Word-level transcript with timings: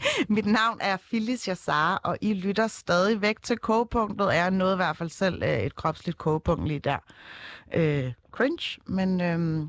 Mit 0.28 0.46
navn 0.46 0.78
er 0.80 0.96
Phyllis 0.96 1.48
Jassar, 1.48 1.96
og 1.96 2.18
I 2.20 2.34
lytter 2.34 2.66
stadig 2.66 3.22
væk 3.22 3.42
til 3.42 3.58
kogepunktet. 3.58 4.26
Jeg 4.26 4.50
nåede 4.50 4.72
i 4.72 4.76
hvert 4.76 4.96
fald 4.96 5.10
selv 5.10 5.42
øh, 5.42 5.58
et 5.58 5.76
kropsligt 5.76 6.18
kogepunkt 6.18 6.68
lige 6.68 6.80
der. 6.80 6.98
Øh, 7.74 8.12
cringe, 8.32 8.80
men... 8.86 9.20
Øh, 9.20 9.68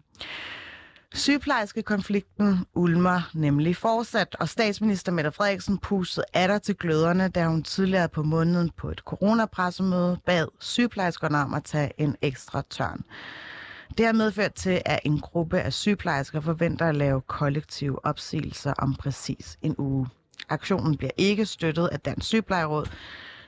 Sygeplejerskekonflikten 1.14 2.65
ulmer 2.73 3.32
nemlig 3.34 3.75
fortsat, 3.75 4.36
og 4.39 4.50
statsminister 4.50 5.11
Mette 5.11 5.32
Frederiksen 5.32 5.78
pustede 5.78 6.25
atter 6.34 6.57
til 6.57 6.75
gløderne, 6.75 7.28
da 7.28 7.46
hun 7.46 7.64
tidligere 7.64 8.09
på 8.09 8.23
måneden 8.23 8.70
på 8.78 8.89
et 8.89 9.00
coronapressemøde 9.00 10.20
bad 10.25 10.48
sygeplejerskerne 10.59 11.37
om 11.37 11.54
at 11.54 11.64
tage 11.64 11.92
en 11.98 12.15
ekstra 12.21 12.61
tørn. 12.70 13.04
Det 13.98 14.06
har 14.06 14.14
medført 14.14 14.54
til, 14.54 14.82
at 14.86 15.00
en 15.04 15.20
gruppe 15.20 15.59
af 15.59 15.73
sygeplejersker 15.73 16.42
forventer 16.42 16.86
at 16.86 16.96
lave 16.96 17.21
kollektive 17.21 18.06
opsigelser 18.06 18.73
om 18.78 18.96
præcis 18.96 19.57
en 19.61 19.75
uge. 19.78 20.07
Aktionen 20.49 20.97
bliver 20.97 21.11
ikke 21.17 21.45
støttet 21.45 21.87
af 21.87 21.99
Dansk 21.99 22.27
Sygeplejeråd, 22.27 22.85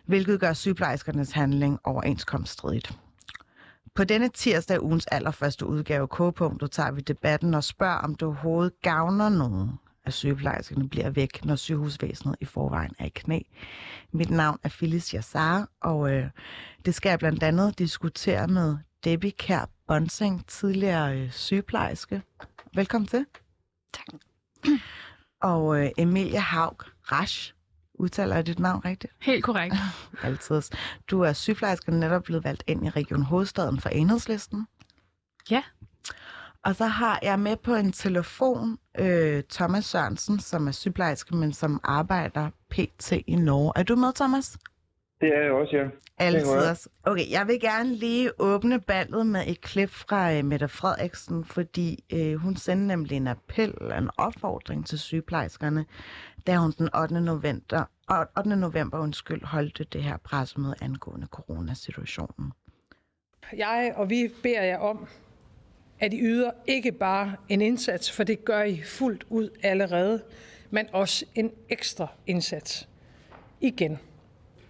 hvilket 0.06 0.40
gør 0.40 0.54
sygeplejerskernes 0.54 1.32
handling 1.32 1.80
overenskomststridigt. 1.84 2.98
På 3.96 4.04
denne 4.04 4.30
tirsdag 4.30 4.84
ugens 4.84 5.08
allerførste 5.08 5.66
udgave 5.66 6.08
K-punktet 6.08 6.72
tager 6.72 6.92
vi 6.92 7.02
debatten 7.02 7.54
og 7.54 7.64
spørger, 7.64 7.98
om 7.98 8.16
det 8.16 8.24
overhovedet 8.24 8.82
gavner 8.82 9.30
nogen, 9.30 9.70
at 10.06 10.14
sygeplejerskerne 10.14 10.90
bliver 10.90 11.10
væk, 11.10 11.46
når 11.46 11.56
sygehusvæsenet 11.56 12.36
i 12.40 12.46
forvejen 12.46 12.92
er 13.00 13.06
i 13.06 13.12
knæ. 13.16 13.40
Mit 14.12 14.30
navn 14.30 14.60
er 14.64 14.70
Phyllis 14.70 15.14
Jassar, 15.14 15.70
og 15.82 16.12
øh, 16.14 16.26
det 16.86 16.96
skal 16.96 17.10
jeg 17.10 17.20
blandt 17.20 17.44
andet 17.44 17.80
diskutere 17.80 18.48
med 18.48 18.78
Debbie 19.04 19.32
Kær 19.32 19.70
Bonsing, 19.88 20.48
tidligere 20.48 21.18
øh, 21.18 21.32
sygeplejerske. 21.32 22.22
Velkommen 22.76 23.08
til. 23.08 23.26
Tak. 23.94 24.20
Og 25.42 25.84
øh, 25.84 25.90
Emilie 25.98 26.40
Haug 26.40 26.84
Rasch, 27.04 27.54
udtaler 27.94 28.36
jeg 28.36 28.48
dit 28.48 28.60
navn 28.60 28.86
rigtigt? 28.86 29.14
Helt 29.22 29.44
korrekt. 29.44 29.76
Altid. 30.24 30.62
Du 31.08 31.22
er 31.22 31.34
sygeplejerske 31.34 31.92
netop 31.92 32.24
blevet 32.24 32.44
valgt 32.44 32.64
ind 32.68 32.86
i 32.86 32.90
Region 32.90 33.22
Hovedstaden 33.22 33.80
for 33.80 33.90
enhedslisten. 33.90 34.68
Ja. 35.50 35.64
Og 36.66 36.76
så 36.76 36.86
har 36.86 37.20
jeg 37.22 37.40
med 37.40 37.58
på 37.58 37.76
en 37.76 37.92
telefon 37.92 38.78
øh, 39.00 39.44
Thomas 39.52 39.86
Sørensen, 39.86 40.40
som 40.40 40.68
er 40.68 40.72
sygeplejerske, 40.72 41.36
men 41.36 41.54
som 41.54 41.80
arbejder 41.84 42.50
pt. 42.70 43.12
i 43.12 43.36
Norge. 43.36 43.74
Er 43.76 43.84
du 43.84 43.96
med, 43.96 44.14
Thomas? 44.14 44.58
Det 45.22 45.36
er 45.36 45.42
jeg 45.42 45.52
også, 45.52 45.76
ja. 45.76 45.88
Altid 46.18 46.70
også. 46.70 46.90
Okay, 47.04 47.32
jeg 47.32 47.48
vil 47.48 47.60
gerne 47.60 47.96
lige 47.96 48.32
åbne 48.40 48.82
ballet 48.82 49.28
med 49.28 49.44
et 49.48 49.62
klip 49.62 49.90
fra 49.90 50.38
uh, 50.38 50.46
Mette 50.46 50.68
Frederiksen, 50.68 51.46
fordi 51.46 52.04
uh, 52.14 52.34
hun 52.34 52.56
sendte 52.56 52.88
nemlig 52.88 53.18
en 53.18 53.28
appel, 53.28 53.74
en 53.98 54.10
opfordring 54.18 54.86
til 54.86 55.00
sygeplejerskerne, 55.00 55.86
da 56.48 56.58
hun 56.58 56.72
den 56.78 56.96
8. 56.96 57.22
november, 57.22 57.84
8. 58.38 58.56
november 58.56 59.00
undskyld, 59.00 59.46
holdte 59.46 59.84
det 59.84 60.04
her 60.04 60.18
pressemøde 60.18 60.76
angående 60.82 61.28
coronasituationen. 61.28 62.52
Jeg 63.58 63.94
og 63.96 64.10
vi 64.10 64.32
beder 64.44 64.64
jer 64.64 64.78
om, 64.78 65.08
at 66.00 66.14
I 66.14 66.22
yder 66.22 66.52
ikke 66.68 66.92
bare 66.92 67.36
en 67.50 67.62
indsats, 67.62 68.12
for 68.12 68.24
det 68.24 68.46
gør 68.46 68.64
I 68.64 68.82
fuldt 68.82 69.26
ud 69.30 69.50
allerede, 69.64 70.22
men 70.70 70.88
også 70.94 71.26
en 71.36 71.52
ekstra 71.70 72.08
indsats. 72.28 72.90
Igen 73.60 74.00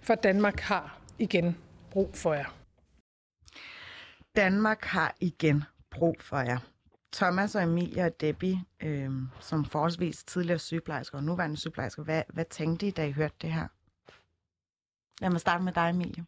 for 0.01 0.15
Danmark 0.15 0.59
har 0.59 0.99
igen 1.19 1.57
brug 1.91 2.15
for 2.15 2.33
jer. 2.33 2.55
Danmark 4.35 4.83
har 4.83 5.15
igen 5.19 5.63
brug 5.89 6.15
for 6.19 6.37
jer. 6.37 6.57
Thomas 7.13 7.55
og 7.55 7.63
Emilie 7.63 8.03
og 8.03 8.21
Debbie, 8.21 8.63
øh, 8.83 9.09
som 9.39 9.65
forholdsvis 9.65 10.23
tidligere 10.23 10.59
sygeplejersker 10.59 11.17
og 11.17 11.23
nuværende 11.23 11.57
sygeplejersker, 11.57 12.03
hvad, 12.03 12.23
hvad 12.29 12.45
tænkte 12.45 12.87
I, 12.87 12.91
da 12.91 13.05
I 13.05 13.11
hørte 13.11 13.35
det 13.41 13.51
her? 13.51 13.67
Lad 15.21 15.29
mig 15.29 15.39
starte 15.39 15.63
med 15.63 15.73
dig, 15.73 15.89
Emilie. 15.89 16.25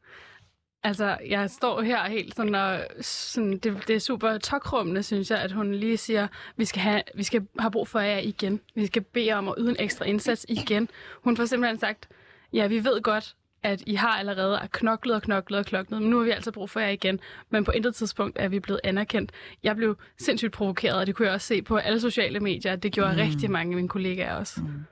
Altså, 0.83 1.17
jeg 1.27 1.49
står 1.49 1.81
her 1.81 2.09
helt 2.09 2.35
sådan, 2.35 2.55
og 2.55 2.85
sådan, 3.01 3.57
det, 3.57 3.87
det 3.87 3.95
er 3.95 3.99
super 3.99 4.37
tokrummende, 4.37 5.03
synes 5.03 5.31
jeg, 5.31 5.39
at 5.39 5.51
hun 5.51 5.75
lige 5.75 5.97
siger, 5.97 6.27
vi 6.55 6.65
skal, 6.65 6.81
have, 6.81 7.03
vi 7.15 7.23
skal 7.23 7.47
have 7.59 7.71
brug 7.71 7.87
for 7.87 7.99
jer 7.99 8.17
igen. 8.17 8.59
Vi 8.75 8.85
skal 8.85 9.01
bede 9.01 9.31
om 9.31 9.47
at 9.47 9.55
yde 9.57 9.69
en 9.69 9.75
ekstra 9.79 10.05
indsats 10.05 10.45
igen. 10.49 10.89
Hun 11.23 11.37
får 11.37 11.45
simpelthen 11.45 11.79
sagt, 11.79 12.09
ja, 12.53 12.67
vi 12.67 12.83
ved 12.83 13.01
godt, 13.01 13.35
at 13.63 13.83
I 13.85 13.95
har 13.95 14.17
allerede 14.17 14.59
knoklet 14.71 15.15
og 15.15 15.21
knoklet 15.21 15.59
og 15.59 15.65
knoklet, 15.65 16.01
men 16.01 16.09
nu 16.09 16.17
har 16.17 16.23
vi 16.23 16.31
altså 16.31 16.51
brug 16.51 16.69
for 16.69 16.79
jer 16.79 16.89
igen. 16.89 17.19
Men 17.49 17.65
på 17.65 17.71
intet 17.71 17.95
tidspunkt 17.95 18.37
er 18.39 18.47
vi 18.47 18.59
blevet 18.59 18.79
anerkendt. 18.83 19.31
Jeg 19.63 19.75
blev 19.75 19.97
sindssygt 20.17 20.51
provokeret, 20.51 20.99
og 20.99 21.07
det 21.07 21.15
kunne 21.15 21.25
jeg 21.25 21.33
også 21.33 21.47
se 21.47 21.61
på 21.61 21.77
alle 21.77 21.99
sociale 21.99 22.39
medier. 22.39 22.75
Det 22.75 22.91
gjorde 22.91 23.13
mm. 23.13 23.19
rigtig 23.19 23.51
mange 23.51 23.71
af 23.71 23.75
mine 23.75 23.89
kollegaer 23.89 24.35
også. 24.35 24.61
Mm. 24.61 24.85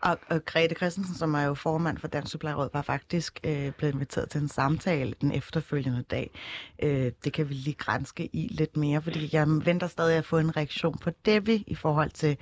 Og, 0.00 0.18
og 0.28 0.44
Grete 0.44 0.74
Christensen, 0.74 1.14
som 1.14 1.34
er 1.34 1.42
jo 1.42 1.54
formand 1.54 1.98
for 1.98 2.08
Dansk 2.08 2.32
Suppleråd, 2.32 2.68
var 2.72 2.82
faktisk 2.82 3.40
øh, 3.44 3.72
blevet 3.72 3.94
inviteret 3.94 4.30
til 4.30 4.40
en 4.40 4.48
samtale 4.48 5.14
den 5.20 5.32
efterfølgende 5.32 6.02
dag. 6.02 6.30
Øh, 6.82 7.12
det 7.24 7.32
kan 7.32 7.48
vi 7.48 7.54
lige 7.54 7.74
grænske 7.74 8.28
i 8.32 8.48
lidt 8.50 8.76
mere, 8.76 9.02
fordi 9.02 9.30
jeg 9.32 9.46
venter 9.48 9.86
stadig 9.86 10.16
at 10.16 10.24
få 10.24 10.38
en 10.38 10.56
reaktion 10.56 10.98
på 10.98 11.10
Debbie 11.24 11.64
i 11.66 11.74
forhold 11.74 12.10
til 12.10 12.36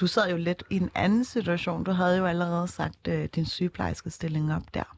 du 0.00 0.06
sad 0.06 0.30
jo 0.30 0.36
lidt 0.36 0.62
i 0.70 0.76
en 0.76 0.90
anden 0.94 1.24
situation. 1.24 1.84
Du 1.84 1.90
havde 1.90 2.18
jo 2.18 2.26
allerede 2.26 2.68
sagt 2.68 3.08
øh, 3.08 3.24
din 3.24 3.46
sygeplejerske 3.46 4.10
stilling 4.10 4.54
op 4.54 4.74
der. 4.74 4.96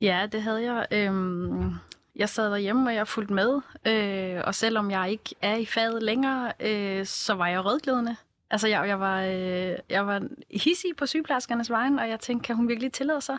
Ja, 0.00 0.26
det 0.32 0.42
havde 0.42 0.72
jeg. 0.72 0.86
Øhm, 0.90 1.74
jeg 2.16 2.28
sad 2.28 2.50
derhjemme, 2.50 2.90
og 2.90 2.94
jeg 2.94 3.08
fulgte 3.08 3.34
med. 3.34 3.60
Øh, 3.86 4.42
og 4.44 4.54
selvom 4.54 4.90
jeg 4.90 5.10
ikke 5.10 5.34
er 5.42 5.56
i 5.56 5.66
faget 5.66 6.02
længere, 6.02 6.52
øh, 6.60 7.06
så 7.06 7.34
var 7.34 7.46
jeg 7.46 7.64
rådglidende. 7.64 8.16
Altså, 8.50 8.68
jeg, 8.68 8.88
jeg, 8.88 9.00
var, 9.00 9.22
øh, 9.22 9.76
jeg 9.90 10.06
var 10.06 10.28
hissig 10.50 10.96
på 10.96 11.06
sygeplejerskernes 11.06 11.70
vejen, 11.70 11.98
og 11.98 12.08
jeg 12.08 12.20
tænkte, 12.20 12.46
kan 12.46 12.56
hun 12.56 12.68
virkelig 12.68 12.92
tillade 12.92 13.20
sig 13.20 13.38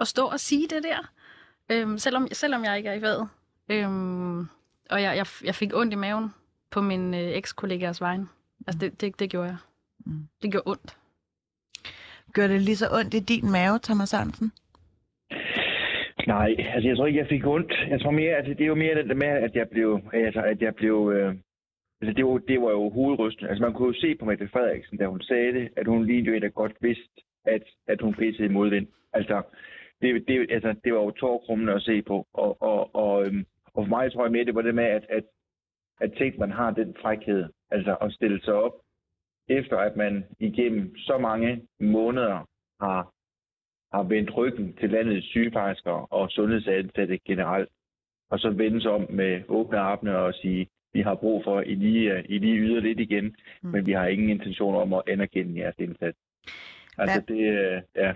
at 0.00 0.08
stå 0.08 0.26
og 0.26 0.40
sige 0.40 0.68
det 0.68 0.82
der? 0.82 1.10
Øh, 1.70 1.98
selvom, 1.98 2.28
selvom 2.32 2.64
jeg 2.64 2.76
ikke 2.76 2.88
er 2.88 2.94
i 2.94 3.00
faget. 3.00 3.28
Øh, 3.68 3.88
og 4.90 5.02
jeg, 5.02 5.16
jeg, 5.16 5.26
jeg 5.44 5.54
fik 5.54 5.74
ondt 5.74 5.92
i 5.92 5.96
maven 5.96 6.34
på 6.70 6.80
min 6.80 7.14
øh, 7.14 7.20
eks-kollegaers 7.20 8.00
vejen. 8.00 8.28
Altså, 8.66 8.78
det, 8.78 9.00
det, 9.00 9.18
det 9.18 9.30
gjorde 9.30 9.48
jeg. 9.48 9.56
Mm. 10.06 10.28
Det 10.42 10.50
gjorde 10.50 10.66
ondt. 10.66 10.96
Gør 12.32 12.46
det 12.46 12.62
lige 12.62 12.76
så 12.76 12.88
ondt 12.92 13.14
i 13.14 13.18
din 13.18 13.50
mave, 13.50 13.78
Thomas 13.78 14.10
Hansen? 14.10 14.52
Nej, 16.36 16.50
altså 16.74 16.88
jeg 16.88 16.96
tror 16.96 17.06
ikke, 17.06 17.18
jeg 17.18 17.32
fik 17.34 17.46
ondt. 17.46 17.72
Jeg 17.88 18.00
tror 18.00 18.10
mere, 18.10 18.34
at 18.36 18.46
det 18.46 18.60
er 18.60 18.72
jo 18.74 18.74
mere 18.84 18.94
det 18.94 19.16
med, 19.16 19.34
at 19.46 19.54
jeg 19.54 19.68
blev, 19.68 20.00
altså, 20.12 20.42
at 20.42 20.62
jeg 20.62 20.74
blev, 20.74 20.96
øh, 21.14 21.34
altså 22.00 22.12
det 22.16 22.24
var, 22.26 22.38
det 22.38 22.60
var 22.62 22.70
jo 22.70 22.90
hovedrysten. 22.90 23.46
Altså 23.46 23.62
man 23.62 23.72
kunne 23.72 23.88
jo 23.88 24.00
se 24.00 24.14
på 24.14 24.24
Mette 24.24 24.48
Frederiksen, 24.48 24.98
da 24.98 25.06
hun 25.06 25.20
sagde 25.20 25.52
det, 25.52 25.68
at 25.76 25.86
hun 25.86 26.06
lige 26.06 26.22
jo 26.22 26.40
da 26.40 26.46
godt 26.46 26.76
vidste, 26.80 27.16
at, 27.44 27.62
at 27.86 28.00
hun 28.00 28.14
pissede 28.14 28.48
i 28.48 28.52
modvind. 28.52 28.86
Altså, 29.12 29.42
det, 30.02 30.28
det, 30.28 30.46
altså, 30.50 30.74
det 30.84 30.92
var 30.94 31.00
jo 31.00 31.10
tårkrummende 31.10 31.72
at 31.72 31.82
se 31.82 32.02
på. 32.02 32.26
Og, 32.34 32.62
og, 32.62 32.94
og, 32.94 33.26
øhm, 33.26 33.44
og 33.74 33.84
for 33.84 33.88
mig 33.88 34.12
tror 34.12 34.24
jeg 34.24 34.32
mere, 34.32 34.44
det 34.44 34.54
var 34.54 34.62
det 34.62 34.74
med, 34.74 34.84
at, 34.84 35.06
at, 35.08 35.24
at 36.00 36.12
tænke, 36.12 36.38
man 36.38 36.52
har 36.52 36.70
den 36.70 36.96
frækhed, 37.02 37.44
altså 37.70 37.96
at 38.00 38.12
stille 38.12 38.40
sig 38.44 38.54
op, 38.54 38.74
efter 39.48 39.76
at 39.76 39.96
man 39.96 40.24
igennem 40.38 40.96
så 40.96 41.18
mange 41.18 41.62
måneder 41.80 42.48
har 42.80 43.12
har 43.92 44.02
vendt 44.02 44.36
ryggen 44.36 44.72
til 44.80 44.90
landets 44.90 45.26
sygeplejersker 45.26 46.12
og 46.12 46.30
sundhedsansatte 46.30 47.18
generelt, 47.18 47.68
og 48.30 48.38
så 48.38 48.50
vende 48.50 48.82
sig 48.82 48.90
om 48.90 49.06
med 49.10 49.42
åbne 49.48 49.78
arme 49.78 50.18
og 50.18 50.34
sige, 50.34 50.68
vi 50.92 51.00
har 51.00 51.14
brug 51.14 51.44
for, 51.44 51.60
I 51.60 51.74
lige, 51.74 52.24
I 52.28 52.38
lige 52.38 52.58
yder 52.58 52.80
lidt 52.80 53.00
igen, 53.00 53.36
mm. 53.62 53.70
men 53.70 53.86
vi 53.86 53.92
har 53.92 54.06
ingen 54.06 54.30
intention 54.30 54.74
om 54.74 54.92
at 54.92 55.02
anerkende 55.08 55.60
jeres 55.60 55.74
indsats. 55.78 56.18
Altså 56.98 57.22
hvad, 57.26 57.36
det, 57.36 57.42
øh, 57.42 57.82
ja. 57.96 58.12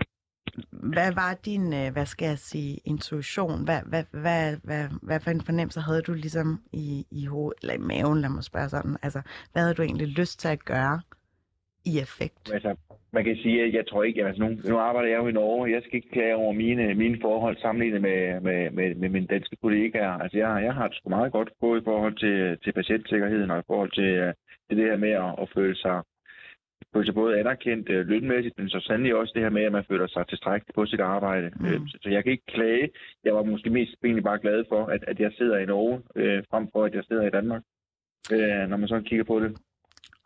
Hvad 0.71 1.13
var 1.13 1.39
din, 1.45 1.73
øh, 1.73 1.93
hvad 1.93 2.05
skal 2.05 2.27
jeg 2.27 2.39
sige, 2.39 2.79
intuition? 2.85 3.63
Hvad, 3.63 3.81
hvad, 3.85 4.03
hvad, 4.11 4.57
hvad, 4.63 4.87
hvad 5.01 5.19
for 5.19 5.31
en 5.31 5.41
fornemmelse 5.41 5.79
havde 5.79 6.01
du 6.01 6.13
ligesom 6.13 6.61
i, 6.73 7.05
i 7.11 7.25
hovedet, 7.25 7.59
eller 7.61 7.73
i 7.73 7.77
maven, 7.77 8.21
lad 8.21 8.29
mig 8.29 8.43
spørge 8.43 8.69
sådan? 8.69 8.97
Altså, 9.01 9.21
hvad 9.51 9.61
havde 9.61 9.75
du 9.75 9.81
egentlig 9.81 10.07
lyst 10.07 10.39
til 10.39 10.47
at 10.47 10.65
gøre 10.65 11.01
i 11.85 11.99
effekt? 12.05 12.53
Altså, 12.53 12.75
man 13.13 13.23
kan 13.23 13.35
sige, 13.35 13.63
at 13.63 13.73
jeg 13.73 13.87
tror 13.87 14.03
ikke, 14.03 14.25
altså 14.25 14.43
nu, 14.43 14.49
nu 14.69 14.77
arbejder 14.77 15.09
jeg 15.09 15.19
jo 15.21 15.27
i 15.27 15.31
Norge, 15.31 15.71
jeg 15.71 15.81
skal 15.81 15.95
ikke 15.95 16.09
klage 16.09 16.35
over 16.35 16.53
mine, 16.53 16.93
mine 16.93 17.17
forhold 17.21 17.57
sammenlignet 17.57 18.01
med, 18.01 18.41
med, 18.41 18.71
med, 18.71 18.95
med 18.95 19.09
mine 19.09 19.27
danske 19.27 19.55
kollegaer. 19.61 20.11
Altså 20.23 20.37
jeg, 20.37 20.63
jeg 20.63 20.73
har 20.73 20.87
det 20.87 20.97
sgu 20.97 21.09
meget 21.09 21.31
godt, 21.31 21.49
både 21.59 21.81
i 21.81 21.83
forhold 21.83 22.15
til, 22.15 22.57
til 22.63 22.71
patientsikkerheden 22.73 23.51
og 23.51 23.59
i 23.59 23.67
forhold 23.67 23.91
til, 23.91 24.09
øh, 24.23 24.33
til 24.67 24.77
det 24.77 24.85
her 24.89 24.97
med 24.97 25.13
at, 25.25 25.31
at 25.41 25.49
føle 25.55 25.75
sig 25.75 26.01
føle 26.93 27.05
sig 27.05 27.13
både 27.13 27.39
anerkendt 27.39 27.89
øh, 27.89 28.07
lønmæssigt, 28.07 28.57
men 28.57 28.69
så 28.69 28.79
sandelig 28.79 29.15
også 29.15 29.31
det 29.35 29.43
her 29.43 29.49
med, 29.49 29.63
at 29.63 29.71
man 29.71 29.85
føler 29.89 30.07
sig 30.07 30.27
tilstrækkeligt 30.27 30.75
på 30.75 30.85
sit 30.85 30.99
arbejde. 30.99 31.51
Mm. 31.59 31.65
Øh, 31.65 31.79
så, 31.87 31.97
så 32.01 32.09
jeg 32.09 32.23
kan 32.23 32.31
ikke 32.31 32.53
klage. 32.55 32.89
Jeg 33.23 33.33
var 33.35 33.43
måske 33.43 33.69
mest 33.69 33.95
egentlig 34.03 34.23
bare 34.23 34.39
glad 34.39 34.65
for, 34.69 34.85
at, 34.85 35.03
at 35.07 35.19
jeg 35.19 35.31
sidder 35.37 35.57
i 35.57 35.65
Norge, 35.65 36.01
øh, 36.15 36.43
frem 36.49 36.67
for 36.73 36.83
at 36.85 36.93
jeg 36.95 37.03
sidder 37.07 37.27
i 37.27 37.35
Danmark, 37.37 37.63
øh, 38.33 38.69
når 38.69 38.77
man 38.77 38.87
så 38.87 39.01
kigger 39.01 39.25
på 39.25 39.39
det. 39.39 39.51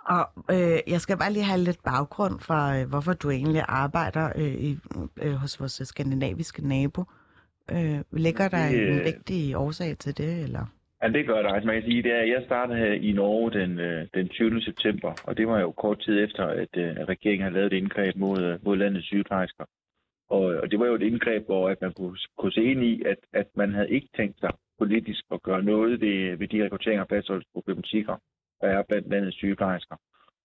Og 0.06 0.24
øh, 0.52 0.80
jeg 0.88 1.02
skal 1.02 1.18
bare 1.18 1.34
lige 1.34 1.44
have 1.44 1.60
lidt 1.60 1.84
baggrund 1.84 2.40
for, 2.40 2.82
øh, 2.82 2.90
hvorfor 2.90 3.14
du 3.14 3.30
egentlig 3.30 3.64
arbejder 3.68 4.30
øh, 4.36 4.54
i, 4.54 4.78
øh, 5.24 5.34
hos 5.34 5.60
vores 5.60 5.82
skandinaviske 5.84 6.68
nabo. 6.68 7.04
Øh, 7.72 8.00
ligger 8.12 8.48
der 8.50 8.70
det, 8.70 8.90
en 8.90 9.00
vigtig 9.04 9.58
årsag 9.58 9.98
til 9.98 10.18
det, 10.18 10.44
eller? 10.44 10.66
Ja, 11.02 11.08
det 11.08 11.28
gør 11.28 11.42
det. 11.42 11.52
Altså, 11.54 11.68
man 11.68 11.76
kan 11.76 11.90
sige, 11.90 12.04
det 12.04 12.12
er, 12.12 12.24
jeg 12.24 12.44
startede 12.46 12.78
her 12.78 12.94
i 12.94 13.12
Norge 13.12 13.52
den, 13.52 13.80
øh, 13.80 14.08
den 14.14 14.30
20. 14.30 14.62
september, 14.62 15.14
og 15.24 15.38
det 15.38 15.48
var 15.48 15.60
jo 15.60 15.72
kort 15.72 16.00
tid 16.00 16.24
efter, 16.24 16.46
at, 16.46 16.78
øh, 16.78 16.96
at 16.98 17.10
regeringen 17.10 17.44
havde 17.44 17.56
lavet 17.56 17.74
et 17.74 17.78
indgreb 17.78 18.16
mod, 18.16 18.42
øh, 18.42 18.66
mod 18.66 18.78
landets 18.78 19.06
sygeplejersker. 19.06 19.66
Og, 20.30 20.42
og 20.42 20.72
det 20.72 20.80
var 20.80 20.86
jo 20.86 20.96
et 20.96 21.02
indgreb, 21.02 21.46
hvor 21.46 21.70
at 21.70 21.82
man 21.82 21.94
kunne, 21.94 22.18
kunne 22.38 22.52
se 22.52 22.64
ind 22.64 22.84
i, 22.84 23.04
at, 23.06 23.18
at 23.34 23.48
man 23.56 23.74
havde 23.74 23.90
ikke 23.90 24.10
tænkt 24.18 24.40
sig 24.40 24.52
politisk 24.80 25.24
at 25.32 25.42
gøre 25.42 25.64
noget 25.64 26.02
ved, 26.02 26.38
ved 26.38 26.48
de 26.48 26.64
rekrutteringer 26.64 27.04
og 27.04 27.10
fastholdelsesproblematikker, 27.10 28.16
der 28.62 28.68
er 28.68 28.84
blandt 28.84 29.10
landets 29.10 29.38
sygeplejersker. 29.38 29.96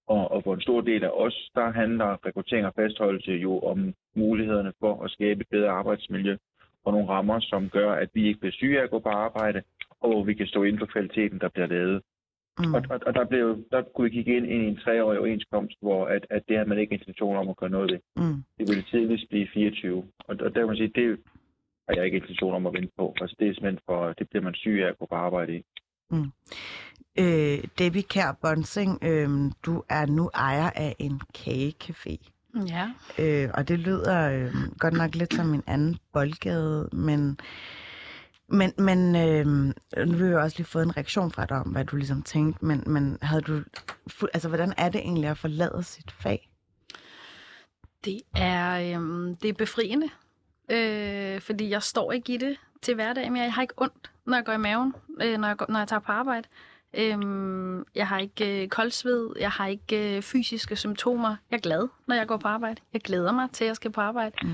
Og, 0.06 0.30
og 0.32 0.42
for 0.44 0.54
en 0.54 0.60
stor 0.60 0.80
del 0.80 1.04
af 1.04 1.10
os, 1.14 1.50
der 1.54 1.72
handler 1.72 2.26
rekruttering 2.26 2.66
og 2.66 2.74
fastholdelse 2.76 3.32
jo 3.32 3.60
om 3.60 3.94
mulighederne 4.16 4.72
for 4.80 5.04
at 5.04 5.10
skabe 5.10 5.40
et 5.40 5.48
bedre 5.50 5.70
arbejdsmiljø 5.70 6.36
og 6.84 6.92
nogle 6.92 7.08
rammer, 7.08 7.40
som 7.40 7.70
gør, 7.70 7.92
at 7.92 8.08
vi 8.14 8.26
ikke 8.26 8.40
bliver 8.40 8.52
syge 8.52 8.78
af 8.78 8.84
at 8.84 8.90
gå 8.90 8.98
på 8.98 9.08
arbejde, 9.08 9.62
og 10.00 10.08
hvor 10.10 10.24
vi 10.24 10.34
kan 10.34 10.46
stå 10.46 10.62
inden 10.62 10.78
for 10.78 10.86
kvaliteten, 10.86 11.40
der 11.40 11.48
bliver 11.48 11.66
lavet. 11.66 12.02
Mm. 12.58 12.74
Og, 12.74 12.82
og, 12.90 13.00
og 13.06 13.14
der, 13.14 13.24
blev, 13.24 13.64
der 13.70 13.82
kunne 13.82 14.04
vi 14.04 14.16
kigge 14.16 14.36
ind, 14.36 14.46
ind 14.46 14.62
i 14.62 14.66
en 14.66 14.76
treårig 14.76 15.18
overenskomst, 15.18 15.76
hvor 15.80 16.06
at, 16.06 16.26
at 16.30 16.42
det 16.48 16.58
har 16.58 16.64
man 16.64 16.78
ikke 16.78 16.94
intention 16.94 17.36
om 17.36 17.48
at 17.48 17.56
gøre 17.56 17.70
noget 17.70 17.92
ved. 17.92 18.00
Mm. 18.16 18.38
Det 18.58 18.68
ville 18.68 18.82
tidligst 18.82 19.28
blive 19.28 19.48
24. 19.54 20.04
Og, 20.18 20.36
og 20.40 20.54
der 20.54 20.60
må 20.60 20.66
man 20.66 20.76
sige, 20.76 20.92
det 20.94 21.18
har 21.88 21.96
jeg 21.96 22.04
ikke 22.04 22.16
intention 22.16 22.54
om 22.54 22.66
at 22.66 22.72
vente 22.72 22.92
på. 22.96 23.14
Altså 23.20 23.36
det 23.38 23.48
er 23.48 23.54
simpelthen 23.54 23.80
for, 23.86 24.12
det 24.12 24.28
bliver 24.28 24.42
man 24.42 24.54
syg 24.54 24.80
af 24.84 24.88
at 24.88 24.98
gå 24.98 25.06
på 25.06 25.14
arbejde 25.14 25.56
i. 25.56 25.62
Mm. 26.10 26.30
Øh, 27.18 27.58
Debbie 27.78 28.02
Kær 28.02 28.32
Bonsing, 28.32 28.98
øh, 29.02 29.52
du 29.62 29.82
er 29.88 30.06
nu 30.06 30.30
ejer 30.34 30.70
af 30.70 30.96
en 30.98 31.20
kagecafé. 31.38 32.30
Ja. 32.68 32.90
Øh, 33.18 33.50
og 33.54 33.68
det 33.68 33.78
lyder 33.78 34.30
øh, 34.30 34.54
godt 34.78 34.94
nok 34.94 35.14
lidt 35.14 35.34
som 35.34 35.54
en 35.54 35.62
anden 35.66 35.98
boldgade, 36.12 36.88
men 36.92 37.38
men, 38.48 38.72
men 38.78 39.16
øh, 39.16 39.46
nu 39.46 40.16
har 40.16 40.24
vi 40.24 40.30
jo 40.30 40.40
også 40.40 40.56
lige 40.58 40.66
fået 40.66 40.82
en 40.82 40.96
reaktion 40.96 41.30
fra 41.30 41.46
dig 41.46 41.56
om, 41.56 41.68
hvad 41.68 41.84
du 41.84 41.96
ligesom 41.96 42.22
tænkte, 42.22 42.64
men, 42.64 42.82
men 42.86 43.18
havde 43.22 43.40
du, 43.40 43.62
altså, 44.34 44.48
hvordan 44.48 44.74
er 44.76 44.88
det 44.88 45.00
egentlig 45.00 45.30
at 45.30 45.38
forlade 45.38 45.82
sit 45.82 46.10
fag? 46.10 46.50
Det 48.04 48.20
er, 48.36 48.74
øh, 48.74 49.36
det 49.42 49.48
er 49.48 49.52
befriende, 49.52 50.08
øh, 50.70 51.40
fordi 51.40 51.70
jeg 51.70 51.82
står 51.82 52.12
ikke 52.12 52.34
i 52.34 52.36
det 52.36 52.56
til 52.82 52.94
hverdag, 52.94 53.32
men 53.32 53.42
jeg 53.42 53.52
har 53.52 53.62
ikke 53.62 53.74
ondt, 53.76 54.10
når 54.26 54.36
jeg 54.36 54.44
går 54.44 54.52
i 54.52 54.58
maven, 54.58 54.94
øh, 55.22 55.38
når, 55.38 55.48
jeg 55.48 55.56
går, 55.56 55.66
når 55.68 55.78
jeg 55.78 55.88
tager 55.88 56.00
på 56.00 56.12
arbejde. 56.12 56.48
Øh, 56.48 56.73
jeg 57.94 58.08
har 58.08 58.18
ikke 58.18 58.62
øh, 58.62 58.68
koldsved, 58.68 59.30
jeg 59.40 59.50
har 59.50 59.66
ikke 59.66 60.16
øh, 60.16 60.22
fysiske 60.22 60.76
symptomer. 60.76 61.36
Jeg 61.50 61.56
er 61.56 61.60
glad, 61.60 61.88
når 62.06 62.14
jeg 62.14 62.26
går 62.26 62.36
på 62.36 62.48
arbejde. 62.48 62.80
Jeg 62.92 63.00
glæder 63.00 63.32
mig 63.32 63.48
til, 63.52 63.64
at 63.64 63.68
jeg 63.68 63.76
skal 63.76 63.92
på 63.92 64.00
arbejde. 64.00 64.36
Mm. 64.42 64.50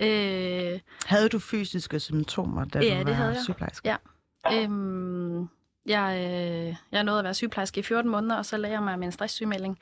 Øh, 0.00 0.80
havde 1.06 1.28
du 1.28 1.38
fysiske 1.38 2.00
symptomer, 2.00 2.64
da 2.64 2.78
ja, 2.78 2.90
du 2.90 2.96
var 2.96 3.04
det 3.04 3.14
havde 3.14 3.42
sygeplejerske? 3.44 3.88
Ja. 3.88 3.96
Øhm, 4.52 5.48
jeg, 5.86 6.16
øh, 6.16 6.76
jeg 6.92 7.04
nåede 7.04 7.18
at 7.18 7.24
være 7.24 7.34
sygeplejerske 7.34 7.78
i 7.78 7.82
14 7.82 8.10
måneder, 8.10 8.36
og 8.36 8.46
så 8.46 8.56
lagde 8.56 8.74
jeg 8.74 8.82
mig 8.82 8.98
med 8.98 9.06
en 9.06 9.12
stresssygemelding. 9.12 9.78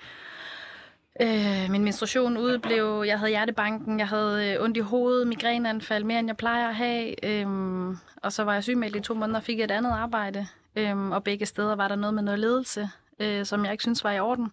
Øh, 1.21 1.71
min 1.71 1.85
menstruation 1.85 2.37
udeblev, 2.37 3.05
jeg 3.07 3.19
havde 3.19 3.31
hjertebanken, 3.31 3.99
jeg 3.99 4.09
havde 4.09 4.51
øh, 4.51 4.65
ondt 4.65 4.77
i 4.77 4.81
hovedet, 4.81 5.27
migræneanfald, 5.27 6.05
mere 6.05 6.19
end 6.19 6.29
jeg 6.29 6.37
plejer 6.37 6.69
at 6.69 6.75
have. 6.75 7.25
Øhm, 7.25 7.97
og 8.17 8.33
så 8.33 8.45
var 8.45 8.55
jeg 8.55 8.63
sygemeldt 8.63 8.97
i 8.97 9.01
to 9.01 9.15
måneder 9.15 9.39
og 9.39 9.45
fik 9.45 9.61
et 9.61 9.71
andet 9.71 9.91
arbejde. 9.91 10.47
Øhm, 10.77 11.13
og 11.13 11.25
begge 11.25 11.47
steder 11.47 11.77
var 11.77 11.89
der 11.89 11.97
noget 11.97 12.15
med 12.15 12.23
noget 12.23 12.41
ledelse, 12.41 12.91
øh, 13.19 13.47
som 13.47 13.65
jeg 13.65 13.73
ikke 13.73 13.85
synes 13.85 14.05
var 14.05 14.13
i 14.13 14.21
orden. 14.21 14.53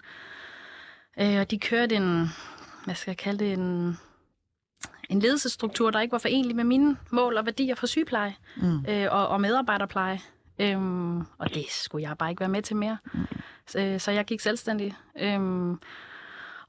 Øh, 1.20 1.40
og 1.40 1.52
de 1.52 1.60
kørte 1.60 1.96
en, 1.96 2.30
hvad 2.86 2.96
skal 2.96 3.12
jeg 3.12 3.18
kalde 3.18 3.46
det, 3.46 3.54
en 3.54 3.98
en 5.10 5.20
ledelsesstruktur, 5.20 5.92
der 5.92 6.00
ikke 6.00 6.12
var 6.12 6.18
forenlig 6.18 6.56
med 6.56 6.64
mine 6.64 6.98
mål 7.12 7.38
og 7.38 7.46
værdier 7.46 7.76
for 7.76 7.88
sygepleje 7.88 8.36
mm. 8.58 8.86
øh, 8.90 9.08
og, 9.12 9.28
og 9.28 9.42
medarbejderpleje. 9.42 10.20
Øhm, 10.60 11.20
og 11.20 11.54
det 11.54 11.66
skulle 11.70 12.10
jeg 12.10 12.18
bare 12.18 12.30
ikke 12.30 12.40
være 12.40 12.50
med 12.50 12.62
til 12.62 12.76
mere. 12.76 12.98
Mm. 13.14 13.28
Så, 13.68 13.96
så 14.00 14.12
jeg 14.12 14.26
gik 14.26 14.40
selvstændig. 14.40 14.96
Øhm, 15.20 15.80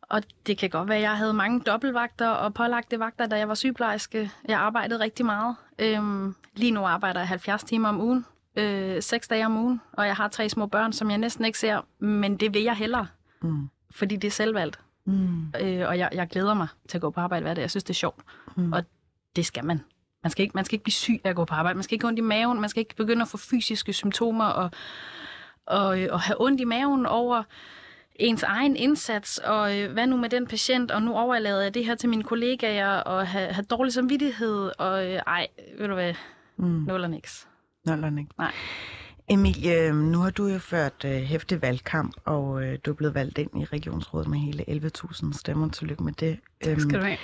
og 0.03 0.23
det 0.47 0.59
kan 0.59 0.71
godt 0.71 0.89
være, 0.89 0.99
at 0.99 1.03
jeg 1.03 1.17
havde 1.17 1.33
mange 1.33 1.61
dobbeltvagter 1.61 2.29
og 2.29 2.55
pålagte 2.55 2.99
vagter, 2.99 3.27
da 3.27 3.39
jeg 3.39 3.49
var 3.49 3.55
sygeplejerske. 3.55 4.31
Jeg 4.49 4.59
arbejdede 4.59 5.01
rigtig 5.01 5.27
meget. 5.27 5.57
Øhm, 5.79 6.35
lige 6.55 6.71
nu 6.71 6.85
arbejder 6.85 7.21
jeg 7.21 7.29
70 7.29 7.65
timer 7.65 7.89
om 7.89 8.01
ugen, 8.01 8.27
øh, 8.57 9.03
6 9.03 9.29
dage 9.29 9.47
om 9.47 9.57
ugen, 9.57 9.81
og 9.93 10.07
jeg 10.07 10.17
har 10.17 10.29
tre 10.29 10.49
små 10.49 10.67
børn, 10.67 10.93
som 10.93 11.11
jeg 11.11 11.19
næsten 11.19 11.45
ikke 11.45 11.59
ser, 11.59 11.81
men 11.99 12.37
det 12.37 12.55
vil 12.55 12.63
jeg 12.63 12.77
hellere, 12.77 13.07
mm. 13.43 13.69
fordi 13.91 14.17
det 14.17 14.29
er 14.29 14.33
selvvalgt. 14.33 14.81
Mm. 15.05 15.53
Øh, 15.61 15.89
og 15.89 15.99
jeg, 15.99 16.09
jeg 16.13 16.29
glæder 16.29 16.55
mig 16.55 16.69
til 16.89 16.99
at 16.99 17.03
gå 17.03 17.11
på 17.11 17.21
arbejde 17.21 17.43
hver 17.43 17.55
dag. 17.55 17.63
Jeg 17.63 17.71
synes, 17.71 17.85
det 17.85 17.91
er 17.91 17.95
sjovt. 17.95 18.21
Mm. 18.57 18.73
Og 18.73 18.85
det 19.37 19.47
skal 19.47 19.65
man. 19.65 19.81
Man 20.23 20.31
skal, 20.31 20.43
ikke, 20.43 20.53
man 20.55 20.65
skal 20.65 20.75
ikke 20.75 20.85
blive 20.85 20.93
syg 20.93 21.21
af 21.25 21.31
at 21.31 21.37
gå 21.37 21.45
på 21.45 21.55
arbejde. 21.55 21.77
Man 21.77 21.83
skal 21.83 21.95
ikke 21.95 22.05
have 22.05 22.09
ondt 22.09 22.19
i 22.19 22.23
maven. 22.23 22.61
Man 22.61 22.71
skal 22.71 22.81
ikke 22.81 22.97
begynde 22.97 23.23
at 23.23 23.29
få 23.29 23.37
fysiske 23.37 23.93
symptomer 23.93 24.45
og, 24.45 24.71
og, 25.67 25.87
og 26.11 26.21
have 26.21 26.41
ondt 26.41 26.61
i 26.61 26.65
maven 26.65 27.07
over 27.07 27.43
ens 28.21 28.43
egen 28.43 28.77
indsats, 28.77 29.39
og 29.39 29.79
øh, 29.79 29.93
hvad 29.93 30.07
nu 30.07 30.17
med 30.17 30.29
den 30.29 30.47
patient, 30.47 30.91
og 30.91 31.03
nu 31.03 31.17
overlader 31.17 31.63
jeg 31.63 31.75
det 31.75 31.85
her 31.85 31.95
til 31.95 32.09
mine 32.09 32.23
kollegaer, 32.23 32.97
og 32.97 33.27
have, 33.27 33.53
have 33.53 33.65
dårlig 33.65 33.93
samvittighed, 33.93 34.71
og 34.79 35.07
øh, 35.07 35.21
ej, 35.27 35.47
ved 35.79 35.89
du 35.89 35.95
hvad, 35.95 36.15
mm. 36.57 36.65
nul 36.67 36.95
eller 36.95 37.09
niks. 37.09 37.49
Nul 37.87 37.95
eller 37.95 38.11
niks. 38.11 38.39
Nej. 38.39 38.53
Emilie, 39.29 39.93
nu 39.93 40.19
har 40.19 40.31
du 40.31 40.47
jo 40.47 40.59
ført 40.59 41.05
øh, 41.05 41.13
hæftig 41.13 41.63
valgkamp, 41.63 42.15
og 42.25 42.63
øh, 42.65 42.79
du 42.85 42.91
er 42.91 42.95
blevet 42.95 43.15
valgt 43.15 43.39
ind 43.39 43.51
i 43.63 43.65
regionsrådet 43.65 44.29
med 44.29 44.39
hele 44.39 44.65
11.000 44.69 45.39
stemmer. 45.39 45.69
Tillykke 45.69 46.03
med 46.03 46.13
det. 46.13 46.39
Tak 46.65 46.81
skal 46.81 47.01
du 47.01 47.05
have. 47.05 47.17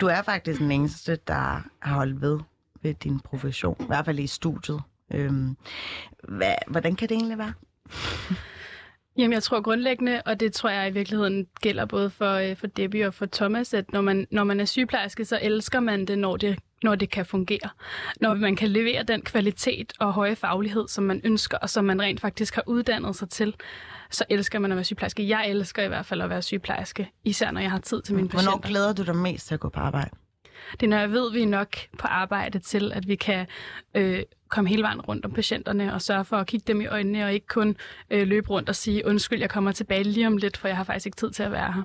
Du 0.00 0.06
er 0.06 0.22
faktisk 0.22 0.60
den 0.60 0.70
eneste, 0.70 1.16
der 1.26 1.62
har 1.80 1.94
holdt 1.94 2.20
ved 2.20 2.40
ved 2.82 2.94
din 2.94 3.20
profession, 3.20 3.76
i 3.80 3.86
hvert 3.86 4.04
fald 4.04 4.18
i 4.18 4.26
studiet. 4.26 4.82
Øhm, 5.12 5.56
hvad, 6.28 6.54
hvordan 6.66 6.96
kan 6.96 7.08
det 7.08 7.14
egentlig 7.14 7.38
være? 7.38 7.52
Jamen, 9.16 9.32
jeg 9.32 9.42
tror 9.42 9.60
grundlæggende, 9.60 10.22
og 10.26 10.40
det 10.40 10.52
tror 10.52 10.70
jeg 10.70 10.88
i 10.88 10.92
virkeligheden 10.92 11.46
gælder 11.60 11.84
både 11.84 12.10
for, 12.10 12.32
øh, 12.34 12.56
for 12.56 12.66
Debbie 12.66 13.06
og 13.06 13.14
for 13.14 13.26
Thomas, 13.32 13.74
at 13.74 13.92
når 13.92 14.00
man, 14.00 14.26
når 14.30 14.44
man 14.44 14.60
er 14.60 14.64
sygeplejerske, 14.64 15.24
så 15.24 15.38
elsker 15.42 15.80
man 15.80 16.06
det, 16.06 16.18
når 16.18 16.36
det 16.36 16.58
når 16.82 16.94
det 16.94 17.10
kan 17.10 17.26
fungere. 17.26 17.70
Når 18.20 18.34
man 18.34 18.56
kan 18.56 18.68
levere 18.68 19.02
den 19.02 19.22
kvalitet 19.22 19.92
og 19.98 20.12
høje 20.12 20.36
faglighed, 20.36 20.88
som 20.88 21.04
man 21.04 21.20
ønsker, 21.24 21.58
og 21.58 21.70
som 21.70 21.84
man 21.84 22.02
rent 22.02 22.20
faktisk 22.20 22.54
har 22.54 22.62
uddannet 22.66 23.16
sig 23.16 23.28
til, 23.28 23.54
så 24.10 24.24
elsker 24.28 24.58
man 24.58 24.72
at 24.72 24.76
være 24.76 24.84
sygeplejerske. 24.84 25.28
Jeg 25.28 25.50
elsker 25.50 25.82
i 25.82 25.88
hvert 25.88 26.06
fald 26.06 26.20
at 26.20 26.30
være 26.30 26.42
sygeplejerske, 26.42 27.10
især 27.24 27.50
når 27.50 27.60
jeg 27.60 27.70
har 27.70 27.78
tid 27.78 28.02
til 28.02 28.14
mine 28.14 28.28
patienter. 28.28 28.50
Hvornår 28.50 28.68
glæder 28.68 28.92
du 28.92 29.02
dig 29.02 29.16
mest 29.16 29.46
til 29.46 29.54
at 29.54 29.60
gå 29.60 29.68
på 29.68 29.80
arbejde? 29.80 30.10
Det 30.72 30.82
er, 30.82 30.90
når 30.90 30.98
jeg 30.98 31.10
ved, 31.10 31.26
at 31.28 31.34
vi 31.34 31.42
er 31.42 31.46
nok 31.46 31.76
på 31.98 32.06
arbejde 32.06 32.58
til, 32.58 32.92
at 32.92 33.08
vi 33.08 33.16
kan 33.16 33.46
øh, 33.94 34.22
komme 34.48 34.70
hele 34.70 34.82
vejen 34.82 35.00
rundt 35.00 35.24
om 35.24 35.32
patienterne 35.32 35.94
og 35.94 36.02
sørge 36.02 36.24
for 36.24 36.36
at 36.36 36.46
kigge 36.46 36.64
dem 36.66 36.80
i 36.80 36.86
øjnene 36.86 37.24
og 37.24 37.32
ikke 37.32 37.46
kun 37.46 37.76
øh, 38.10 38.26
løbe 38.28 38.50
rundt 38.50 38.68
og 38.68 38.76
sige, 38.76 39.06
undskyld, 39.06 39.40
jeg 39.40 39.50
kommer 39.50 39.72
tilbage 39.72 40.02
lige 40.02 40.26
om 40.26 40.36
lidt, 40.36 40.56
for 40.56 40.68
jeg 40.68 40.76
har 40.76 40.84
faktisk 40.84 41.06
ikke 41.06 41.16
tid 41.16 41.30
til 41.30 41.42
at 41.42 41.52
være 41.52 41.72
her. 41.72 41.82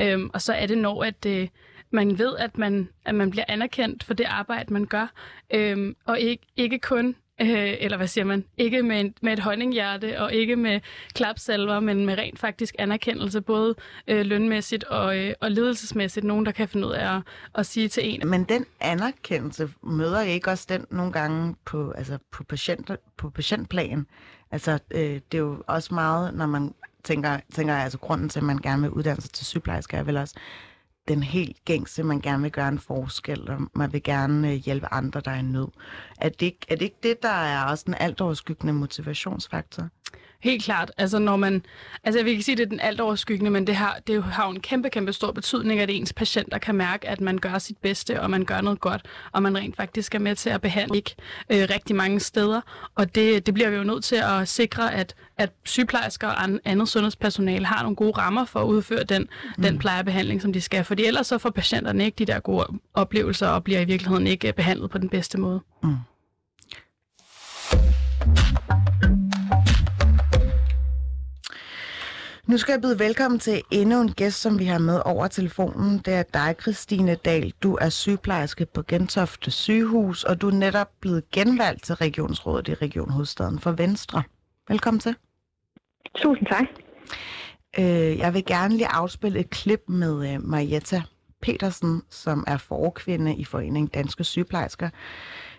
Øhm, 0.00 0.30
og 0.34 0.42
så 0.42 0.52
er 0.52 0.66
det 0.66 0.78
når, 0.78 1.04
at 1.04 1.26
øh, 1.26 1.48
man 1.92 2.18
ved, 2.18 2.36
at 2.38 2.58
man, 2.58 2.88
at 3.04 3.14
man 3.14 3.30
bliver 3.30 3.44
anerkendt 3.48 4.04
for 4.04 4.14
det 4.14 4.24
arbejde, 4.24 4.72
man 4.72 4.86
gør, 4.86 5.12
øhm, 5.54 5.96
og 6.04 6.20
ikke, 6.20 6.46
ikke 6.56 6.78
kun 6.78 7.16
øh, 7.40 7.76
eller 7.80 7.96
hvad 7.96 8.06
siger 8.06 8.24
man, 8.24 8.44
ikke 8.56 8.82
med, 8.82 9.10
med 9.22 9.32
et 9.32 9.38
honninghjerte 9.38 10.20
og 10.20 10.32
ikke 10.32 10.56
med 10.56 10.80
klapsalver, 11.14 11.80
men 11.80 12.06
med 12.06 12.18
rent 12.18 12.38
faktisk 12.38 12.74
anerkendelse, 12.78 13.40
både 13.40 13.74
øh, 14.08 14.26
lønmæssigt 14.26 14.84
og, 14.84 15.18
øh, 15.18 15.34
og 15.40 15.50
ledelsesmæssigt. 15.50 16.24
Nogen, 16.24 16.46
der 16.46 16.52
kan 16.52 16.68
finde 16.68 16.86
ud 16.86 16.92
af 16.92 17.16
at, 17.16 17.22
at 17.54 17.66
sige 17.66 17.88
til 17.88 18.14
en. 18.14 18.28
Men 18.28 18.44
den 18.44 18.66
anerkendelse 18.80 19.70
møder 19.82 20.22
I 20.22 20.30
ikke 20.30 20.50
også 20.50 20.66
den 20.68 20.86
nogle 20.90 21.12
gange 21.12 21.56
på, 21.64 21.90
altså 21.90 22.18
på, 22.30 22.44
patient, 22.44 22.90
på 23.16 23.30
patientplan? 23.30 24.06
Altså, 24.50 24.78
øh, 24.90 25.00
det 25.00 25.34
er 25.34 25.38
jo 25.38 25.62
også 25.66 25.94
meget, 25.94 26.34
når 26.34 26.46
man 26.46 26.74
tænker, 27.04 27.40
tænker 27.54 27.74
altså 27.74 27.98
grunden 27.98 28.28
til, 28.28 28.40
at 28.40 28.44
man 28.44 28.58
gerne 28.58 28.82
vil 28.82 28.90
uddanne 28.90 29.22
sig 29.22 29.30
til 29.30 29.46
sygeplejerske, 29.46 29.96
er 29.96 30.02
vel 30.02 30.16
også, 30.16 30.34
den 31.08 31.22
helt 31.22 31.64
gængse, 31.64 32.02
man 32.02 32.20
gerne 32.20 32.42
vil 32.42 32.52
gøre 32.52 32.68
en 32.68 32.78
forskel, 32.78 33.50
og 33.50 33.60
man 33.74 33.92
vil 33.92 34.02
gerne 34.02 34.52
øh, 34.52 34.54
hjælpe 34.54 34.86
andre, 34.92 35.20
der 35.20 35.30
er 35.30 35.38
i 35.38 35.42
nød. 35.42 35.68
Er 36.18 36.28
det, 36.28 36.42
ikke, 36.42 36.66
er 36.68 36.74
det 36.76 36.82
ikke 36.82 36.98
det, 37.02 37.22
der 37.22 37.28
er 37.28 37.64
også 37.64 37.84
den 37.86 37.94
alt 37.94 38.20
overskyggende 38.20 38.72
motivationsfaktor? 38.72 39.88
Helt 40.42 40.62
klart. 40.64 40.90
Altså, 40.98 41.18
når 41.18 41.36
man, 41.36 41.64
altså 42.04 42.18
jeg 42.18 42.24
vil 42.24 42.30
ikke 42.30 42.42
sige, 42.42 42.52
at 42.52 42.58
det 42.58 42.64
er 42.64 42.68
den 42.68 42.80
alt 42.80 43.00
overskyggende, 43.00 43.50
men 43.50 43.66
det 43.66 43.76
har, 43.76 43.98
det 44.06 44.24
har 44.24 44.44
jo 44.44 44.50
en 44.50 44.60
kæmpe, 44.60 44.90
kæmpe 44.90 45.12
stor 45.12 45.32
betydning, 45.32 45.80
at 45.80 45.90
ens 45.90 46.12
patienter 46.12 46.58
kan 46.58 46.74
mærke, 46.74 47.08
at 47.08 47.20
man 47.20 47.38
gør 47.38 47.58
sit 47.58 47.78
bedste, 47.78 48.20
og 48.20 48.30
man 48.30 48.44
gør 48.44 48.60
noget 48.60 48.80
godt, 48.80 49.02
og 49.32 49.42
man 49.42 49.58
rent 49.58 49.76
faktisk 49.76 50.14
er 50.14 50.18
med 50.18 50.36
til 50.36 50.50
at 50.50 50.60
behandle 50.60 50.96
ikke 50.96 51.14
øh, 51.50 51.66
rigtig 51.70 51.96
mange 51.96 52.20
steder. 52.20 52.60
Og 52.94 53.14
det, 53.14 53.46
det 53.46 53.54
bliver 53.54 53.70
vi 53.70 53.76
jo 53.76 53.82
nødt 53.84 54.04
til 54.04 54.16
at 54.16 54.48
sikre, 54.48 54.94
at, 54.94 55.14
at 55.38 55.50
sygeplejersker 55.64 56.28
og 56.28 56.44
andet 56.64 56.88
sundhedspersonale 56.88 57.66
har 57.66 57.82
nogle 57.82 57.96
gode 57.96 58.12
rammer 58.18 58.44
for 58.44 58.60
at 58.60 58.66
udføre 58.66 59.04
den, 59.04 59.28
mm. 59.56 59.62
den 59.62 59.78
plejebehandling, 59.78 60.42
som 60.42 60.52
de 60.52 60.60
skal. 60.60 60.84
Fordi 60.84 61.04
ellers 61.04 61.26
så 61.26 61.38
får 61.38 61.50
patienterne 61.50 62.04
ikke 62.04 62.16
de 62.16 62.26
der 62.26 62.40
gode 62.40 62.66
oplevelser, 62.94 63.48
og 63.48 63.64
bliver 63.64 63.80
i 63.80 63.84
virkeligheden 63.84 64.26
ikke 64.26 64.52
behandlet 64.52 64.90
på 64.90 64.98
den 64.98 65.08
bedste 65.08 65.38
måde. 65.38 65.60
Mm. 65.82 65.96
Nu 72.48 72.58
skal 72.58 72.72
jeg 72.72 72.80
byde 72.80 72.98
velkommen 72.98 73.40
til 73.40 73.62
endnu 73.70 74.00
en 74.00 74.12
gæst, 74.12 74.40
som 74.40 74.58
vi 74.58 74.64
har 74.64 74.78
med 74.78 75.02
over 75.04 75.28
telefonen. 75.28 75.98
Det 75.98 76.14
er 76.14 76.22
dig, 76.22 76.54
Christine 76.62 77.14
Dahl. 77.14 77.52
Du 77.62 77.78
er 77.80 77.88
sygeplejerske 77.88 78.66
på 78.66 78.82
Gentofte 78.82 79.50
sygehus, 79.50 80.24
og 80.24 80.40
du 80.40 80.48
er 80.48 80.52
netop 80.52 80.88
blevet 81.00 81.30
genvalgt 81.30 81.84
til 81.84 81.94
Regionsrådet 81.94 82.68
i 82.68 82.74
Region 82.74 83.10
Hovedstaden 83.10 83.58
for 83.58 83.70
Venstre. 83.70 84.22
Velkommen 84.68 85.00
til. 85.00 85.16
Tusind 86.16 86.46
tak. 86.46 86.64
Øh, 87.78 88.18
jeg 88.18 88.34
vil 88.34 88.44
gerne 88.44 88.76
lige 88.76 88.88
afspille 88.88 89.38
et 89.38 89.50
klip 89.50 89.82
med 89.88 90.32
øh, 90.32 90.42
Marietta 90.44 91.02
Petersen, 91.42 92.02
som 92.10 92.44
er 92.46 92.56
forkvinde 92.56 93.36
i 93.36 93.44
Forening 93.44 93.94
Danske 93.94 94.24
Sygeplejersker. 94.24 94.90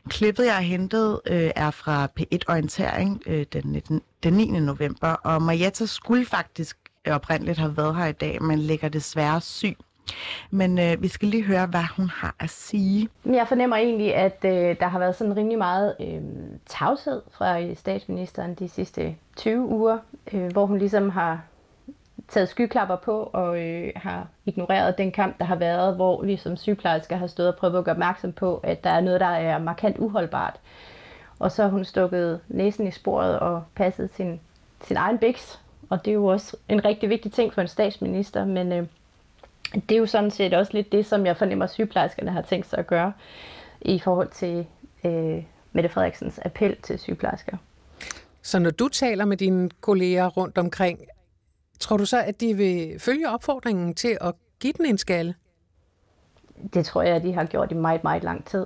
Klippet, 0.09 0.45
jeg 0.45 0.53
har 0.53 0.61
hentet, 0.61 1.19
øh, 1.25 1.51
er 1.55 1.71
fra 1.71 2.07
P1 2.19 2.39
Orientering 2.49 3.21
øh, 3.25 3.45
den, 3.53 3.61
19, 3.65 4.01
den 4.23 4.33
9. 4.33 4.45
november, 4.45 5.07
og 5.07 5.41
Marietta 5.41 5.85
skulle 5.85 6.25
faktisk 6.25 6.77
oprindeligt 7.07 7.57
have 7.57 7.77
været 7.77 7.95
her 7.95 8.05
i 8.05 8.11
dag, 8.11 8.43
men 8.43 8.59
ligger 8.59 8.89
desværre 8.89 9.41
syg. 9.41 9.77
Men 10.51 10.79
øh, 10.79 11.01
vi 11.01 11.07
skal 11.07 11.27
lige 11.27 11.43
høre, 11.43 11.65
hvad 11.65 11.95
hun 11.97 12.09
har 12.09 12.35
at 12.39 12.49
sige. 12.49 13.09
Jeg 13.25 13.47
fornemmer 13.47 13.75
egentlig, 13.75 14.15
at 14.15 14.37
øh, 14.45 14.51
der 14.79 14.87
har 14.87 14.99
været 14.99 15.15
sådan 15.15 15.37
rimelig 15.37 15.57
meget 15.57 15.95
øh, 15.99 16.21
tavshed 16.65 17.21
fra 17.31 17.73
statsministeren 17.73 18.55
de 18.55 18.69
sidste 18.69 19.15
20 19.35 19.65
uger, 19.65 19.97
øh, 20.33 20.51
hvor 20.51 20.65
hun 20.65 20.77
ligesom 20.77 21.09
har 21.09 21.41
taget 22.33 22.49
skyklapper 22.49 22.95
på 22.95 23.29
og 23.33 23.61
øh, 23.61 23.91
har 23.95 24.27
ignoreret 24.45 24.97
den 24.97 25.11
kamp, 25.11 25.39
der 25.39 25.45
har 25.45 25.55
været, 25.55 25.95
hvor 25.95 26.23
vi 26.23 26.37
som 26.37 26.57
sygeplejersker 26.57 27.15
har 27.15 27.27
stået 27.27 27.49
og 27.49 27.55
prøvet 27.55 27.77
at 27.77 27.85
gøre 27.85 27.93
opmærksom 27.93 28.31
på, 28.31 28.57
at 28.63 28.83
der 28.83 28.89
er 28.89 29.01
noget, 29.01 29.19
der 29.19 29.25
er 29.25 29.57
markant 29.57 29.97
uholdbart. 29.99 30.59
Og 31.39 31.51
så 31.51 31.63
har 31.63 31.69
hun 31.69 31.85
stukket 31.85 32.39
næsen 32.47 32.87
i 32.87 32.91
sporet 32.91 33.39
og 33.39 33.63
passet 33.75 34.09
sin, 34.15 34.39
sin 34.83 34.97
egen 34.97 35.17
biks. 35.17 35.59
Og 35.89 36.05
det 36.05 36.11
er 36.11 36.15
jo 36.15 36.25
også 36.25 36.57
en 36.69 36.85
rigtig 36.85 37.09
vigtig 37.09 37.31
ting 37.31 37.53
for 37.53 37.61
en 37.61 37.67
statsminister, 37.67 38.45
men 38.45 38.71
øh, 38.71 38.87
det 39.89 39.95
er 39.95 39.99
jo 39.99 40.05
sådan 40.05 40.31
set 40.31 40.53
også 40.53 40.73
lidt 40.73 40.91
det, 40.91 41.05
som 41.05 41.25
jeg 41.25 41.37
fornemmer, 41.37 41.65
at 41.65 41.71
sygeplejerskerne 41.71 42.31
har 42.31 42.41
tænkt 42.41 42.69
sig 42.69 42.79
at 42.79 42.87
gøre 42.87 43.13
i 43.81 43.99
forhold 43.99 44.29
til 44.29 44.65
øh, 45.03 45.43
Mette 45.73 45.89
Frederiksens 45.89 46.39
appel 46.45 46.75
til 46.81 46.99
sygeplejersker. 46.99 47.57
Så 48.41 48.59
når 48.59 48.71
du 48.71 48.87
taler 48.87 49.25
med 49.25 49.37
dine 49.37 49.69
kolleger 49.81 50.27
rundt 50.27 50.57
omkring, 50.57 50.99
Tror 51.83 51.97
du 51.97 52.05
så, 52.05 52.21
at 52.21 52.41
de 52.41 52.53
vil 52.53 52.99
følge 52.99 53.29
opfordringen 53.29 53.93
til 53.93 54.17
at 54.21 54.33
give 54.59 54.73
den 54.73 54.85
en 54.85 54.97
skalle? 54.97 55.35
Det 56.73 56.85
tror 56.85 57.01
jeg, 57.01 57.15
at 57.15 57.23
de 57.23 57.33
har 57.33 57.45
gjort 57.45 57.71
i 57.71 57.75
meget, 57.75 58.03
meget 58.03 58.23
lang 58.23 58.45
tid. 58.45 58.65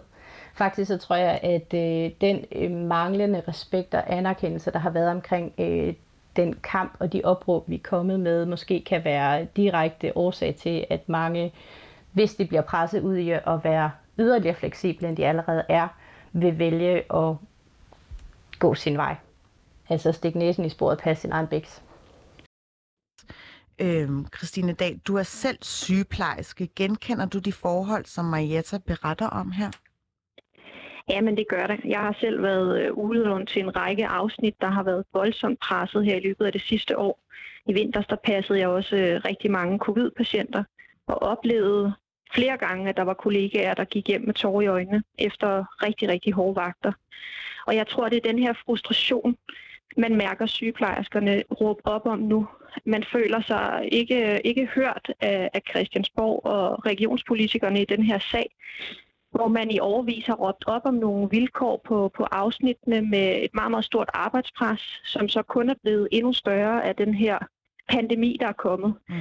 Faktisk 0.54 0.88
så 0.88 0.98
tror 0.98 1.16
jeg, 1.16 1.40
at 1.44 1.74
øh, 1.74 2.12
den 2.22 2.46
øh, 2.52 2.72
manglende 2.72 3.44
respekt 3.48 3.94
og 3.94 4.14
anerkendelse, 4.14 4.72
der 4.72 4.80
har 4.80 4.90
været 4.90 5.10
omkring 5.10 5.54
øh, 5.58 5.94
den 6.36 6.54
kamp 6.54 6.96
og 7.00 7.14
de 7.14 7.22
opråb, 7.24 7.70
vi 7.70 7.76
er 7.76 7.84
kommet 7.84 8.20
med, 8.20 8.46
måske 8.46 8.84
kan 8.84 9.04
være 9.04 9.48
direkte 9.56 10.18
årsag 10.18 10.56
til, 10.56 10.86
at 10.90 11.10
mange, 11.10 11.54
hvis 12.12 12.36
de 12.36 12.46
bliver 12.46 12.62
presset 12.62 13.02
ud 13.02 13.16
i 13.16 13.32
at 13.32 13.64
være 13.64 13.92
yderligere 14.20 14.56
fleksible, 14.56 15.08
end 15.08 15.18
de 15.18 15.26
allerede 15.26 15.64
er, 15.70 15.88
vil 16.32 16.60
vælge 16.60 17.14
at 17.14 17.36
gå 18.60 18.76
sin 18.76 18.98
vej. 18.98 19.16
Altså 19.90 20.12
stikke 20.12 20.40
næsen 20.40 20.66
i 20.66 20.70
sporet 20.70 20.98
og 20.98 21.04
passe 21.04 21.22
sin 21.22 21.32
egen 21.32 21.48
bæks. 21.48 21.82
Øhm, 23.82 24.26
Christine 24.38 24.74
Dahl, 24.74 24.98
du 24.98 25.16
er 25.16 25.24
selv 25.24 25.58
sygeplejerske. 25.62 26.70
Genkender 26.76 27.26
du 27.26 27.40
de 27.40 27.52
forhold, 27.52 28.06
som 28.06 28.26
Marietta 28.26 28.78
beretter 28.78 29.28
om 29.28 29.52
her? 29.52 29.72
Ja, 31.10 31.22
men 31.22 31.38
det 31.38 31.48
gør 31.48 31.68
det. 31.68 31.80
Jeg 31.86 32.00
har 32.00 32.16
selv 32.20 32.44
været 32.44 32.82
øh, 32.82 32.94
udlånt 32.94 33.50
til 33.50 33.62
en 33.62 33.76
række 33.76 34.08
afsnit, 34.08 34.62
der 34.62 34.68
har 34.68 34.84
været 34.84 35.04
voldsomt 35.14 35.60
presset 35.60 36.06
her 36.06 36.16
i 36.16 36.20
løbet 36.20 36.46
af 36.46 36.52
det 36.52 36.62
sidste 36.62 36.98
år. 36.98 37.20
I 37.68 37.74
vinter 37.74 38.02
der 38.02 38.16
passede 38.16 38.60
jeg 38.60 38.68
også 38.68 38.96
øh, 38.96 39.22
rigtig 39.26 39.52
mange 39.52 39.80
covid-patienter 39.80 40.64
og 41.08 41.22
oplevede 41.22 41.94
flere 42.34 42.58
gange, 42.58 42.90
at 42.90 42.98
der 42.98 43.04
var 43.04 43.14
kollegaer, 43.14 43.74
der 43.74 43.86
gik 43.86 44.08
hjem 44.08 44.22
med 44.22 44.34
tårer 44.34 44.62
i 44.62 44.68
øjnene 44.68 45.04
efter 45.18 45.66
rigtig, 45.86 46.10
rigtig 46.10 46.34
hårde 46.34 46.56
vagter. 46.56 46.92
Og 47.68 47.76
jeg 47.76 47.88
tror, 47.88 48.10
det 48.10 48.18
er 48.18 48.32
den 48.32 48.40
her 48.40 48.54
frustration, 48.66 49.38
man 49.98 50.16
mærker 50.16 50.46
sygeplejerskerne 50.46 51.44
råbe 51.62 51.82
op 51.86 52.06
om 52.06 52.20
nu. 52.20 52.48
Man 52.86 53.04
føler 53.04 53.42
sig 53.42 53.90
ikke, 53.92 54.42
ikke 54.46 54.66
hørt 54.66 55.12
af, 55.22 55.50
af 55.54 55.62
Christiansborg 55.70 56.46
og 56.46 56.86
regionspolitikerne 56.86 57.82
i 57.82 57.86
den 57.86 58.04
her 58.04 58.20
sag, 58.20 58.56
hvor 59.32 59.48
man 59.48 59.72
i 59.72 59.80
overvis 59.80 60.26
har 60.26 60.36
råbt 60.36 60.68
op 60.68 60.82
om 60.86 60.94
nogle 60.94 61.30
vilkår 61.32 61.82
på, 61.88 62.12
på 62.18 62.24
afsnittene 62.24 63.02
med 63.02 63.44
et 63.44 63.54
meget, 63.54 63.72
meget 63.72 63.86
stort 63.86 64.10
arbejdspres, 64.14 65.02
som 65.04 65.30
så 65.30 65.44
kun 65.44 65.70
er 65.70 65.76
blevet 65.84 66.08
endnu 66.12 66.34
større 66.34 66.86
af 66.86 66.96
den 66.96 67.14
her 67.14 67.38
pandemi, 67.90 68.38
der 68.40 68.48
er 68.48 68.54
kommet. 68.54 68.94
Mm. 69.10 69.16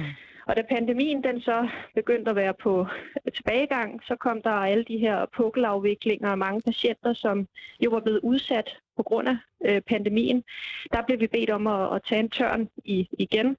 Og 0.47 0.55
da 0.55 0.61
pandemien 0.61 1.23
den 1.23 1.41
så 1.41 1.69
begyndte 1.95 2.29
at 2.29 2.35
være 2.35 2.53
på 2.53 2.87
tilbagegang, 3.35 4.01
så 4.03 4.15
kom 4.15 4.41
der 4.41 4.51
alle 4.51 4.83
de 4.83 4.97
her 4.97 5.25
pukkelafviklinger 5.37 6.29
og 6.31 6.39
mange 6.39 6.61
patienter, 6.61 7.13
som 7.13 7.47
jo 7.85 7.89
var 7.89 7.99
blevet 7.99 8.19
udsat 8.23 8.77
på 8.97 9.03
grund 9.03 9.27
af 9.27 9.37
øh, 9.65 9.81
pandemien. 9.81 10.43
Der 10.93 11.01
blev 11.01 11.19
vi 11.19 11.27
bedt 11.27 11.49
om 11.49 11.67
at, 11.67 11.95
at 11.95 12.01
tage 12.03 12.19
en 12.19 12.29
tørn 12.29 12.69
i, 12.85 13.09
igen. 13.19 13.57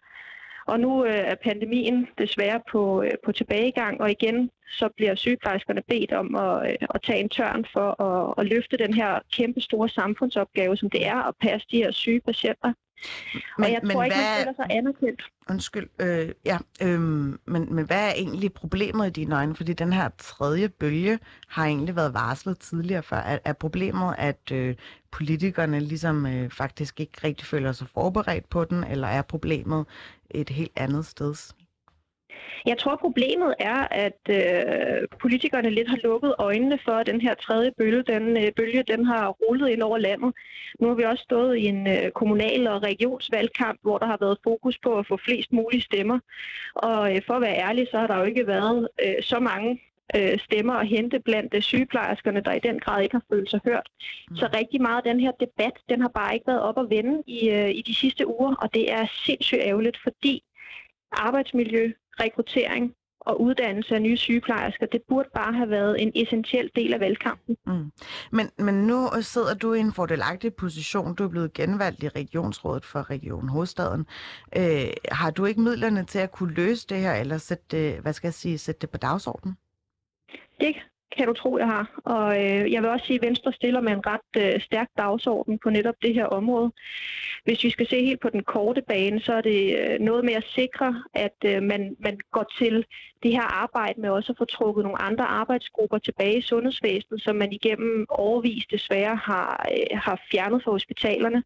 Og 0.68 0.80
nu 0.80 1.04
øh, 1.04 1.14
er 1.32 1.34
pandemien 1.44 2.08
desværre 2.18 2.60
på, 2.70 3.02
øh, 3.02 3.10
på 3.24 3.32
tilbagegang, 3.32 4.00
og 4.00 4.10
igen 4.10 4.50
så 4.70 4.88
bliver 4.96 5.14
sygeplejerskerne 5.14 5.82
bedt 5.88 6.12
om 6.12 6.34
at, 6.34 6.70
øh, 6.70 6.76
at 6.94 7.02
tage 7.02 7.20
en 7.20 7.28
tørn 7.28 7.64
for 7.72 8.02
at, 8.02 8.34
at 8.38 8.46
løfte 8.46 8.76
den 8.76 8.94
her 8.94 9.18
kæmpe 9.32 9.60
store 9.60 9.88
samfundsopgave, 9.88 10.76
som 10.76 10.90
det 10.90 11.06
er 11.06 11.28
at 11.28 11.34
passe 11.40 11.66
de 11.70 11.76
her 11.76 11.90
syge 11.90 12.20
patienter. 12.20 12.72
Men, 13.58 13.64
og 13.64 13.72
jeg 13.72 13.80
men 13.82 13.90
tror 13.90 14.04
ikke, 14.04 14.16
hvad... 14.16 14.24
man 14.24 14.44
føler 14.44 14.54
sig 14.54 14.76
anerkendt. 14.78 15.22
Undskyld, 15.50 15.88
øh, 16.00 16.28
ja, 16.44 16.58
øh, 16.82 17.00
men, 17.00 17.74
men 17.74 17.86
hvad 17.86 18.08
er 18.08 18.12
egentlig 18.16 18.52
problemet 18.52 19.06
i 19.06 19.10
dine 19.10 19.36
øjne? 19.36 19.54
Fordi 19.56 19.72
den 19.72 19.92
her 19.92 20.08
tredje 20.18 20.68
bølge 20.68 21.18
har 21.48 21.66
egentlig 21.66 21.96
været 21.96 22.14
varslet 22.14 22.58
tidligere 22.58 23.02
før. 23.02 23.16
Er, 23.16 23.38
er 23.44 23.52
problemet, 23.52 24.14
at 24.18 24.52
øh, 24.52 24.74
politikerne 25.12 25.80
ligesom 25.80 26.26
øh, 26.26 26.50
faktisk 26.50 27.00
ikke 27.00 27.18
rigtig 27.24 27.46
føler 27.46 27.72
sig 27.72 27.86
forberedt 27.94 28.48
på 28.48 28.64
den, 28.64 28.84
eller 28.84 29.08
er 29.08 29.22
problemet 29.22 29.86
et 30.30 30.50
helt 30.50 30.72
andet 30.76 31.06
sted? 31.06 31.34
Jeg 32.66 32.78
tror, 32.78 32.96
problemet 32.96 33.54
er, 33.58 33.88
at 33.90 34.20
øh, 34.30 35.08
politikerne 35.20 35.70
lidt 35.70 35.88
har 35.88 35.98
lukket 36.04 36.34
øjnene 36.38 36.78
for, 36.84 36.92
at 36.92 37.06
den 37.06 37.20
her 37.20 37.34
tredje 37.34 37.72
bølge, 37.78 38.02
den, 38.02 38.36
øh, 38.36 38.52
bølge, 38.56 38.82
den 38.82 39.04
har 39.04 39.28
rullet 39.28 39.68
ind 39.68 39.82
over 39.82 39.98
landet. 39.98 40.32
Nu 40.80 40.88
har 40.88 40.94
vi 40.94 41.02
også 41.02 41.22
stået 41.22 41.56
i 41.56 41.64
en 41.64 41.86
øh, 41.86 42.10
kommunal- 42.10 42.68
og 42.68 42.82
regionsvalgkamp, 42.82 43.78
hvor 43.82 43.98
der 43.98 44.06
har 44.06 44.18
været 44.20 44.38
fokus 44.44 44.78
på 44.78 44.98
at 44.98 45.06
få 45.06 45.16
flest 45.24 45.52
mulige 45.52 45.82
stemmer. 45.82 46.18
Og 46.74 47.16
øh, 47.16 47.22
for 47.26 47.34
at 47.34 47.42
være 47.42 47.56
ærlig, 47.56 47.88
så 47.90 47.98
har 47.98 48.06
der 48.06 48.18
jo 48.18 48.24
ikke 48.24 48.46
været 48.46 48.88
øh, 49.04 49.22
så 49.22 49.38
mange 49.38 49.80
øh, 50.16 50.38
stemmer 50.38 50.74
at 50.74 50.88
hente 50.88 51.20
blandt 51.20 51.54
øh, 51.54 51.62
sygeplejerskerne, 51.62 52.40
der 52.40 52.52
i 52.52 52.58
den 52.58 52.80
grad 52.80 53.02
ikke 53.02 53.14
har 53.14 53.24
følt 53.32 53.50
sig 53.50 53.60
hørt. 53.64 53.88
Mm. 54.30 54.36
Så 54.36 54.48
rigtig 54.54 54.82
meget 54.82 54.96
af 54.96 55.02
den 55.12 55.20
her 55.20 55.32
debat, 55.40 55.72
den 55.88 56.00
har 56.00 56.08
bare 56.08 56.34
ikke 56.34 56.46
været 56.46 56.62
op 56.62 56.78
at 56.78 56.90
vende 56.90 57.22
i, 57.26 57.48
øh, 57.50 57.70
i 57.70 57.82
de 57.82 57.94
sidste 57.94 58.26
uger, 58.26 58.54
og 58.54 58.74
det 58.74 58.92
er 58.92 59.06
sindssygt 59.26 59.60
ærgerligt, 59.62 59.98
fordi 60.02 60.42
arbejdsmiljø, 61.12 61.92
rekruttering 62.20 62.94
og 63.20 63.40
uddannelse 63.40 63.94
af 63.94 64.02
nye 64.02 64.16
sygeplejersker, 64.16 64.86
det 64.86 65.02
burde 65.08 65.28
bare 65.34 65.52
have 65.52 65.70
været 65.70 66.02
en 66.02 66.12
essentiel 66.14 66.70
del 66.76 66.94
af 66.94 67.00
valgkampen. 67.00 67.56
Mm. 67.66 67.92
Men, 68.32 68.50
men 68.58 68.74
nu 68.74 69.08
sidder 69.20 69.54
du 69.54 69.72
i 69.72 69.80
en 69.80 69.92
fordelagtig 69.92 70.54
position. 70.54 71.14
Du 71.14 71.24
er 71.24 71.28
blevet 71.28 71.52
genvalgt 71.52 72.02
i 72.02 72.08
Regionsrådet 72.08 72.84
for 72.84 73.10
Region 73.10 73.48
Hovedstaden. 73.48 74.06
Øh, 74.56 74.90
har 75.12 75.30
du 75.30 75.44
ikke 75.44 75.60
midlerne 75.60 76.04
til 76.04 76.18
at 76.18 76.32
kunne 76.32 76.54
løse 76.54 76.86
det 76.88 76.98
her, 76.98 77.14
eller 77.14 77.38
sætte 77.38 77.64
det, 77.70 78.00
hvad 78.00 78.12
skal 78.12 78.28
jeg 78.28 78.34
sige, 78.34 78.58
sætte 78.58 78.80
det 78.80 78.90
på 78.90 78.98
dagsordenen? 78.98 79.56
Det 80.60 80.74
kan 81.16 81.26
du 81.26 81.32
tro, 81.32 81.58
jeg 81.58 81.66
har. 81.66 82.00
Og 82.04 82.44
øh, 82.44 82.72
jeg 82.72 82.82
vil 82.82 82.90
også 82.90 83.06
sige, 83.06 83.18
at 83.22 83.26
Venstre 83.26 83.52
stiller 83.52 83.80
med 83.80 83.92
en 83.92 84.06
ret 84.06 84.54
øh, 84.54 84.60
stærk 84.60 84.88
dagsorden 84.98 85.58
på 85.58 85.70
netop 85.70 85.94
det 86.02 86.14
her 86.14 86.26
område. 86.26 86.72
Hvis 87.44 87.64
vi 87.64 87.70
skal 87.70 87.86
se 87.88 88.04
helt 88.04 88.20
på 88.20 88.30
den 88.30 88.42
korte 88.42 88.82
bane, 88.82 89.20
så 89.20 89.32
er 89.32 89.40
det 89.40 89.78
øh, 89.78 90.00
noget 90.00 90.24
med 90.24 90.34
at 90.34 90.44
sikre, 90.44 91.02
at 91.14 91.36
øh, 91.44 91.62
man, 91.62 91.96
man 92.00 92.18
går 92.32 92.46
til 92.58 92.84
det 93.22 93.32
her 93.32 93.62
arbejde 93.62 94.00
med 94.00 94.10
også 94.10 94.32
at 94.32 94.38
få 94.38 94.44
trukket 94.44 94.84
nogle 94.84 95.02
andre 95.02 95.24
arbejdsgrupper 95.24 95.98
tilbage 95.98 96.38
i 96.38 96.42
sundhedsvæsenet, 96.42 97.22
som 97.22 97.36
man 97.36 97.52
igennem 97.52 98.06
overvis 98.08 98.66
desværre 98.70 99.16
har, 99.16 99.66
øh, 99.72 99.98
har 99.98 100.20
fjernet 100.30 100.62
fra 100.64 100.70
hospitalerne. 100.70 101.42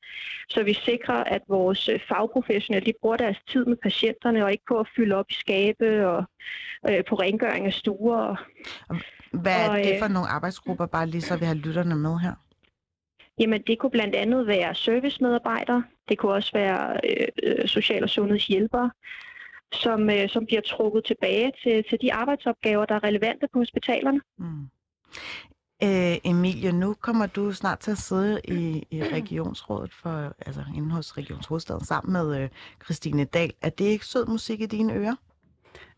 Så 0.49 0.63
vi 0.63 0.73
sikrer, 0.75 1.25
at 1.25 1.43
vores 1.49 1.89
øh, 1.89 2.01
fagprofessionelle 2.09 2.87
de 2.87 2.99
bruger 3.01 3.17
deres 3.17 3.39
tid 3.49 3.65
med 3.65 3.77
patienterne 3.77 4.45
og 4.45 4.53
ikke 4.53 4.65
på 4.69 4.79
at 4.79 4.89
fylde 4.97 5.15
op 5.15 5.31
i 5.31 5.35
skabe 5.35 6.09
og 6.09 6.25
øh, 6.89 7.05
på 7.05 7.15
rengøring 7.15 7.67
af 7.67 7.73
stuer. 7.73 8.17
Og, 8.89 8.97
hvad 9.33 9.65
er 9.65 9.71
og, 9.71 9.79
det 9.79 9.99
for 9.99 10.05
øh, 10.07 10.13
nogle 10.13 10.29
arbejdsgrupper, 10.29 10.87
bare 10.87 11.07
lige 11.07 11.23
så 11.23 11.37
vi 11.37 11.45
har 11.45 11.55
lytterne 11.55 11.97
med 11.97 12.19
her? 12.19 12.35
Jamen, 13.39 13.63
det 13.67 13.79
kunne 13.79 13.91
blandt 13.91 14.15
andet 14.15 14.47
være 14.47 14.75
servicemedarbejdere, 14.75 15.85
det 16.09 16.19
kunne 16.19 16.33
også 16.33 16.51
være 16.55 17.01
øh, 17.05 17.27
øh, 17.43 17.69
social- 17.69 18.03
og 18.03 18.11
sundhedshjælpere, 18.11 18.91
som, 19.73 20.11
øh, 20.11 20.29
som 20.29 20.47
bliver 20.47 20.63
trukket 20.63 21.05
tilbage 21.05 21.53
til, 21.63 21.85
til 21.89 21.99
de 22.01 22.13
arbejdsopgaver, 22.13 22.85
der 22.85 22.95
er 22.95 23.05
relevante 23.05 23.49
på 23.53 23.59
hospitalerne. 23.59 24.21
Mm. 24.39 24.69
Øh, 25.85 26.17
Emilie, 26.25 26.73
nu 26.73 26.95
kommer 27.01 27.27
du 27.27 27.53
snart 27.53 27.79
til 27.79 27.91
at 27.91 27.99
sidde 27.99 28.41
i, 28.45 28.87
i 28.91 29.03
regionsrådet 29.03 29.93
for, 29.93 30.35
altså 30.47 30.65
inde 30.77 30.91
hos 30.91 31.17
Regionshovedstaden 31.17 31.85
sammen 31.85 32.13
med 32.13 32.43
øh, 32.43 32.49
Christine 32.85 33.25
Dahl. 33.25 33.53
Er 33.63 33.71
det 33.71 33.85
ikke 33.85 34.07
sød 34.07 34.27
musik 34.27 34.61
i 34.61 34.67
dine 34.67 34.95
ører? 34.95 35.17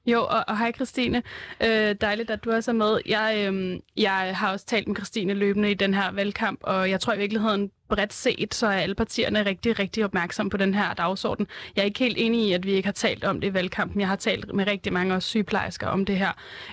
Jo, 0.06 0.20
og, 0.20 0.44
og 0.48 0.58
hej 0.58 0.72
Christine. 0.72 1.22
Øh, 1.60 1.94
dejligt, 2.00 2.30
at 2.30 2.44
du 2.44 2.52
også 2.52 2.70
er 2.70 2.74
med. 2.74 3.00
Jeg, 3.06 3.52
øh, 3.52 3.80
jeg 3.96 4.36
har 4.36 4.52
også 4.52 4.66
talt 4.66 4.88
med 4.88 4.96
Christine 4.96 5.34
løbende 5.34 5.70
i 5.70 5.74
den 5.74 5.94
her 5.94 6.12
valgkamp, 6.12 6.60
og 6.62 6.90
jeg 6.90 7.00
tror 7.00 7.12
i 7.12 7.18
virkeligheden 7.18 7.70
bredt 7.88 8.12
set, 8.12 8.54
så 8.54 8.66
er 8.66 8.72
alle 8.72 8.94
partierne 8.94 9.46
rigtig, 9.46 9.78
rigtig 9.78 10.04
opmærksomme 10.04 10.50
på 10.50 10.56
den 10.56 10.74
her 10.74 10.94
dagsorden. 10.94 11.46
Jeg 11.76 11.82
er 11.82 11.86
ikke 11.86 11.98
helt 11.98 12.18
enig 12.18 12.48
i, 12.48 12.52
at 12.52 12.66
vi 12.66 12.72
ikke 12.72 12.86
har 12.86 12.92
talt 12.92 13.24
om 13.24 13.40
det 13.40 13.48
i 13.48 13.54
valgkampen. 13.54 14.00
Jeg 14.00 14.08
har 14.08 14.16
talt 14.16 14.54
med 14.54 14.66
rigtig 14.66 14.92
mange 14.92 15.14
også 15.14 15.28
sygeplejersker 15.28 15.86
om 15.86 16.04
det 16.04 16.16
her. 16.16 16.32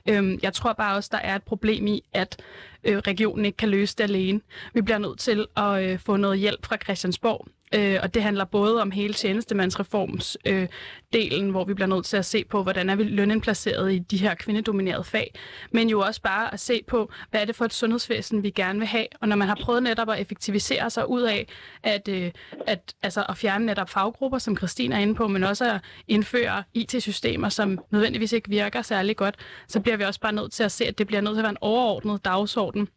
Øh, 0.10 0.38
jeg 0.44 0.54
tror 0.54 0.74
bare 0.74 0.96
også, 0.96 1.10
der 1.12 1.18
er 1.20 1.36
et 1.36 1.44
problem 1.44 1.88
i, 1.88 2.04
at 2.14 2.42
øh, 2.84 2.98
regionen 2.98 3.46
ikke 3.46 3.58
kan 3.58 3.70
løse 3.70 3.96
det 3.98 4.04
alene. 4.04 4.42
Vi 4.74 4.82
bliver 4.82 4.98
nødt 4.98 5.20
til 5.20 5.48
at 5.58 5.84
øh, 5.84 6.00
få 6.00 6.16
noget 6.16 6.40
hjælp 6.40 6.66
fra 6.66 6.78
Christiansborg. 6.84 7.48
Øh, 7.76 8.00
og 8.04 8.14
det 8.14 8.24
handler 8.24 8.46
både 8.46 8.82
om 8.82 8.92
hele 8.92 9.14
tjenestemandsreformsdelen, 9.14 10.62
øh, 10.64 10.68
delen, 11.14 11.50
hvor 11.50 11.64
vi 11.66 11.74
bliver 11.74 11.88
nødt 11.88 12.06
til 12.06 12.18
at 12.18 12.26
se 12.26 12.44
på, 12.46 12.64
hvordan 12.64 12.90
er 12.90 12.96
vi 12.96 13.04
lønindplaceret 13.04 13.94
i 13.94 14.00
de 14.00 14.18
her 14.18 14.36
kvindedominerede 14.36 15.04
fag, 15.04 15.34
men 15.72 15.90
jo 15.90 16.00
også 16.00 16.22
bare 16.22 16.54
at 16.54 16.60
se 16.60 16.84
på, 16.88 17.12
hvad 17.30 17.42
er 17.42 17.46
det 17.46 17.56
for 17.56 17.66
et 17.66 17.74
sundhedsvæsen, 17.74 18.44
vi 18.44 18.50
gerne 18.50 18.80
vil 18.80 18.88
have. 18.88 19.06
Og 19.22 19.28
når 19.28 19.36
man 19.36 19.48
har 19.48 19.56
prøvet 19.62 19.84
netop 19.84 20.10
at 20.10 20.20
effektivisere 20.20 20.90
sig 20.90 21.10
ud 21.10 21.22
af 21.22 21.48
at, 21.84 22.08
øh, 22.08 22.32
at, 22.68 22.94
altså 23.04 23.26
at 23.30 23.38
fjerne 23.38 23.66
netop 23.66 23.90
faggrupper, 23.90 24.38
som 24.38 24.58
Christine 24.58 24.96
er 24.96 25.00
inde 25.00 25.16
på, 25.16 25.28
men 25.28 25.44
også 25.44 25.74
at 25.74 25.82
indføre 26.08 26.64
IT-systemer, 26.74 27.50
som 27.50 27.80
nødvendigvis 27.92 28.34
ikke 28.34 28.50
virker 28.50 28.82
særlig 28.82 29.16
godt, 29.18 29.36
så 29.68 29.80
bliver 29.80 29.98
vi 29.98 30.04
også 30.04 30.20
bare 30.20 30.34
nødt 30.34 30.52
til 30.52 30.64
at 30.64 30.72
se, 30.72 30.86
at 30.86 30.98
det 30.98 31.08
bliver 31.08 31.22
nødt 31.22 31.36
til 31.36 31.40
at 31.40 31.44
være 31.44 31.52
en 31.52 31.58
overordnet 31.62 32.26
dagsorden 32.26 32.88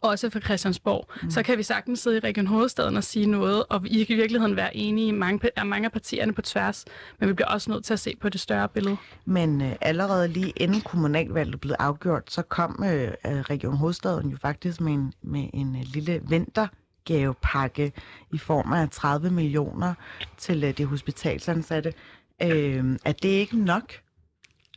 også 0.00 0.30
for 0.30 0.40
Christiansborg, 0.40 1.08
mm. 1.22 1.30
så 1.30 1.42
kan 1.42 1.58
vi 1.58 1.62
sagtens 1.62 2.00
sidde 2.00 2.16
i 2.16 2.20
Region 2.20 2.46
Hovedstaden 2.46 2.96
og 2.96 3.04
sige 3.04 3.26
noget, 3.26 3.64
og 3.68 3.86
I 3.86 4.04
kan 4.04 4.16
i 4.16 4.18
virkeligheden 4.18 4.56
være 4.56 4.76
enige 4.76 5.08
i 5.08 5.10
mange, 5.10 5.50
mange 5.64 5.84
af 5.84 5.92
partierne 5.92 6.32
på 6.32 6.42
tværs, 6.42 6.84
men 7.18 7.28
vi 7.28 7.34
bliver 7.34 7.48
også 7.48 7.70
nødt 7.70 7.84
til 7.84 7.92
at 7.92 8.00
se 8.00 8.16
på 8.20 8.28
det 8.28 8.40
større 8.40 8.68
billede. 8.68 8.96
Men 9.24 9.62
øh, 9.62 9.72
allerede 9.80 10.28
lige 10.28 10.52
inden 10.56 10.80
kommunalvalget 10.80 11.60
blev 11.60 11.74
afgjort, 11.78 12.32
så 12.32 12.42
kom 12.42 12.84
øh, 12.84 13.12
øh, 13.26 13.40
Region 13.40 13.76
Hovedstaden 13.76 14.30
jo 14.30 14.36
faktisk 14.36 14.80
med 14.80 14.92
en, 14.92 15.12
med 15.22 15.50
en 15.54 15.76
øh, 15.76 15.82
lille 15.94 16.20
vintergavepakke 16.28 17.92
i 18.32 18.38
form 18.38 18.72
af 18.72 18.90
30 18.90 19.30
millioner 19.30 19.94
til 20.38 20.64
øh, 20.64 20.78
de 20.78 20.84
hospitalsansatte. 20.84 21.94
Øh, 22.42 22.98
er 23.04 23.12
det 23.12 23.28
ikke 23.28 23.58
nok? 23.64 23.92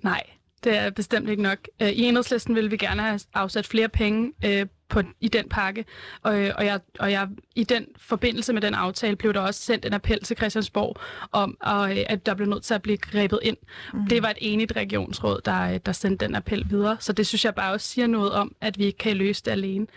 Nej, 0.03 0.23
det 0.63 0.77
er 0.77 0.89
bestemt 0.89 1.29
ikke 1.29 1.43
nok. 1.43 1.57
Øh, 1.81 1.89
I 1.89 2.03
enhedslisten 2.03 2.55
vil 2.55 2.71
vi 2.71 2.77
gerne 2.77 3.01
have 3.01 3.19
afsat 3.33 3.67
flere 3.67 3.89
penge 3.89 4.31
øh, 4.45 4.65
på, 4.93 5.01
i 5.21 5.27
den 5.27 5.49
pakke, 5.49 5.85
og, 6.21 6.41
øh, 6.41 6.53
og, 6.57 6.65
jeg, 6.65 6.79
og 6.99 7.11
jeg, 7.11 7.27
i 7.55 7.63
den 7.63 7.85
forbindelse 7.97 8.53
med 8.53 8.61
den 8.61 8.73
aftale 8.73 9.15
blev 9.15 9.33
der 9.33 9.39
også 9.39 9.61
sendt 9.61 9.85
en 9.85 9.93
appel 9.93 10.23
til 10.23 10.37
Christiansborg 10.37 10.95
om, 11.31 11.57
og, 11.61 11.91
at 11.91 12.25
der 12.25 12.33
blev 12.33 12.49
nødt 12.49 12.63
til 12.63 12.73
at 12.73 12.81
blive 12.81 12.97
grebet 12.97 13.39
ind. 13.41 13.57
Mm. 13.93 14.07
Det 14.07 14.23
var 14.23 14.29
et 14.29 14.37
enigt 14.41 14.75
regionsråd, 14.75 15.41
der, 15.45 15.77
der 15.77 15.91
sendte 15.91 16.25
den 16.25 16.35
appel 16.35 16.65
videre, 16.69 16.97
så 16.99 17.13
det 17.13 17.27
synes 17.27 17.45
jeg 17.45 17.55
bare 17.55 17.73
også 17.73 17.87
siger 17.87 18.07
noget 18.07 18.31
om, 18.31 18.55
at 18.61 18.79
vi 18.79 18.85
ikke 18.85 18.97
kan 18.97 19.17
løse 19.17 19.43
det 19.45 19.51
alene. 19.51 19.87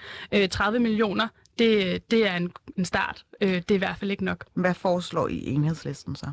30 0.50 0.78
millioner, 0.78 1.28
det, 1.58 2.02
det 2.10 2.26
er 2.26 2.36
en, 2.36 2.52
en 2.76 2.84
start. 2.84 3.24
Det 3.40 3.70
er 3.70 3.74
i 3.74 3.76
hvert 3.76 3.96
fald 3.96 4.10
ikke 4.10 4.24
nok. 4.24 4.44
Hvad 4.54 4.74
foreslår 4.74 5.28
I 5.28 5.46
enhedslisten 5.46 6.16
så? 6.16 6.26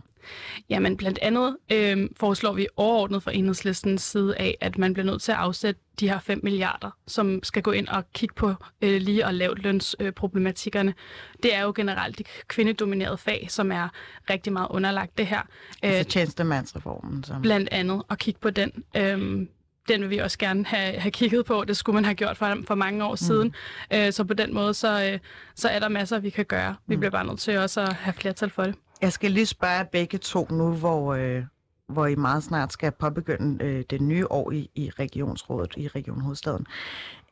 Jamen 0.70 0.98
blandt 0.98 1.20
andet 1.22 1.58
øh, 1.72 2.10
foreslår 2.18 2.54
vi 2.54 2.68
overordnet 2.76 3.24
fra 3.24 3.32
enhedslistens 3.36 4.02
side 4.02 4.38
af, 4.38 4.58
at 4.62 4.78
man 4.78 4.94
bliver 4.94 5.06
nødt 5.06 5.22
til 5.22 5.32
at 5.32 5.38
afsætte 5.38 5.82
de 6.00 6.10
her 6.10 6.20
5 6.20 6.40
milliarder, 6.44 6.92
som 7.08 7.44
skal 7.44 7.62
gå 7.64 7.72
ind 7.72 7.88
og 7.88 8.04
kigge 8.14 8.36
på 8.36 8.54
øh, 8.82 9.02
lige 9.02 9.26
og 9.26 9.34
lavt 9.34 9.60
lønsproblematikkerne. 9.60 10.90
Øh, 10.90 11.44
det 11.44 11.56
er 11.56 11.62
jo 11.62 11.74
generelt 11.76 12.20
de 12.20 12.24
kvindedominerede 12.48 13.18
fag, 13.18 13.48
som 13.50 13.72
er 13.72 13.90
rigtig 14.30 14.54
meget 14.54 14.68
underlagt 14.70 15.18
det 15.18 15.28
her. 15.28 15.42
Altså 15.82 16.00
øh, 16.00 16.06
tjenestemandsreformen. 16.06 17.24
Som... 17.24 17.42
Blandt 17.42 17.70
andet 17.72 18.04
at 18.10 18.20
kigge 18.20 18.40
på 18.40 18.50
den. 18.50 18.72
Øh, 18.98 19.48
den 19.88 20.02
vil 20.02 20.10
vi 20.10 20.18
også 20.18 20.38
gerne 20.38 20.66
have, 20.66 21.00
have 21.00 21.12
kigget 21.12 21.46
på. 21.46 21.64
Det 21.68 21.78
skulle 21.78 21.94
man 21.94 22.06
have 22.06 22.16
gjort 22.16 22.38
for, 22.38 22.58
for 22.68 22.76
mange 22.76 23.04
år 23.06 23.12
mm. 23.12 23.18
siden. 23.18 23.56
Øh, 23.94 24.14
så 24.14 24.24
på 24.24 24.34
den 24.34 24.54
måde, 24.54 24.74
så, 24.74 25.12
øh, 25.12 25.20
så 25.56 25.70
er 25.70 25.80
der 25.80 25.88
masser, 25.90 26.20
vi 26.20 26.30
kan 26.30 26.46
gøre. 26.46 26.76
Vi 26.88 26.96
mm. 26.96 27.00
bliver 27.00 27.12
bare 27.12 27.26
nødt 27.26 27.40
til 27.40 27.58
også 27.58 27.82
at 27.82 27.94
have 27.94 28.14
flertal 28.14 28.50
for 28.50 28.64
det. 28.64 28.76
Jeg 29.02 29.14
skal 29.14 29.32
lige 29.32 29.46
spørge 29.46 29.86
begge 29.92 30.18
to 30.18 30.48
nu, 30.52 30.74
hvor, 30.74 31.14
øh, 31.14 31.44
hvor 31.88 32.06
I 32.06 32.16
meget 32.16 32.44
snart 32.44 32.74
skal 32.74 32.92
påbegynde 32.92 33.66
øh, 33.66 33.84
det 33.90 34.02
nye 34.02 34.32
år 34.32 34.52
i, 34.52 34.70
i 34.76 34.92
regionsrådet 35.00 35.74
i 35.78 35.88
Region 35.88 36.22
Hovedstaden. 36.22 36.66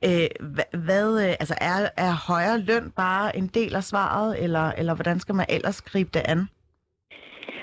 Øh, 0.06 0.28
hvad, 0.74 1.24
øh, 1.24 1.36
altså 1.40 1.56
er, 1.58 1.90
er 1.98 2.12
højere 2.12 2.60
løn 2.60 2.92
bare 2.96 3.38
en 3.38 3.48
del 3.48 3.76
af 3.76 3.84
svaret, 3.84 4.44
eller, 4.44 4.72
eller 4.72 4.94
hvordan 4.94 5.20
skal 5.20 5.36
man 5.36 5.46
ellers 5.50 5.82
gribe 5.82 6.10
det 6.14 6.22
an? 6.26 6.48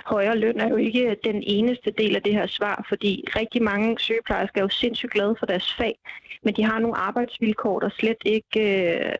Højere 0.05 0.38
løn 0.38 0.61
er 0.61 0.69
jo 0.69 0.77
ikke 0.77 1.17
den 1.25 1.43
eneste 1.47 1.91
del 1.91 2.17
af 2.17 2.23
det 2.23 2.33
her 2.33 2.47
svar, 2.47 2.85
fordi 2.88 3.25
rigtig 3.37 3.62
mange 3.62 3.99
sygeplejersker 3.99 4.61
er 4.61 4.64
jo 4.64 4.69
sindssygt 4.69 5.12
glade 5.12 5.37
for 5.38 5.47
deres 5.47 5.75
fag, 5.75 5.99
men 6.43 6.55
de 6.55 6.64
har 6.64 6.79
nogle 6.79 6.97
arbejdsvilkår, 6.97 7.81
der 7.81 7.88
slet 7.88 8.17
ikke 8.25 8.61
øh, 8.61 9.14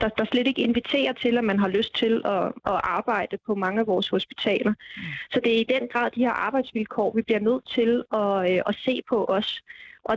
der, 0.00 0.08
der 0.08 0.24
slet 0.24 0.46
ikke 0.46 0.62
inviterer 0.62 1.12
til, 1.12 1.38
at 1.38 1.44
man 1.44 1.58
har 1.58 1.68
lyst 1.68 1.94
til 1.94 2.22
at, 2.24 2.46
at 2.46 2.80
arbejde 2.84 3.38
på 3.46 3.54
mange 3.54 3.80
af 3.80 3.86
vores 3.86 4.08
hospitaler. 4.08 4.74
Så 5.32 5.40
det 5.44 5.54
er 5.54 5.60
i 5.60 5.72
den 5.80 5.88
grad 5.88 6.10
de 6.10 6.20
her 6.20 6.30
arbejdsvilkår, 6.30 7.12
vi 7.14 7.22
bliver 7.22 7.40
nødt 7.40 7.68
til 7.68 8.04
at, 8.12 8.52
øh, 8.52 8.62
at 8.66 8.74
se 8.84 9.02
på 9.08 9.24
os. 9.24 9.62
Og 10.04 10.16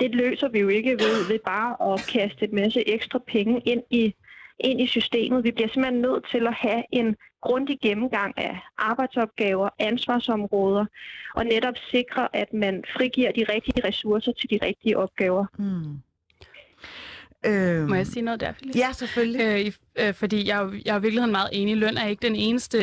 det 0.00 0.14
løser 0.14 0.48
vi 0.48 0.58
jo 0.58 0.68
ikke 0.68 0.90
ved, 0.90 1.28
ved 1.28 1.38
bare 1.38 1.92
at 1.92 2.06
kaste 2.12 2.44
et 2.44 2.52
masse 2.52 2.88
ekstra 2.88 3.18
penge 3.26 3.60
ind 3.64 3.82
i, 3.90 4.14
ind 4.64 4.80
i 4.80 4.86
systemet. 4.86 5.44
Vi 5.44 5.50
bliver 5.50 5.68
simpelthen 5.68 6.00
nødt 6.00 6.24
til 6.30 6.46
at 6.46 6.54
have 6.54 6.82
en 6.92 7.16
grundig 7.42 7.78
gennemgang 7.82 8.34
af 8.36 8.60
arbejdsopgaver, 8.78 9.68
ansvarsområder, 9.78 10.86
og 11.34 11.44
netop 11.44 11.74
sikre, 11.90 12.36
at 12.36 12.52
man 12.52 12.84
frigiver 12.96 13.32
de 13.32 13.44
rigtige 13.54 13.88
ressourcer 13.88 14.32
til 14.32 14.50
de 14.50 14.58
rigtige 14.62 14.98
opgaver. 14.98 15.46
Mm. 15.58 16.00
Øh, 17.46 17.88
Må 17.88 17.94
jeg 17.94 18.06
sige 18.06 18.22
noget 18.22 18.40
der, 18.40 18.52
Philip? 18.52 18.76
Ja, 18.76 18.92
selvfølgelig. 18.92 19.40
Øh, 19.98 20.06
øh, 20.06 20.14
fordi 20.14 20.48
jeg, 20.48 20.70
jeg 20.86 20.94
er 20.94 20.98
i 20.98 21.02
virkeligheden 21.02 21.32
meget 21.32 21.50
enig. 21.52 21.76
Løn 21.76 21.96
er 21.96 22.06
ikke 22.06 22.26
den 22.26 22.36
eneste 22.36 22.78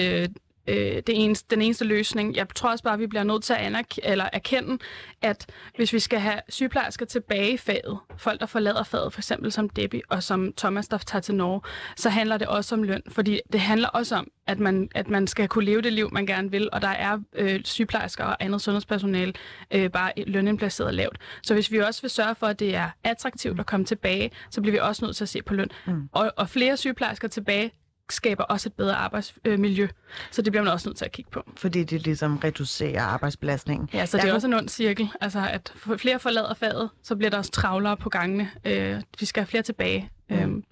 øh, 0.67 0.75
det 0.75 1.23
eneste, 1.23 1.55
den 1.55 1.61
eneste 1.61 1.85
løsning. 1.85 2.35
Jeg 2.35 2.47
tror 2.55 2.71
også 2.71 2.83
bare, 2.83 2.93
at 2.93 2.99
vi 2.99 3.07
bliver 3.07 3.23
nødt 3.23 3.43
til 3.43 3.53
at 3.53 3.59
anerk- 3.59 3.97
eller 4.03 4.29
erkende, 4.33 4.77
at 5.21 5.45
hvis 5.75 5.93
vi 5.93 5.99
skal 5.99 6.19
have 6.19 6.39
sygeplejersker 6.49 7.05
tilbage 7.05 7.53
i 7.53 7.57
faget, 7.57 7.97
folk 8.17 8.39
der 8.39 8.45
forlader 8.45 8.83
faget, 8.83 9.13
for 9.13 9.19
eksempel 9.19 9.51
som 9.51 9.69
Debbie 9.69 10.01
og 10.09 10.23
som 10.23 10.53
Thomas, 10.57 10.87
der 10.87 10.97
tager 10.97 11.21
til 11.21 11.35
Norge, 11.35 11.61
så 11.95 12.09
handler 12.09 12.37
det 12.37 12.47
også 12.47 12.75
om 12.75 12.83
løn. 12.83 13.01
Fordi 13.09 13.39
det 13.53 13.61
handler 13.61 13.87
også 13.87 14.15
om, 14.15 14.27
at 14.47 14.59
man, 14.59 14.89
at 14.95 15.09
man 15.09 15.27
skal 15.27 15.47
kunne 15.47 15.65
leve 15.65 15.81
det 15.81 15.93
liv, 15.93 16.09
man 16.13 16.25
gerne 16.25 16.51
vil, 16.51 16.69
og 16.71 16.81
der 16.81 16.87
er 16.87 17.19
øh, 17.35 17.59
sygeplejersker 17.63 18.23
og 18.23 18.37
andet 18.39 18.61
sundhedspersonale 18.61 19.33
øh, 19.71 19.89
bare 19.89 20.11
lønindplaceret 20.27 20.93
lavt. 20.93 21.17
Så 21.43 21.53
hvis 21.53 21.71
vi 21.71 21.79
også 21.79 22.01
vil 22.01 22.09
sørge 22.09 22.35
for, 22.35 22.47
at 22.47 22.59
det 22.59 22.75
er 22.75 22.89
attraktivt 23.03 23.59
at 23.59 23.65
komme 23.65 23.85
tilbage, 23.85 24.31
så 24.49 24.61
bliver 24.61 24.71
vi 24.71 24.79
også 24.79 25.05
nødt 25.05 25.15
til 25.15 25.23
at 25.23 25.29
se 25.29 25.41
på 25.41 25.53
løn. 25.53 25.69
Mm. 25.87 26.09
Og, 26.11 26.31
og 26.37 26.49
flere 26.49 26.77
sygeplejersker 26.77 27.27
tilbage 27.27 27.71
skaber 28.13 28.43
også 28.43 28.69
et 28.69 28.73
bedre 28.73 28.95
arbejdsmiljø. 28.95 29.87
Så 30.31 30.41
det 30.41 30.51
bliver 30.51 30.63
man 30.63 30.73
også 30.73 30.89
nødt 30.89 30.97
til 30.97 31.05
at 31.05 31.11
kigge 31.11 31.31
på. 31.31 31.43
Fordi 31.57 31.83
det 31.83 32.01
ligesom 32.01 32.37
reducerer 32.37 33.01
arbejdsbelastningen. 33.01 33.89
Ja, 33.93 34.05
så 34.05 34.17
det 34.17 34.29
er 34.29 34.33
også 34.33 34.47
en 34.47 34.53
ond 34.53 34.69
cirkel. 34.69 35.09
Altså, 35.21 35.47
at 35.51 35.73
flere 35.97 36.19
forlader 36.19 36.53
faget, 36.53 36.89
så 37.03 37.15
bliver 37.15 37.29
der 37.29 37.37
også 37.37 37.51
travlere 37.51 37.97
på 37.97 38.09
gangene. 38.09 38.51
Øh, 38.65 39.01
vi 39.19 39.25
skal 39.25 39.41
have 39.41 39.47
flere 39.47 39.63
tilbage. 39.63 40.09
Mm. 40.29 40.35
Øhm. 40.35 40.63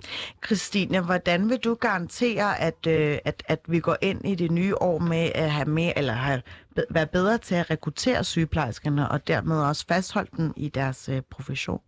Christine, 0.46 1.00
hvordan 1.00 1.50
vil 1.50 1.58
du 1.58 1.74
garantere, 1.74 2.60
at, 2.60 2.88
øh, 2.88 3.18
at, 3.26 3.44
at 3.48 3.60
vi 3.68 3.80
går 3.80 3.98
ind 4.02 4.26
i 4.26 4.36
det 4.36 4.52
nye 4.52 4.76
år 4.76 5.00
med 5.00 5.32
at 5.36 5.52
have 5.52 5.66
mere, 5.66 5.98
eller 5.98 6.14
have, 6.14 6.42
være 6.90 7.08
bedre 7.08 7.38
til 7.38 7.56
at 7.56 7.72
rekruttere 7.72 8.24
sygeplejerskerne, 8.24 9.10
og 9.10 9.28
dermed 9.28 9.58
også 9.58 9.86
fastholde 9.88 10.30
dem 10.38 10.54
i 10.56 10.70
deres 10.70 11.10
øh, 11.10 11.22
profession? 11.22 11.82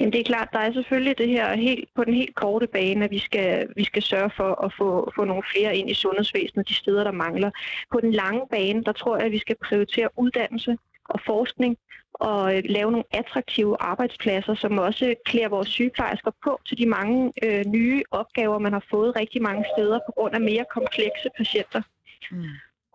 Jamen 0.00 0.12
det 0.12 0.20
er 0.20 0.24
klart, 0.24 0.48
der 0.52 0.58
er 0.58 0.72
selvfølgelig 0.72 1.18
det 1.18 1.28
her 1.28 1.56
helt, 1.56 1.88
på 1.94 2.04
den 2.04 2.14
helt 2.14 2.34
korte 2.34 2.66
bane, 2.66 3.04
at 3.04 3.10
vi 3.10 3.18
skal, 3.18 3.68
vi 3.76 3.84
skal 3.84 4.02
sørge 4.02 4.30
for 4.36 4.64
at 4.64 4.72
få, 4.78 5.12
få 5.16 5.24
nogle 5.24 5.42
flere 5.54 5.76
ind 5.76 5.90
i 5.90 5.94
sundhedsvæsenet, 5.94 6.68
de 6.68 6.74
steder, 6.74 7.04
der 7.04 7.12
mangler. 7.12 7.50
På 7.92 8.00
den 8.00 8.12
lange 8.12 8.46
bane, 8.50 8.84
der 8.84 8.92
tror 8.92 9.16
jeg, 9.16 9.26
at 9.26 9.32
vi 9.32 9.38
skal 9.38 9.56
prioritere 9.64 10.08
uddannelse 10.16 10.76
og 11.04 11.20
forskning 11.26 11.76
og 12.14 12.56
øh, 12.56 12.62
lave 12.64 12.90
nogle 12.90 13.04
attraktive 13.10 13.76
arbejdspladser, 13.80 14.54
som 14.54 14.78
også 14.78 15.14
klæder 15.24 15.48
vores 15.48 15.68
sygeplejersker 15.68 16.30
på 16.44 16.60
til 16.66 16.78
de 16.78 16.86
mange 16.86 17.32
øh, 17.42 17.64
nye 17.64 18.02
opgaver, 18.10 18.58
man 18.58 18.72
har 18.72 18.84
fået 18.90 19.16
rigtig 19.16 19.42
mange 19.42 19.64
steder 19.76 19.98
på 20.06 20.12
grund 20.12 20.34
af 20.34 20.40
mere 20.40 20.64
komplekse 20.70 21.28
patienter. 21.36 21.82
Mm. 22.30 22.44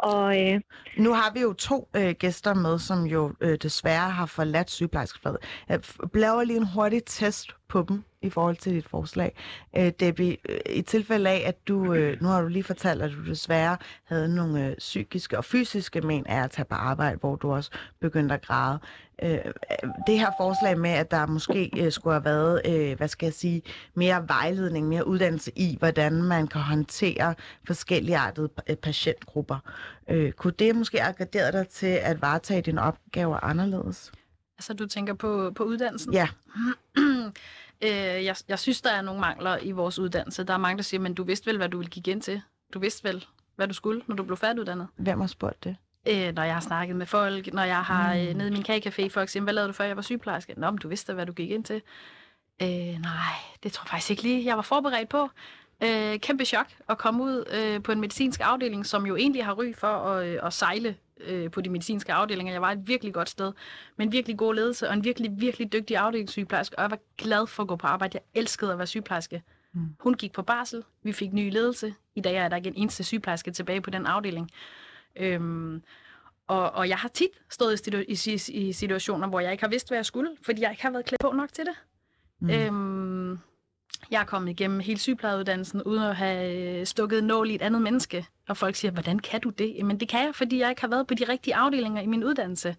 Og, 0.06 0.41
øh, 0.41 0.62
nu 0.98 1.13
har 1.13 1.32
vi 1.34 1.39
jo 1.41 1.54
to 1.54 1.89
øh, 1.96 2.12
gæster 2.20 2.54
med, 2.54 2.80
som 2.80 3.04
jo 3.06 3.34
øh, 3.41 3.58
desværre 3.62 4.10
har 4.10 4.26
forladt 4.26 4.72
sygeplejerskefaget. 4.72 5.38
Øh, 5.72 5.80
Jeg 6.02 6.10
laver 6.13 6.44
lige 6.44 6.58
en 6.58 6.68
hurtig 6.68 7.02
test 7.06 7.56
på 7.68 7.86
dem. 7.89 8.04
i 8.22 8.30
forhold 8.30 8.56
til 8.58 8.74
dit 8.74 8.88
forslag. 8.89 9.36
Øh, 9.78 9.91
Debbie, 10.00 10.38
øh, 10.50 10.60
i 10.70 10.82
tilfælde 10.82 11.30
af, 11.30 11.44
at 11.48 11.68
du, 11.68 11.94
øh, 11.94 12.22
nu 12.22 12.28
har 12.28 12.41
du 12.41 12.48
lige 12.48 12.63
fortalt, 12.63 13.02
at 13.02 13.12
du 13.12 13.26
desværre 13.30 13.78
havde 14.06 14.36
nogle 14.36 14.68
øh, 14.68 14.76
psykiske 14.78 15.38
og 15.38 15.46
fysiske 15.46 16.02
men 16.02 16.28
af 16.28 16.44
at 16.44 16.52
tage 16.52 16.65
på 16.65 16.76
arbejde, 16.76 17.18
hvor 17.18 17.36
du 17.36 17.54
også 17.54 17.72
begyndte 18.02 18.36
at 18.36 18.41
græde. 18.46 18.80
Øh, 19.23 19.39
det 20.08 20.19
her 20.19 20.32
forslag 20.39 20.80
med, 20.80 20.89
at 20.89 21.12
der 21.12 21.28
måske 21.28 21.71
øh, 21.78 21.91
skulle 21.91 22.13
have 22.13 22.25
været, 22.25 22.62
øh, 22.65 22.97
hvad 22.97 23.08
skal 23.08 23.25
jeg 23.25 23.34
sige, 23.34 23.62
mere 23.93 24.28
vejledning, 24.28 24.88
mere 24.88 25.08
uddannelse 25.08 25.51
i, 25.56 25.75
hvordan 25.80 26.23
man 26.23 26.47
kan 26.47 26.62
håndtere 26.62 27.36
forskellige 27.67 28.17
artede 28.17 28.49
øh, 28.69 28.75
patientgrupper. 28.75 29.60
Øh, 30.10 30.32
kunne 30.32 30.54
det 30.60 30.75
måske 30.75 30.99
have 30.99 31.51
dig 31.51 31.67
til 31.67 31.88
at 31.88 32.21
varetage 32.21 32.62
dine 32.62 32.82
opgaver 32.82 33.43
anderledes? 33.43 34.12
Altså, 34.58 34.73
du 34.73 34.88
tænker 34.88 35.13
på, 35.13 35.51
på 35.56 35.63
uddannelsen? 35.63 36.13
Ja. 36.13 36.28
øh, 37.82 38.25
jeg, 38.25 38.36
jeg 38.47 38.60
synes, 38.60 38.82
der 38.82 38.89
er 38.91 39.01
nogle 39.01 39.21
mangler 39.21 39.58
i 39.62 39.71
vores 39.71 39.99
uddannelse. 39.99 40.43
Der 40.43 40.54
er 40.54 40.58
mange, 40.58 40.78
der 40.78 40.84
siger, 40.84 41.01
men 41.01 41.13
du 41.13 41.23
vidste 41.23 41.47
vel, 41.47 41.58
hvad 41.58 41.69
du 41.69 41.78
ville 41.78 41.89
gik 41.89 42.08
ind 42.08 42.21
til. 42.21 42.41
Du 42.73 42.80
vidste 42.80 43.04
vel, 43.04 43.25
hvad 43.56 43.67
du 43.67 43.73
skulle, 43.73 44.01
når 44.08 44.15
du 44.15 44.23
blev 44.23 44.38
færdiguddannet. 44.38 44.88
Hvem 44.95 45.19
har 45.19 45.28
spurgt 45.28 45.63
det? 45.63 45.75
Øh, 46.08 46.36
når 46.36 46.44
jeg 46.44 46.54
har 46.54 46.62
snakket 46.62 46.96
med 46.96 47.06
folk, 47.06 47.54
når 47.54 47.63
jeg 47.63 47.84
har 47.84 48.13
mm. 48.13 48.20
øh, 48.20 48.34
nede 48.34 48.50
i 48.50 48.52
min 48.52 48.65
kagecafé, 48.70 49.08
folk 49.08 49.30
siger, 49.30 49.44
hvad 49.44 49.54
lavede 49.54 49.68
du 49.68 49.74
før 49.74 49.86
jeg 49.86 49.96
var 49.96 50.02
sygeplejerske? 50.02 50.54
Nå, 50.58 50.72
men 50.72 50.78
du 50.78 50.88
vidste 50.88 51.13
hvad 51.13 51.26
du 51.26 51.34
gik 51.34 51.52
ind 51.52 51.63
til. 51.63 51.82
Øh, 52.62 52.68
nej, 53.02 53.36
det 53.63 53.72
tror 53.72 53.84
jeg 53.84 53.89
faktisk 53.89 54.12
ikke 54.12 54.24
lige, 54.24 54.46
jeg 54.46 54.56
var 54.56 54.62
forberedt 54.62 55.10
på. 55.10 55.30
Øh, 55.84 56.20
kæmpe 56.20 56.46
chok 56.46 56.68
at 56.89 56.98
komme 56.98 57.24
ud 57.24 57.46
øh, 57.52 57.84
på 57.84 57.91
en 57.91 58.00
medicinsk 58.00 58.41
afdeling, 58.44 58.86
som 58.86 59.06
jo 59.06 59.15
egentlig 59.15 59.46
har 59.46 59.54
ry 59.54 59.74
for 59.76 59.88
at, 59.88 60.28
øh, 60.28 60.39
at 60.44 60.54
sejle 60.54 60.96
øh, 61.20 61.52
på 61.52 61.62
de 61.62 61.70
medicinske 61.70 62.13
afdelinger. 62.13 62.54
Jeg 62.54 62.62
var 62.62 62.72
et 62.72 62.88
virkelig 62.88 63.13
godt 63.13 63.30
sted, 63.30 63.54
med 63.98 64.06
en 64.06 64.12
virkelig 64.12 64.38
god 64.38 64.56
ledelse 64.56 64.88
og 64.88 64.94
en 64.94 65.04
virkelig, 65.04 65.32
virkelig 65.38 65.74
dygtig 65.74 65.98
afdelingssygeplejerske, 65.98 66.78
og 66.78 66.82
jeg 66.82 66.91
var 66.91 67.00
glad 67.18 67.48
for 67.48 67.63
at 67.63 67.68
gå 67.68 67.76
på 67.76 67.88
arbejde. 67.88 68.12
Jeg 68.13 68.41
elskede 68.41 68.72
at 68.72 68.78
være 68.78 68.88
sygeplejerske. 68.88 69.44
Mm. 69.74 69.96
Hun 70.00 70.13
gik 70.13 70.34
på 70.34 70.41
barsel, 70.41 70.84
vi 71.04 71.13
fik 71.13 71.34
ny 71.34 71.52
ledelse. 71.52 71.94
I 72.15 72.22
dag 72.22 72.36
er 72.36 72.48
der 72.48 72.56
ikke 72.56 72.70
en 72.70 72.76
eneste 72.76 73.04
sygeplejerske 73.04 73.52
tilbage 73.52 73.82
på 73.82 73.89
den 73.89 74.06
afdeling. 74.06 74.52
Øhm, 75.15 75.82
og, 76.47 76.71
og 76.71 76.89
jeg 76.89 76.97
har 76.97 77.10
tit 77.10 77.30
stået 77.49 77.88
i, 77.88 78.32
i, 78.32 78.67
i 78.67 78.73
situationer, 78.73 79.28
hvor 79.28 79.39
jeg 79.39 79.51
ikke 79.51 79.63
har 79.63 79.69
vidst, 79.69 79.88
hvad 79.88 79.97
jeg 79.97 80.06
skulle, 80.06 80.32
fordi 80.41 80.62
jeg 80.62 80.71
ikke 80.71 80.84
har 80.84 80.91
været 80.91 81.06
klædt 81.06 81.21
på 81.21 81.32
nok 81.32 81.54
til 81.54 81.65
det. 81.65 81.73
Mm. 82.39 82.49
Øhm, 82.49 83.39
jeg 84.12 84.21
er 84.21 84.25
kommet 84.25 84.49
igennem 84.49 84.80
hele 84.80 84.99
sygeplejeuddannelsen 84.99 85.84
uden 85.84 86.04
at 86.04 86.15
have 86.15 86.80
øh, 86.80 86.86
stukket 86.86 87.23
nål 87.23 87.49
i 87.49 87.56
et 87.56 87.62
andet 87.62 87.82
menneske. 87.82 88.25
Og 88.49 88.58
folk 88.58 88.75
siger, 88.75 88.91
hvordan 88.91 89.19
kan 89.19 89.41
du 89.41 89.49
det? 89.49 89.73
Jamen 89.78 89.99
det 89.99 90.08
kan 90.08 90.25
jeg, 90.25 90.36
fordi 90.36 90.60
jeg 90.60 90.69
ikke 90.69 90.82
har 90.82 90.88
været 90.88 91.08
på 91.08 91.13
de 91.13 91.23
rigtige 91.23 91.56
afdelinger 91.56 92.01
i 92.01 92.06
min 92.06 92.23
uddannelse. 92.23 92.75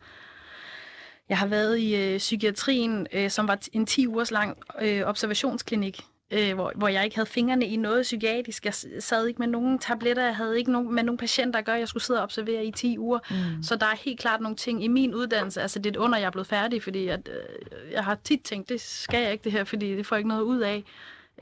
Jeg 1.29 1.39
har 1.39 1.47
været 1.47 1.79
i 1.79 1.97
øh, 1.97 2.19
psykiatrien, 2.19 3.07
øh, 3.13 3.31
som 3.31 3.49
var 3.49 3.59
en 3.73 3.87
10 3.87 4.07
ugers 4.07 4.31
lang 4.31 4.59
øh, 4.81 5.03
observationsklinik, 5.03 6.05
øh, 6.31 6.55
hvor, 6.55 6.73
hvor 6.77 6.89
jeg 6.89 7.05
ikke 7.05 7.17
havde 7.17 7.29
fingrene 7.29 7.67
i 7.67 7.77
noget 7.77 8.03
psykiatrisk. 8.03 8.65
Jeg 8.65 8.75
sad 9.01 9.27
ikke 9.27 9.39
med 9.39 9.49
nogen 9.49 9.79
tabletter, 9.79 10.25
jeg 10.25 10.37
havde 10.37 10.59
ikke 10.59 10.73
nogen, 10.73 10.95
med 10.95 11.03
nogen 11.03 11.19
patienter 11.19 11.59
at 11.59 11.65
gøre. 11.65 11.77
Jeg 11.77 11.89
skulle 11.89 12.05
sidde 12.05 12.21
og 12.21 12.23
observere 12.23 12.65
i 12.65 12.71
10 12.71 12.99
uger. 12.99 13.19
Mm. 13.31 13.63
Så 13.63 13.77
der 13.77 13.87
er 13.87 13.97
helt 13.97 14.21
klart 14.21 14.41
nogle 14.41 14.57
ting 14.57 14.85
i 14.85 14.89
min 14.89 15.15
uddannelse. 15.15 15.63
Altså 15.63 15.79
det 15.79 15.97
er 15.97 16.01
under, 16.01 16.19
jeg 16.19 16.27
er 16.27 16.31
blevet 16.31 16.47
færdig, 16.47 16.83
fordi 16.83 17.09
at, 17.09 17.29
øh, 17.29 17.93
jeg 17.93 18.05
har 18.05 18.19
tit 18.25 18.41
tænkt, 18.43 18.69
det 18.69 18.81
skal 18.81 19.23
jeg 19.23 19.33
ikke 19.33 19.45
det 19.45 19.53
her, 19.53 19.65
fordi 19.65 19.97
det 19.97 20.07
får 20.07 20.17
ikke 20.17 20.29
noget 20.29 20.43
ud 20.43 20.61
af. 20.61 20.85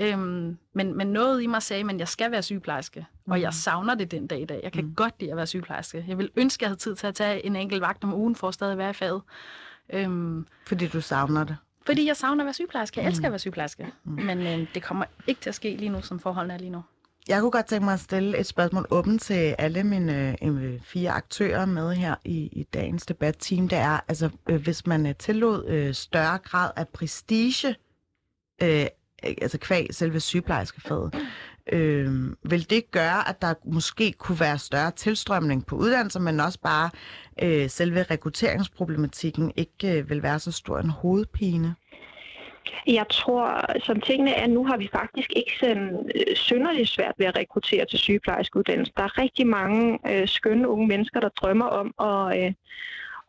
Øhm, 0.00 0.58
men, 0.72 0.96
men 0.96 1.06
noget 1.06 1.42
i 1.42 1.46
mig 1.46 1.62
sagde, 1.62 1.84
at 1.90 1.98
jeg 1.98 2.08
skal 2.08 2.30
være 2.30 2.42
sygeplejerske, 2.42 3.06
mm. 3.26 3.32
og 3.32 3.40
jeg 3.40 3.48
mm. 3.48 3.52
savner 3.52 3.94
det 3.94 4.10
den 4.10 4.26
dag 4.26 4.40
i 4.40 4.44
dag. 4.44 4.60
Jeg 4.62 4.72
kan 4.72 4.84
mm. 4.84 4.94
godt 4.94 5.14
lide 5.20 5.30
at 5.30 5.36
være 5.36 5.46
sygeplejerske. 5.46 6.04
Jeg 6.08 6.18
vil 6.18 6.30
ønske, 6.36 6.58
at 6.58 6.62
jeg 6.62 6.68
havde 6.68 6.80
tid 6.80 6.94
til 6.94 7.06
at 7.06 7.14
tage 7.14 7.46
en 7.46 7.56
enkelt 7.56 7.80
vagt 7.80 8.04
om 8.04 8.14
ugen 8.14 8.36
for 8.36 8.48
at 8.48 8.54
stadig 8.54 8.78
være 8.78 8.90
i 8.90 8.92
faget. 8.92 9.22
Øhm, 9.92 10.46
fordi 10.66 10.86
du 10.86 11.00
savner 11.00 11.44
det? 11.44 11.56
Fordi 11.86 12.06
jeg 12.06 12.16
savner 12.16 12.44
at 12.44 12.46
være 12.46 12.54
sygeplejerske. 12.54 13.00
Jeg 13.00 13.08
elsker 13.08 13.22
mm. 13.22 13.26
at 13.26 13.32
være 13.32 13.38
sygeplejerske. 13.38 13.86
Mm. 14.04 14.12
Men 14.12 14.40
øh, 14.40 14.66
det 14.74 14.82
kommer 14.82 15.04
ikke 15.26 15.40
til 15.40 15.48
at 15.48 15.54
ske 15.54 15.76
lige 15.76 15.88
nu, 15.88 16.02
som 16.02 16.20
forholdene 16.20 16.54
er 16.54 16.58
lige 16.58 16.70
nu. 16.70 16.82
Jeg 17.28 17.40
kunne 17.40 17.50
godt 17.50 17.66
tænke 17.66 17.84
mig 17.84 17.94
at 17.94 18.00
stille 18.00 18.38
et 18.38 18.46
spørgsmål 18.46 18.86
åbent 18.90 19.22
til 19.22 19.54
alle 19.58 19.84
mine 19.84 20.36
øh, 20.42 20.80
fire 20.80 21.10
aktører 21.10 21.66
med 21.66 21.94
her 21.94 22.14
i, 22.24 22.36
i 22.52 22.62
dagens 22.74 23.06
debatteam. 23.06 23.68
Det 23.68 23.78
er, 23.78 24.00
altså, 24.08 24.30
øh, 24.48 24.62
hvis 24.62 24.86
man 24.86 25.06
øh, 25.06 25.14
tillod 25.14 25.68
øh, 25.68 25.94
større 25.94 26.38
grad 26.38 26.70
af 26.76 26.88
prestige, 26.88 27.74
øh, 28.62 28.86
altså 29.22 29.58
kvæg 29.58 29.86
selve 29.90 30.20
sygeplejerskefaget, 30.20 31.14
øh, 31.72 32.10
vil 32.42 32.70
det 32.70 32.90
gøre, 32.90 33.28
at 33.28 33.42
der 33.42 33.54
måske 33.64 34.12
kunne 34.12 34.40
være 34.40 34.58
større 34.58 34.90
tilstrømning 34.90 35.66
på 35.66 35.76
uddannelser, 35.76 36.20
men 36.20 36.40
også 36.40 36.60
bare 36.60 36.90
øh, 37.42 37.70
selve 37.70 38.02
rekrutteringsproblematikken 38.02 39.52
ikke 39.56 39.98
øh, 39.98 40.10
vil 40.10 40.22
være 40.22 40.38
så 40.38 40.52
stor 40.52 40.78
en 40.78 40.90
hovedpine? 40.90 41.74
Jeg 42.86 43.06
tror, 43.10 43.64
som 43.80 44.00
tingene 44.00 44.30
er 44.30 44.46
nu, 44.46 44.66
har 44.66 44.76
vi 44.76 44.88
faktisk 44.92 45.32
ikke 45.36 45.52
sådan 45.60 46.10
øh, 46.14 46.36
synderligt 46.36 46.88
svært 46.88 47.14
ved 47.18 47.26
at 47.26 47.36
rekruttere 47.36 47.84
til 47.84 47.98
sygeplejerskeuddannelse. 47.98 48.92
Der 48.96 49.02
er 49.02 49.18
rigtig 49.18 49.46
mange 49.46 49.98
øh, 50.10 50.28
skønne 50.28 50.68
unge 50.68 50.86
mennesker, 50.86 51.20
der 51.20 51.28
drømmer 51.28 51.66
om 51.66 51.94
at, 52.00 52.44
øh, 52.44 52.52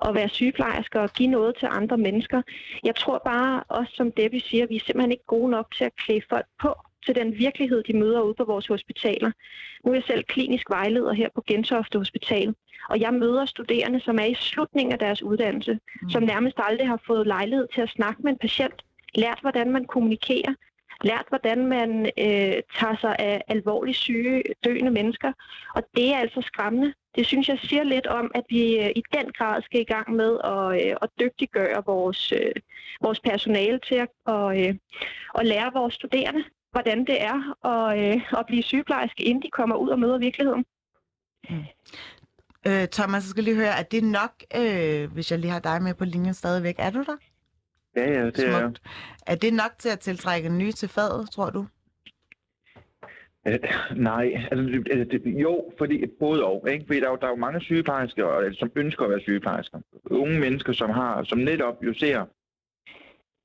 at 0.06 0.16
være 0.16 0.30
sygeplejersker 0.30 1.00
og 1.00 1.10
give 1.14 1.30
noget 1.30 1.56
til 1.60 1.68
andre 1.72 1.98
mennesker. 1.98 2.42
Jeg 2.84 2.96
tror 2.96 3.22
bare, 3.26 3.64
også 3.68 3.92
som 3.96 4.12
Debbie 4.12 4.42
siger, 4.42 4.68
vi 4.68 4.76
er 4.76 4.84
simpelthen 4.86 5.12
ikke 5.12 5.26
gode 5.26 5.52
nok 5.52 5.76
til 5.78 5.84
at 5.84 5.96
klæde 5.96 6.22
folk 6.30 6.46
på 6.62 6.76
til 7.06 7.16
den 7.16 7.38
virkelighed, 7.38 7.84
de 7.84 7.98
møder 7.98 8.22
ude 8.22 8.34
på 8.34 8.44
vores 8.44 8.68
hospitaler. 8.68 9.32
Nu 9.86 9.92
er 9.92 9.96
jeg 9.96 10.04
selv 10.04 10.24
klinisk 10.24 10.70
vejleder 10.70 11.14
her 11.14 11.30
på 11.36 11.44
Gentofte 11.48 11.98
Hospital, 11.98 12.56
og 12.90 13.00
jeg 13.00 13.14
møder 13.14 13.46
studerende, 13.46 14.00
som 14.00 14.20
er 14.20 14.26
i 14.26 14.34
slutningen 14.34 14.94
af 14.94 15.00
deres 15.00 15.24
uddannelse, 15.24 15.80
mm. 16.02 16.10
som 16.10 16.24
nærmest 16.24 16.58
aldrig 16.58 16.88
har 16.88 17.02
fået 17.08 17.28
lejlighed 17.28 17.68
til 17.74 17.82
at 17.82 17.90
snakke 17.90 18.22
med 18.22 18.32
en 18.32 18.38
patient, 18.38 18.82
lært, 19.16 19.38
hvordan 19.42 19.72
man 19.72 19.86
kommunikerer, 19.86 20.54
lært, 21.04 21.26
hvordan 21.30 21.66
man 21.66 22.06
øh, 22.06 22.58
tager 22.80 22.98
sig 23.02 23.16
af 23.20 23.42
alvorligt 23.48 23.98
syge, 23.98 24.44
døende 24.64 24.92
mennesker. 24.92 25.32
Og 25.76 25.84
det 25.96 26.14
er 26.14 26.18
altså 26.18 26.42
skræmmende. 26.42 26.94
Det 27.16 27.26
synes 27.26 27.50
jeg 27.50 27.60
siger 27.60 27.84
lidt 27.84 28.08
om, 28.08 28.32
at 28.36 28.44
vi 28.50 28.80
øh, 28.80 28.90
i 28.96 29.04
den 29.14 29.32
grad 29.32 29.62
skal 29.62 29.82
i 29.82 29.84
gang 29.84 30.16
med 30.16 30.40
at, 30.44 30.88
øh, 30.88 30.96
at 31.02 31.10
dygtiggøre 31.20 31.84
vores, 31.86 32.32
øh, 32.32 32.52
vores 33.02 33.20
personale 33.20 33.80
til 33.80 33.96
at, 33.96 34.10
og, 34.26 34.62
øh, 34.62 34.76
at 35.40 35.46
lære 35.46 35.72
vores 35.74 35.94
studerende, 35.94 36.44
hvordan 36.76 37.06
det 37.06 37.18
er 37.32 37.66
at, 37.74 38.00
øh, 38.00 38.40
at 38.40 38.46
blive 38.48 38.64
sygeplejerske, 38.64 39.24
inden 39.24 39.44
de 39.44 39.50
kommer 39.50 39.76
ud 39.76 39.90
og 39.90 40.00
møder 40.00 40.18
virkeligheden. 40.18 40.66
Mm. 41.50 41.64
Øh, 42.68 42.88
Thomas, 42.88 43.24
jeg 43.24 43.30
skal 43.34 43.44
lige 43.44 43.56
høre, 43.56 43.80
er 43.80 43.84
det 43.84 44.04
nok, 44.04 44.34
øh, 44.62 45.12
hvis 45.14 45.32
jeg 45.32 45.40
lige 45.40 45.52
har 45.52 45.60
dig 45.60 45.82
med 45.84 45.94
på 45.94 46.06
linjen 46.06 46.34
stadigvæk, 46.34 46.76
er 46.80 46.90
du 46.90 47.04
der? 47.04 47.18
Ja, 47.96 48.12
ja, 48.12 48.26
det 48.26 48.38
Smukt. 48.38 48.82
er 49.28 49.32
Er 49.32 49.36
det 49.36 49.54
nok 49.54 49.72
til 49.80 49.90
at 49.90 50.00
tiltrække 50.00 50.50
nye 50.50 50.72
til 50.72 50.90
fadet, 50.90 51.30
tror 51.30 51.50
du? 51.50 51.66
Øh, 53.48 53.60
nej, 53.96 54.48
altså, 54.52 54.66
det, 54.66 55.12
det, 55.12 55.22
jo, 55.26 55.72
fordi 55.78 56.06
både 56.20 56.46
og. 56.46 56.70
Ikke? 56.72 56.86
Fordi 56.88 57.00
der, 57.00 57.10
er, 57.12 57.16
der 57.16 57.26
er 57.26 57.32
jo 57.32 57.36
mange 57.36 57.62
sygeplejersker, 57.62 58.54
som 58.60 58.72
ønsker 58.76 59.04
at 59.04 59.12
være 59.12 59.20
sygeplejersker. 59.20 59.80
Unge 60.06 60.40
mennesker, 60.40 60.74
som 60.74 60.90
har, 60.90 61.24
som 61.24 61.38
netop 61.38 61.84
jo 61.84 61.94
ser 61.94 62.26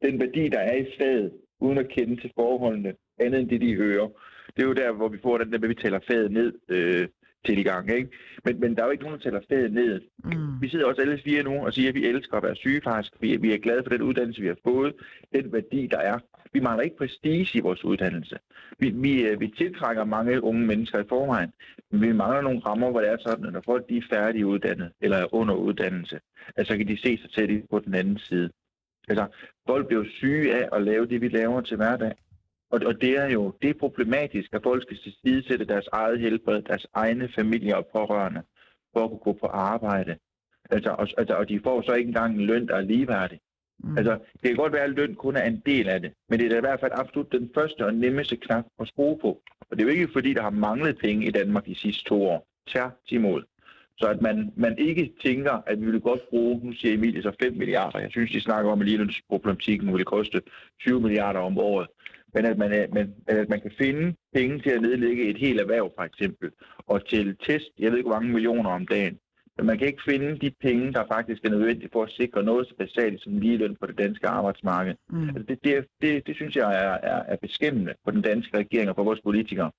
den 0.02 0.20
værdi, 0.20 0.48
der 0.48 0.58
er 0.58 0.76
i 0.76 0.86
faget, 0.98 1.32
uden 1.60 1.78
at 1.78 1.88
kende 1.88 2.20
til 2.20 2.32
forholdene, 2.34 2.94
andet 3.20 3.40
end 3.40 3.48
det, 3.48 3.60
de 3.60 3.74
hører. 3.74 4.08
Det 4.56 4.62
er 4.62 4.66
jo 4.66 4.72
der, 4.72 4.92
hvor 4.92 5.08
vi 5.08 5.18
får 5.22 5.38
den 5.38 5.52
der, 5.52 5.68
vi 5.68 5.74
taler 5.74 6.00
faget 6.06 6.32
ned 6.32 6.52
øh, 6.68 7.08
til 7.46 7.58
i 7.58 7.62
gang. 7.62 7.90
Ikke? 7.90 8.10
Men, 8.44 8.60
men 8.60 8.76
der 8.76 8.82
er 8.82 8.86
jo 8.86 8.92
ikke 8.92 9.04
nogen, 9.04 9.18
der 9.18 9.24
taler 9.24 9.40
faget 9.48 9.72
ned. 9.72 10.00
Mm. 10.24 10.60
Vi 10.60 10.68
sidder 10.68 10.86
også 10.86 11.00
alle 11.02 11.20
fire 11.24 11.42
nu 11.42 11.66
og 11.66 11.72
siger, 11.72 11.88
at 11.88 11.94
vi 11.94 12.06
elsker 12.06 12.36
at 12.36 12.42
være 12.42 12.56
sygeplejersker. 12.56 13.16
Vi, 13.20 13.36
vi 13.36 13.52
er 13.52 13.58
glade 13.58 13.82
for 13.82 13.90
den 13.90 14.02
uddannelse, 14.02 14.40
vi 14.40 14.46
har 14.46 14.56
fået, 14.64 14.94
den 15.34 15.52
værdi, 15.52 15.86
der 15.86 15.98
er. 15.98 16.18
Vi 16.52 16.60
mangler 16.60 16.82
ikke 16.82 16.96
prestige 16.96 17.58
i 17.58 17.60
vores 17.60 17.84
uddannelse. 17.84 18.38
Vi, 18.78 18.90
vi, 18.90 19.22
øh, 19.22 19.40
vi 19.40 19.54
tiltrækker 19.58 20.04
mange 20.04 20.44
unge 20.44 20.66
mennesker 20.66 20.98
i 20.98 21.08
forvejen, 21.08 21.52
men 21.90 22.00
vi 22.00 22.12
mangler 22.12 22.40
nogle 22.40 22.60
rammer, 22.60 22.90
hvor 22.90 23.00
det 23.00 23.10
er 23.10 23.16
sådan, 23.20 23.46
at 23.46 23.52
når 23.52 23.62
folk 23.64 23.88
de 23.88 23.96
er 23.96 24.02
færdige 24.10 24.46
uddannet 24.46 24.92
eller 25.00 25.16
er 25.16 25.34
under 25.34 25.54
uddannelse, 25.54 26.20
altså 26.56 26.76
kan 26.76 26.88
de 26.88 26.96
se 26.96 27.18
sig 27.18 27.30
selv 27.32 27.62
på 27.70 27.78
den 27.78 27.94
anden 27.94 28.18
side. 28.18 28.50
Altså, 29.08 29.26
folk 29.66 29.86
bliver 29.86 30.04
syge 30.08 30.54
af 30.54 30.68
at 30.72 30.82
lave 30.82 31.06
det, 31.06 31.20
vi 31.20 31.28
laver 31.28 31.60
til 31.60 31.76
hverdag. 31.76 32.12
Og, 32.70 32.80
og 32.86 33.00
det 33.00 33.18
er 33.18 33.30
jo 33.30 33.52
det 33.62 33.70
er 33.70 33.74
problematisk, 33.80 34.48
at 34.52 34.62
folk 34.62 34.82
skal 34.82 34.96
tilsidesætte 34.96 35.64
deres 35.64 35.88
eget 35.92 36.20
helbred, 36.20 36.62
deres 36.62 36.86
egne 36.94 37.28
familier 37.34 37.76
og 37.76 37.86
pårørende, 37.86 38.42
for 38.92 39.04
at 39.04 39.10
kunne 39.10 39.18
gå 39.18 39.32
på 39.32 39.46
arbejde. 39.46 40.16
Altså, 40.70 40.90
og, 40.90 41.08
altså, 41.18 41.34
og 41.34 41.48
de 41.48 41.60
får 41.64 41.82
så 41.82 41.92
ikke 41.92 42.08
engang 42.08 42.34
en 42.34 42.46
løn, 42.46 42.68
der 42.68 42.76
er 42.76 42.80
ligeværdig. 42.80 43.40
Mm. 43.78 43.98
Altså, 43.98 44.12
det 44.12 44.42
kan 44.42 44.56
godt 44.56 44.72
være, 44.72 44.84
at 44.84 44.90
løn 44.90 45.14
kun 45.14 45.36
er 45.36 45.44
en 45.44 45.62
del 45.66 45.88
af 45.88 46.00
det, 46.00 46.12
men 46.28 46.38
det 46.38 46.46
er 46.46 46.50
da 46.50 46.56
i 46.56 46.60
hvert 46.60 46.80
fald 46.80 46.92
absolut 46.94 47.32
den 47.32 47.50
første 47.54 47.86
og 47.86 47.94
nemmeste 47.94 48.36
knap 48.36 48.64
at 48.80 48.88
skrue 48.88 49.18
på. 49.18 49.42
Og 49.60 49.76
det 49.76 49.80
er 49.80 49.84
jo 49.84 49.92
ikke 49.92 50.12
fordi, 50.12 50.34
der 50.34 50.42
har 50.42 50.50
manglet 50.50 50.98
penge 50.98 51.26
i 51.26 51.30
Danmark 51.30 51.66
de 51.66 51.74
sidste 51.74 52.04
to 52.04 52.22
år. 52.22 52.46
Tværtimod. 52.66 53.42
Så 53.98 54.06
at 54.06 54.22
man, 54.22 54.52
man 54.56 54.78
ikke 54.78 55.12
tænker, 55.22 55.52
at 55.66 55.80
vi 55.80 55.90
vil 55.90 56.00
godt 56.00 56.28
bruge, 56.28 56.60
nu 56.64 56.72
siger 56.72 56.94
Emilie 56.94 57.22
så 57.22 57.32
5 57.42 57.52
milliarder. 57.52 57.98
Jeg 57.98 58.10
synes, 58.10 58.30
de 58.30 58.40
snakker 58.40 58.70
om, 58.70 58.80
at 58.80 58.86
ligelønsproblematikken 58.86 59.94
vil 59.94 60.04
koste 60.04 60.42
20 60.80 61.00
milliarder 61.00 61.40
om 61.40 61.58
året 61.58 61.86
men 62.34 62.44
at 62.44 62.58
man, 62.58 62.88
man, 62.92 63.14
at 63.26 63.48
man 63.48 63.60
kan 63.60 63.72
finde 63.78 64.14
penge 64.34 64.58
til 64.58 64.70
at 64.70 64.82
nedlægge 64.82 65.28
et 65.28 65.38
helt 65.38 65.60
erhverv, 65.60 65.92
for 65.96 66.04
eksempel, 66.04 66.50
og 66.78 67.08
til 67.08 67.36
test, 67.46 67.70
jeg 67.78 67.90
ved 67.90 67.98
ikke, 67.98 68.08
hvor 68.08 68.20
mange 68.20 68.32
millioner 68.32 68.70
om 68.70 68.86
dagen. 68.86 69.18
Men 69.56 69.66
man 69.66 69.78
kan 69.78 69.86
ikke 69.86 70.02
finde 70.08 70.38
de 70.38 70.50
penge, 70.60 70.92
der 70.92 71.04
faktisk 71.12 71.44
er 71.44 71.50
nødvendige 71.50 71.90
for 71.92 72.02
at 72.02 72.10
sikre 72.10 72.42
noget 72.42 72.66
så 72.66 72.74
basalt 72.78 73.22
som 73.22 73.38
ligeløn 73.38 73.76
på 73.80 73.86
det 73.86 73.98
danske 73.98 74.26
arbejdsmarked. 74.26 74.94
Mm. 75.10 75.28
Altså 75.28 75.42
det, 75.48 75.58
det, 75.64 75.86
det, 76.02 76.26
det 76.26 76.34
synes 76.36 76.56
jeg 76.56 76.84
er, 76.84 76.98
er, 77.12 77.22
er 77.32 77.36
beskæmmende 77.36 77.94
på 78.04 78.10
den 78.10 78.22
danske 78.22 78.58
regering 78.58 78.88
og 78.88 78.96
for 78.96 79.04
vores 79.04 79.20
politikere. 79.20 79.70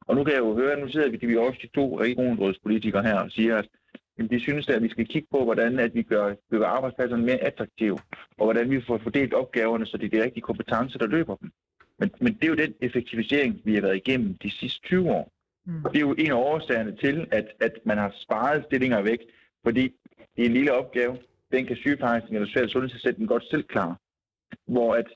Og 0.00 0.16
nu 0.16 0.24
kan 0.24 0.32
jeg 0.34 0.40
jo 0.40 0.54
høre, 0.54 0.80
nu 0.80 0.88
sidder 0.88 1.10
vi, 1.10 1.26
vi 1.26 1.34
er 1.34 1.40
også 1.40 1.60
de 1.62 1.68
to 1.68 2.00
regionsrådspolitikere 2.00 3.02
her 3.02 3.18
og 3.18 3.30
siger, 3.30 3.56
at 3.56 3.68
de 4.30 4.40
synes, 4.40 4.68
at 4.68 4.82
vi 4.82 4.88
skal 4.88 5.06
kigge 5.06 5.28
på, 5.30 5.44
hvordan 5.44 5.78
at 5.78 5.94
vi 5.94 6.02
gør, 6.02 6.34
gør 6.50 6.66
arbejdspladserne 6.66 7.22
mere 7.22 7.44
attraktive, 7.48 7.98
og 8.38 8.44
hvordan 8.44 8.70
vi 8.70 8.80
får 8.86 8.98
fordelt 8.98 9.34
opgaverne, 9.34 9.86
så 9.86 9.96
det 9.96 10.06
er 10.06 10.18
de 10.18 10.24
rigtige 10.24 10.42
kompetencer, 10.42 10.98
der 10.98 11.06
løber 11.06 11.36
dem. 11.36 11.50
Men, 12.00 12.10
men 12.20 12.34
det 12.34 12.44
er 12.44 12.48
jo 12.48 12.54
den 12.54 12.74
effektivisering, 12.80 13.60
vi 13.64 13.74
har 13.74 13.82
været 13.82 13.96
igennem 13.96 14.34
de 14.34 14.50
sidste 14.50 14.80
20 14.80 15.10
år. 15.10 15.32
Mm. 15.66 15.82
Det 15.82 15.96
er 15.96 16.00
jo 16.00 16.14
en 16.18 16.30
af 16.30 16.34
årsagerne 16.34 16.96
til, 16.96 17.28
at, 17.32 17.46
at 17.60 17.72
man 17.84 17.98
har 17.98 18.12
sparet 18.14 18.64
stillinger 18.64 19.02
væk, 19.02 19.18
fordi 19.64 19.82
det 20.36 20.42
er 20.42 20.46
en 20.46 20.52
lille 20.52 20.72
opgave. 20.72 21.18
Den 21.52 21.66
kan 21.66 21.76
sygeplejersken 21.76 22.34
eller 22.34 22.48
social 22.48 22.70
sundhedsassistenten 22.70 23.26
godt 23.26 23.44
selv 23.50 23.62
klare. 23.62 23.96
Hvor 24.66 24.94
at, 24.94 25.06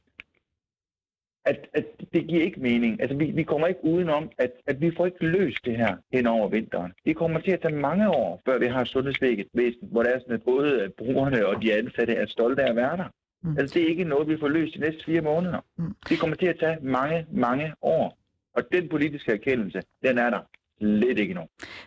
at, 1.45 1.69
at 1.73 1.87
det 2.13 2.27
giver 2.27 2.43
ikke 2.43 2.61
mening. 2.61 3.01
Altså, 3.01 3.17
vi, 3.17 3.31
vi 3.31 3.43
kommer 3.43 3.67
ikke 3.67 3.85
udenom, 3.85 4.31
at, 4.39 4.53
at 4.67 4.81
vi 4.81 4.91
får 4.97 5.07
ikke 5.07 5.27
løst 5.27 5.65
det 5.65 5.77
her 5.77 5.97
hen 6.13 6.27
over 6.27 6.49
vinteren. 6.49 6.93
Det 7.05 7.17
kommer 7.17 7.41
til 7.41 7.51
at 7.51 7.61
tage 7.61 7.77
mange 7.77 8.09
år, 8.11 8.43
før 8.47 8.59
vi 8.59 8.67
har 8.67 8.85
sundhedsvæsen, 8.85 9.89
hvor 9.93 10.03
der 10.03 10.11
er 10.11 10.19
sådan, 10.19 10.35
at 10.35 10.43
både 10.43 10.93
brugerne 10.99 11.47
og 11.47 11.63
de 11.63 11.75
ansatte 11.75 12.15
er 12.15 12.27
stolte 12.27 12.63
af 12.63 12.71
at 12.71 12.77
være 12.77 12.97
der. 12.97 13.09
Mm. 13.45 13.59
Altså, 13.59 13.75
det 13.75 13.83
er 13.83 13.89
ikke 13.89 14.05
noget, 14.05 14.29
vi 14.29 14.37
får 14.41 14.49
løst 14.49 14.75
de 14.75 14.81
næste 14.81 15.05
fire 15.05 15.21
måneder. 15.21 15.61
Mm. 15.77 15.95
Det 16.09 16.19
kommer 16.21 16.37
til 16.37 16.47
at 16.47 16.57
tage 16.61 16.79
mange, 16.83 17.27
mange 17.33 17.75
år. 17.83 18.19
Og 18.57 18.63
den 18.73 18.89
politiske 18.89 19.33
erkendelse, 19.33 19.83
den 20.03 20.19
er 20.19 20.31
der 20.31 20.41
slet 20.79 21.19
ikke 21.19 21.35
nu. 21.35 21.45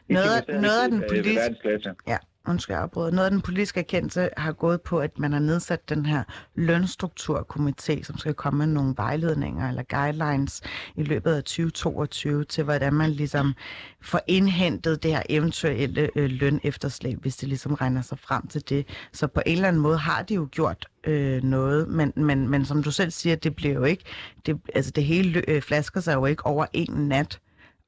Noget, 0.09 0.47
noget 0.47 0.83
af 0.83 0.89
den 0.91 1.03
politiske... 1.09 1.93
Ja, 2.07 2.17
undskyld, 2.47 2.75
jeg 2.75 2.89
Noget 2.95 3.25
af 3.25 3.31
den 3.31 3.41
politiske 3.41 3.79
erkendelse 3.79 4.29
har 4.37 4.51
gået 4.51 4.81
på, 4.81 4.99
at 4.99 5.19
man 5.19 5.33
har 5.33 5.39
nedsat 5.39 5.89
den 5.89 6.05
her 6.05 6.23
lønstrukturkomité, 6.55 8.03
som 8.03 8.17
skal 8.17 8.33
komme 8.33 8.57
med 8.57 8.67
nogle 8.67 8.93
vejledninger 8.97 9.69
eller 9.69 9.83
guidelines 9.89 10.61
i 10.95 11.03
løbet 11.03 11.33
af 11.33 11.43
2022 11.43 12.43
til, 12.43 12.63
hvordan 12.63 12.93
man 12.93 13.11
ligesom 13.11 13.53
får 14.01 14.19
indhentet 14.27 15.03
det 15.03 15.11
her 15.11 15.23
eventuelle 15.29 16.09
øh, 16.15 16.29
lønefterslæb, 16.29 17.21
hvis 17.21 17.35
det 17.35 17.49
ligesom 17.49 17.73
regner 17.73 18.01
sig 18.01 18.19
frem 18.19 18.47
til 18.47 18.69
det. 18.69 18.87
Så 19.13 19.27
på 19.27 19.41
en 19.45 19.55
eller 19.55 19.67
anden 19.67 19.81
måde 19.81 19.97
har 19.97 20.21
de 20.21 20.33
jo 20.33 20.47
gjort 20.51 20.87
øh, 21.03 21.43
noget, 21.43 21.87
men, 21.87 22.13
men, 22.15 22.49
men 22.49 22.65
som 22.65 22.83
du 22.83 22.91
selv 22.91 23.11
siger, 23.11 23.35
det 23.35 23.55
bliver 23.55 23.73
jo 23.73 23.83
ikke, 23.83 24.03
det, 24.45 24.57
altså 24.75 24.91
det 24.91 25.03
hele 25.03 25.49
øh, 25.49 25.61
flasker 25.61 25.99
sig 25.99 26.15
jo 26.15 26.25
ikke 26.25 26.45
over 26.45 26.65
en 26.73 26.91
nat. 27.07 27.39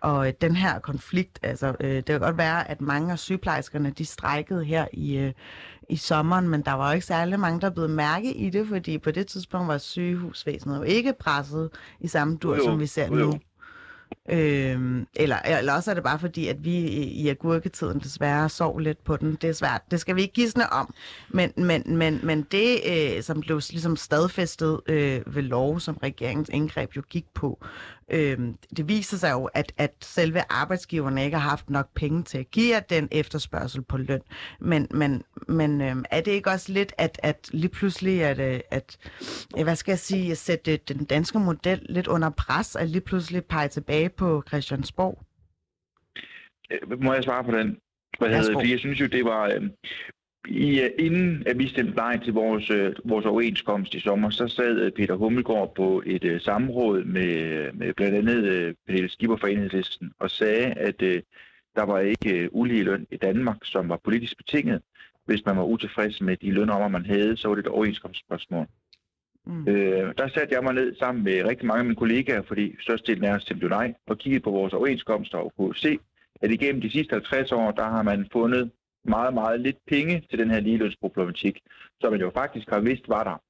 Og 0.02 0.28
øh, 0.28 0.34
den 0.42 0.56
her 0.56 0.80
konflikt, 0.80 1.40
altså 1.44 1.76
øh, 1.80 1.96
det 1.96 2.06
kan 2.06 2.20
godt 2.20 2.38
være, 2.38 2.72
at 2.72 2.82
mange 2.82 3.12
af 3.12 3.20
sygeplejerskerne, 3.20 3.90
de 3.90 4.06
strækkede 4.06 4.66
her 4.66 4.86
i, 4.94 5.18
øh, 5.18 5.34
i 5.90 5.96
sommeren, 5.96 6.50
men 6.50 6.62
der 6.62 6.74
var 6.74 6.90
jo 6.90 6.94
ikke 6.94 7.06
særlig 7.06 7.40
mange, 7.40 7.62
der 7.62 7.70
blev 7.70 7.90
mærke 7.90 8.34
i 8.34 8.50
det, 8.50 8.68
fordi 8.68 8.98
på 8.98 9.12
det 9.12 9.28
tidspunkt 9.28 9.68
var 9.68 9.78
sygehusvæsenet 9.78 10.78
jo 10.78 10.84
ikke 10.84 11.14
presset 11.20 11.70
i 12.00 12.08
samme 12.08 12.38
dur, 12.38 12.56
jo, 12.56 12.64
som 12.64 12.80
vi 12.80 12.86
ser 12.86 13.10
nu. 13.10 13.34
Øhm, 14.30 15.08
eller, 15.16 15.38
eller 15.38 15.74
også 15.74 15.92
er 15.92 15.96
det 15.96 16.04
bare 16.04 16.20
fordi, 16.20 16.48
at 16.48 16.66
vi 16.66 16.76
i, 16.76 17.04
i 17.04 17.30
agurketiden 17.30 18.00
desværre 18.00 18.50
sov 18.50 18.80
lidt 18.80 19.04
på 19.04 19.18
den. 19.18 19.38
Det 19.42 19.50
er 19.50 19.54
svært. 19.54 19.82
Det 19.92 20.00
skal 20.00 20.16
vi 20.16 20.22
ikke 20.22 20.34
gisne 20.34 20.74
om. 20.74 20.94
Men, 21.30 21.54
men, 21.58 21.84
men, 21.86 22.20
men 22.24 22.42
det, 22.52 22.80
øh, 22.90 23.24
som 23.24 23.42
blev 23.42 23.62
ligesom 23.70 23.96
stadfæstet 23.96 24.82
øh, 24.86 25.36
ved 25.36 25.42
lov, 25.42 25.80
som 25.80 25.98
regeringens 26.04 26.50
indgreb 26.54 26.96
jo 26.96 27.02
gik 27.10 27.26
på, 27.34 27.66
øh, 28.12 28.40
det 28.78 28.88
viser 28.88 29.18
sig 29.18 29.32
jo, 29.32 29.46
at, 29.46 29.74
at 29.78 29.94
selve 30.02 30.42
arbejdsgiverne 30.50 31.26
ikke 31.26 31.38
har 31.38 31.50
haft 31.50 31.70
nok 31.70 31.90
penge 31.96 32.24
til 32.24 32.38
at 32.38 32.52
give 32.52 32.82
den 32.90 33.08
efterspørgsel 33.12 33.82
på 33.82 33.98
løn. 33.98 34.22
Men, 34.60 34.88
men, 34.92 35.24
men 35.48 35.82
øh, 35.82 35.96
er 36.12 36.22
det 36.22 36.32
ikke 36.32 36.50
også 36.50 36.74
lidt, 36.74 36.94
at, 36.98 37.20
at 37.24 37.50
lige 37.54 37.70
pludselig, 37.70 38.24
at, 38.24 38.64
at 38.72 38.98
hvad 39.64 39.76
skal 39.76 39.92
jeg 39.92 40.00
sige, 40.00 40.32
at 40.32 40.38
sætte 40.38 40.78
den 40.78 41.06
danske 41.06 41.40
model 41.40 41.86
lidt 41.90 42.08
under 42.08 42.30
pres, 42.30 42.76
at 42.76 42.90
lige 42.90 43.02
pludselig 43.02 43.46
pege 43.46 43.68
tilbage 43.68 44.10
på 44.10 44.44
Christiansborg? 44.48 45.24
Øh, 46.72 47.04
må 47.04 47.14
jeg 47.14 47.24
svare 47.24 47.44
på 47.44 47.52
den? 47.52 47.78
Hvad 48.20 48.30
hedder, 48.30 48.54
fordi 48.54 48.72
jeg 48.72 48.80
synes 48.80 49.02
jo, 49.02 49.06
det 49.06 49.26
var... 49.26 49.46
Øh, 49.48 49.70
i, 50.48 50.82
uh, 50.82 51.06
inden 51.06 51.44
at 51.46 51.60
vi 51.60 51.68
stemte 51.68 51.96
nej 51.96 52.20
til 52.24 52.34
vores, 52.34 52.72
uh, 52.72 53.10
vores 53.10 53.26
overenskomst 53.26 53.96
i 53.96 54.00
sommer, 54.00 54.30
så 54.30 54.48
sad 54.48 54.86
uh, 54.86 54.92
Peter 54.92 55.16
Hummelgaard 55.16 55.76
på 55.76 56.04
et 56.06 56.24
uh, 56.24 56.42
samråd 56.42 57.04
med, 57.04 57.72
med 57.74 57.94
blandt 57.94 58.18
andet 58.18 58.68
uh, 58.68 58.74
Pernille 58.88 59.10
Skipper 59.10 59.38
fra 59.38 59.50
Enhedslisten 59.50 60.12
og 60.20 60.32
sagde, 60.32 60.66
at 60.66 61.02
uh, 61.02 61.18
der 61.76 61.84
var 61.84 62.00
ikke 62.00 62.50
uh, 62.54 62.60
ulige 62.60 62.84
løn 62.84 63.08
i 63.12 63.18
Danmark, 63.18 63.58
som 63.64 63.90
var 63.90 64.00
politisk 64.04 64.38
betinget. 64.38 64.82
Hvis 65.26 65.46
man 65.46 65.58
var 65.58 65.64
utilfreds 65.64 66.22
med 66.22 66.38
de 66.38 66.52
lønrammer, 66.52 66.88
man 66.88 67.06
havde, 67.06 67.38
så 67.38 67.48
var 67.48 67.56
det 67.56 67.66
et 67.66 67.72
overenskomstspørgsmål. 67.72 68.68
Mm. 69.46 69.68
Øh, 69.68 70.14
der 70.18 70.28
satte 70.28 70.56
jeg 70.56 70.64
mig 70.64 70.74
ned 70.74 70.96
sammen 70.96 71.24
med 71.24 71.46
rigtig 71.46 71.68
mange 71.68 71.80
af 71.80 71.86
mine 71.86 71.96
kollegaer, 71.96 72.42
fordi 72.42 72.76
størstedelen 72.82 73.24
af 73.24 73.36
os 73.36 73.42
stemte 73.42 73.68
nej, 73.68 73.94
og 74.08 74.18
kiggede 74.18 74.44
på 74.44 74.52
vores 74.52 74.74
overenskomster 74.74 75.38
og 75.38 75.54
kunne 75.58 75.76
se, 75.76 76.00
at 76.42 76.52
igennem 76.52 76.82
de 76.82 76.92
sidste 76.92 77.14
50 77.14 77.52
år, 77.52 77.72
der 77.72 77.84
har 77.84 78.04
man 78.04 78.28
fundet 78.32 78.72
meget, 79.04 79.34
meget 79.34 79.60
lidt 79.60 79.78
penge 79.88 80.24
til 80.30 80.40
den 80.40 80.50
her 80.50 80.60
ligelønsproblematik, 80.60 81.60
som 82.02 82.12
man 82.12 82.22
jo 82.22 82.30
faktisk 82.30 82.70
har 82.70 82.80
vidst 82.80 83.10
var 83.10 83.24
der, 83.24 83.42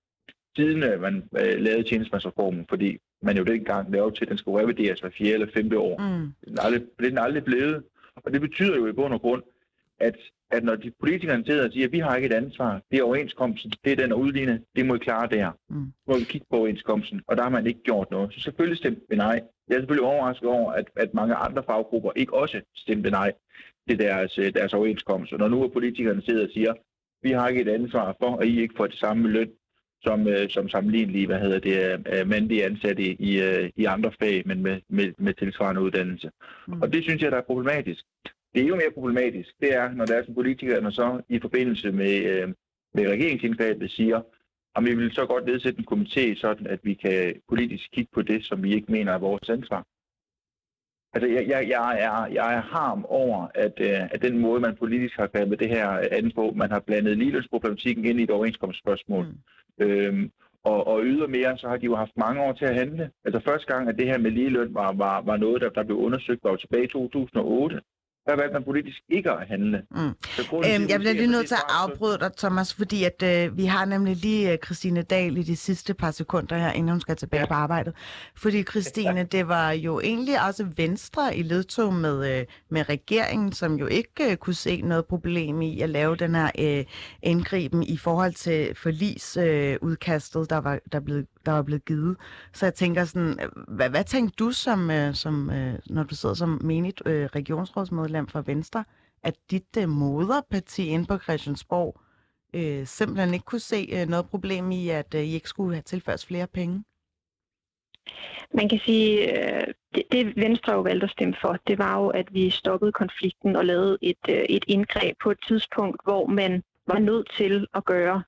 siden 0.55 0.83
øh, 0.83 1.01
man 1.01 1.15
øh, 1.41 1.61
lavede 1.61 1.83
tjenestemandsreformen, 1.83 2.65
fordi 2.69 2.97
man 3.21 3.37
jo 3.37 3.43
dengang 3.43 3.91
lavede 3.91 4.15
til, 4.15 4.25
at 4.25 4.29
den 4.29 4.37
skulle 4.37 4.63
revideres 4.63 4.99
hver 4.99 5.09
fjerde 5.09 5.33
eller 5.33 5.47
femte 5.53 5.79
år. 5.79 5.97
Mm. 5.97 6.33
Det, 6.45 6.59
er 6.59 6.63
aldrig, 6.63 6.81
det 6.81 7.05
er 7.05 7.09
den 7.09 7.17
aldrig 7.17 7.43
blevet. 7.43 7.83
Og 8.15 8.33
det 8.33 8.41
betyder 8.41 8.75
jo 8.75 8.87
i 8.87 8.91
bund 8.91 9.13
og 9.13 9.21
grund, 9.21 9.43
at, 9.99 10.17
at 10.51 10.63
når 10.63 10.75
de 10.75 10.91
politikerne 10.99 11.45
sidder 11.45 11.65
og 11.65 11.71
siger, 11.73 11.85
at 11.85 11.91
vi 11.91 11.99
har 11.99 12.15
ikke 12.15 12.25
et 12.25 12.33
ansvar, 12.33 12.81
det 12.91 12.99
er 12.99 13.03
overenskomsten, 13.03 13.71
det 13.83 13.91
er 13.91 13.95
den 13.95 14.13
udlignet, 14.13 14.63
det 14.75 14.85
må 14.85 14.95
I 14.95 14.97
klare 14.97 15.27
der. 15.27 15.51
Mm. 15.69 15.93
Må 16.07 16.17
vi 16.17 16.23
kigge 16.23 16.47
på 16.49 16.57
overenskomsten, 16.57 17.21
og 17.27 17.37
der 17.37 17.43
har 17.43 17.49
man 17.49 17.67
ikke 17.67 17.83
gjort 17.83 18.11
noget. 18.11 18.33
Så 18.33 18.39
selvfølgelig 18.39 18.77
stemte 18.77 19.01
vi 19.09 19.15
nej. 19.15 19.41
Jeg 19.67 19.75
er 19.75 19.79
selvfølgelig 19.79 20.07
overrasket 20.07 20.49
over, 20.49 20.71
at, 20.71 20.85
at 20.95 21.13
mange 21.13 21.35
andre 21.35 21.63
faggrupper 21.63 22.11
ikke 22.15 22.33
også 22.33 22.61
stemte 22.75 23.09
nej 23.09 23.31
til 23.89 23.99
deres, 23.99 24.37
øh, 24.37 24.53
deres 24.53 24.73
overenskomst. 24.73 25.33
Og 25.33 25.39
når 25.39 25.47
nu 25.47 25.63
er 25.63 25.67
politikerne 25.67 26.21
sidder 26.21 26.43
og 26.43 26.51
siger, 26.53 26.73
vi 27.23 27.31
har 27.31 27.47
ikke 27.47 27.61
et 27.61 27.67
ansvar 27.67 28.15
for, 28.21 28.35
at 28.35 28.47
I 28.47 28.61
ikke 28.61 28.73
får 28.77 28.87
det 28.87 28.99
samme 28.99 29.27
løn 29.27 29.51
som, 30.01 30.27
øh, 30.27 30.49
som 30.49 30.69
sammenlignelige, 30.69 31.27
hvad 31.27 31.39
hedder 31.39 31.59
det, 31.59 31.75
øh, 32.13 32.27
mandlige 32.27 32.65
ansatte 32.65 33.03
i, 33.03 33.11
i, 33.19 33.31
i 33.75 33.85
andre 33.85 34.11
fag, 34.19 34.43
men 34.45 34.63
med, 34.63 34.81
med, 34.89 35.13
med 35.17 35.33
tilsvarende 35.33 35.81
uddannelse. 35.81 36.31
Mm. 36.67 36.81
Og 36.81 36.93
det 36.93 37.03
synes 37.03 37.21
jeg, 37.21 37.31
der 37.31 37.37
er 37.37 37.51
problematisk. 37.51 38.03
Det 38.53 38.63
er 38.63 38.67
jo 38.67 38.75
mere 38.75 38.91
problematisk, 38.93 39.49
det 39.61 39.75
er, 39.75 39.91
når 39.93 40.05
der 40.05 40.15
er 40.15 40.25
som 40.25 40.33
politikerne 40.33 40.91
så 40.91 41.21
i 41.29 41.39
forbindelse 41.39 41.91
med, 41.91 42.47
med 42.93 43.07
regeringsindgrebet 43.07 43.91
siger, 43.91 44.21
om 44.75 44.85
vi 44.85 44.95
vil 44.95 45.11
så 45.11 45.25
godt 45.25 45.45
nedsætte 45.45 45.79
en 45.79 45.87
komité, 45.91 46.39
sådan 46.41 46.67
at 46.67 46.79
vi 46.83 46.93
kan 46.93 47.35
politisk 47.49 47.91
kigge 47.93 48.11
på 48.13 48.21
det, 48.21 48.45
som 48.45 48.63
vi 48.63 48.73
ikke 48.73 48.91
mener 48.91 49.11
er 49.13 49.17
vores 49.17 49.49
ansvar. 49.49 49.85
Altså, 51.13 51.29
jeg, 51.29 51.47
jeg, 51.47 51.67
jeg, 51.69 51.99
er, 51.99 52.25
jeg 52.33 52.55
er 52.55 52.61
harm 52.61 53.05
over, 53.05 53.47
at, 53.55 53.73
øh, 53.79 54.01
at 54.11 54.21
den 54.21 54.37
måde, 54.37 54.59
man 54.59 54.75
politisk 54.75 55.15
har 55.15 55.27
grebet 55.27 55.59
det 55.59 55.69
her 55.69 56.07
andet 56.11 56.35
på, 56.35 56.53
man 56.55 56.71
har 56.71 56.79
blandet 56.79 57.17
ligelønsproblematikken 57.17 58.05
ind 58.05 58.19
i 58.19 58.23
et 58.23 58.31
overenskomstspørgsmål. 58.31 59.25
Mm. 59.25 59.85
Øhm, 59.85 60.31
og, 60.63 60.87
og 60.87 61.03
ydermere, 61.03 61.57
så 61.57 61.67
har 61.67 61.77
de 61.77 61.85
jo 61.85 61.95
haft 61.95 62.17
mange 62.17 62.41
år 62.41 62.53
til 62.53 62.65
at 62.65 62.75
handle. 62.75 63.11
Altså 63.25 63.41
første 63.45 63.73
gang, 63.73 63.89
at 63.89 63.97
det 63.97 64.07
her 64.07 64.17
med 64.17 64.31
ligeløn 64.31 64.73
var, 64.73 64.93
var, 64.93 65.21
var 65.21 65.37
noget, 65.37 65.61
der, 65.61 65.69
der 65.69 65.83
blev 65.83 65.97
undersøgt, 65.97 66.43
var 66.43 66.49
jo 66.51 66.57
tilbage 66.57 66.83
i 66.83 66.87
2008 66.87 67.81
der 68.25 68.35
valgte 68.35 68.53
man 68.53 68.63
politisk 68.63 69.01
ikke 69.09 69.31
at 69.31 69.47
handle. 69.47 69.81
Mm. 69.91 69.99
øhm, 69.99 70.89
jeg 70.89 70.99
bliver 70.99 71.13
lige 71.13 71.31
nødt 71.31 71.47
til 71.47 71.55
at 71.55 71.65
afbryde 71.69 72.17
dig, 72.19 72.31
Thomas, 72.37 72.73
fordi 72.73 73.03
at, 73.03 73.23
øh, 73.23 73.57
vi 73.57 73.65
har 73.65 73.85
nemlig 73.85 74.15
lige 74.15 74.51
øh, 74.51 74.57
Christine 74.65 75.01
Dahl 75.01 75.37
i 75.37 75.43
de 75.43 75.55
sidste 75.55 75.93
par 75.93 76.11
sekunder 76.11 76.57
her, 76.57 76.71
inden 76.71 76.89
hun 76.89 77.01
skal 77.01 77.15
tilbage 77.15 77.41
ja. 77.41 77.47
på 77.47 77.53
arbejdet. 77.53 77.93
Fordi 78.35 78.63
Christine, 78.63 79.19
ja. 79.19 79.23
det 79.23 79.47
var 79.47 79.71
jo 79.71 79.99
egentlig 79.99 80.45
også 80.47 80.67
Venstre 80.77 81.37
i 81.37 81.43
ledtog 81.43 81.93
med, 81.93 82.39
øh, 82.39 82.45
med 82.69 82.89
regeringen, 82.89 83.51
som 83.51 83.75
jo 83.75 83.87
ikke 83.87 84.31
øh, 84.31 84.37
kunne 84.37 84.53
se 84.53 84.81
noget 84.81 85.05
problem 85.05 85.61
i 85.61 85.81
at 85.81 85.89
lave 85.89 86.15
den 86.15 86.35
her 86.35 86.51
øh, 86.59 86.85
indgriben 87.23 87.83
i 87.83 87.97
forhold 87.97 88.33
til 88.33 88.75
forlisudkastet, 88.75 90.39
øh, 90.39 90.45
der, 90.49 90.57
var, 90.57 90.79
der, 90.91 90.99
blev, 90.99 91.23
der 91.45 91.51
var 91.51 91.61
blevet 91.61 91.85
givet. 91.85 92.17
Så 92.53 92.65
jeg 92.65 92.73
tænker 92.73 93.03
sådan, 93.03 93.39
hvad, 93.67 93.89
hvad 93.89 94.03
tænker 94.03 94.33
du, 94.39 94.51
som, 94.51 94.91
øh, 94.91 95.13
som, 95.13 95.51
øh, 95.51 95.73
når 95.89 96.03
du 96.03 96.15
sidder 96.15 96.35
som 96.35 96.61
menigt 96.63 97.01
øh, 97.05 97.25
regionsrådsmedlem 97.25 98.27
for 98.27 98.41
Venstre, 98.41 98.83
at 99.23 99.35
dit 99.51 99.87
moderparti 99.87 100.87
inde 100.87 101.05
på 101.05 101.17
Christiansborg 101.17 102.01
øh, 102.53 102.87
simpelthen 102.87 103.33
ikke 103.33 103.45
kunne 103.45 103.59
se 103.59 104.05
noget 104.05 104.29
problem 104.29 104.71
i, 104.71 104.89
at 104.89 105.13
I 105.13 105.33
ikke 105.33 105.49
skulle 105.49 105.75
have 105.75 105.81
tilført 105.81 106.25
flere 106.27 106.47
penge? 106.47 106.83
Man 108.53 108.69
kan 108.69 108.79
sige, 108.79 109.35
det, 109.95 110.03
det 110.11 110.35
Venstre 110.35 110.73
jo 110.73 110.81
valgte 110.81 111.03
at 111.03 111.11
stemme 111.11 111.35
for, 111.41 111.57
det 111.67 111.77
var 111.77 111.99
jo, 111.99 112.07
at 112.07 112.33
vi 112.33 112.49
stoppede 112.49 112.91
konflikten 112.91 113.55
og 113.55 113.65
lavede 113.65 113.97
et, 114.01 114.17
et 114.27 114.65
indgreb 114.67 115.17
på 115.23 115.31
et 115.31 115.37
tidspunkt, 115.47 116.01
hvor 116.03 116.27
man 116.27 116.63
var 116.87 116.99
nødt 116.99 117.31
til 117.37 117.67
at 117.73 117.85
gøre 117.85 118.23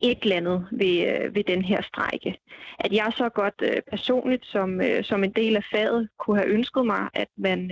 et 0.00 0.18
eller 0.22 0.36
andet 0.36 0.68
ved, 0.70 1.06
øh, 1.06 1.34
ved 1.34 1.44
den 1.44 1.62
her 1.62 1.82
strække. 1.82 2.38
At 2.78 2.92
jeg 2.92 3.12
så 3.16 3.28
godt 3.28 3.54
øh, 3.62 3.82
personligt 3.90 4.46
som, 4.46 4.80
øh, 4.80 5.04
som 5.04 5.24
en 5.24 5.32
del 5.32 5.56
af 5.56 5.64
faget 5.72 6.08
kunne 6.18 6.38
have 6.38 6.50
ønsket 6.50 6.86
mig, 6.86 7.08
at 7.14 7.28
man, 7.36 7.70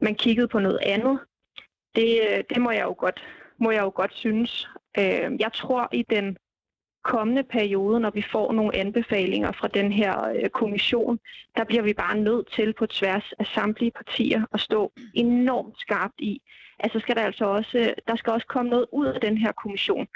man 0.00 0.14
kiggede 0.14 0.48
på 0.48 0.58
noget 0.58 0.78
andet. 0.82 1.18
Det, 1.94 2.20
øh, 2.30 2.44
det 2.50 2.62
må 2.62 2.70
jeg 2.70 2.82
jo 2.82 2.94
godt, 2.98 3.24
må 3.58 3.70
jeg 3.70 3.82
jo 3.82 3.92
godt 3.94 4.14
synes. 4.14 4.68
Øh, 4.98 5.30
jeg 5.40 5.50
tror 5.54 5.88
i 5.92 6.04
den 6.10 6.36
kommende 7.04 7.42
periode, 7.42 8.00
når 8.00 8.10
vi 8.10 8.22
får 8.32 8.52
nogle 8.52 8.76
anbefalinger 8.76 9.52
fra 9.52 9.68
den 9.68 9.92
her 9.92 10.28
øh, 10.28 10.48
kommission, 10.48 11.18
der 11.56 11.64
bliver 11.64 11.82
vi 11.82 11.92
bare 11.92 12.16
nødt 12.16 12.52
til 12.52 12.72
på 12.72 12.86
tværs 12.86 13.32
af 13.38 13.46
samtlige 13.46 13.90
partier 13.90 14.44
at 14.54 14.60
stå 14.60 14.92
enormt 15.14 15.78
skarpt 15.78 16.20
i, 16.20 16.42
altså 16.78 16.98
skal 17.00 17.16
der 17.16 17.22
altså 17.22 17.44
også, 17.44 17.94
der 18.08 18.16
skal 18.16 18.32
også 18.32 18.46
komme 18.46 18.70
noget 18.70 18.86
ud 18.92 19.06
af 19.06 19.20
den 19.20 19.38
her 19.38 19.52
kommission. 19.52 20.08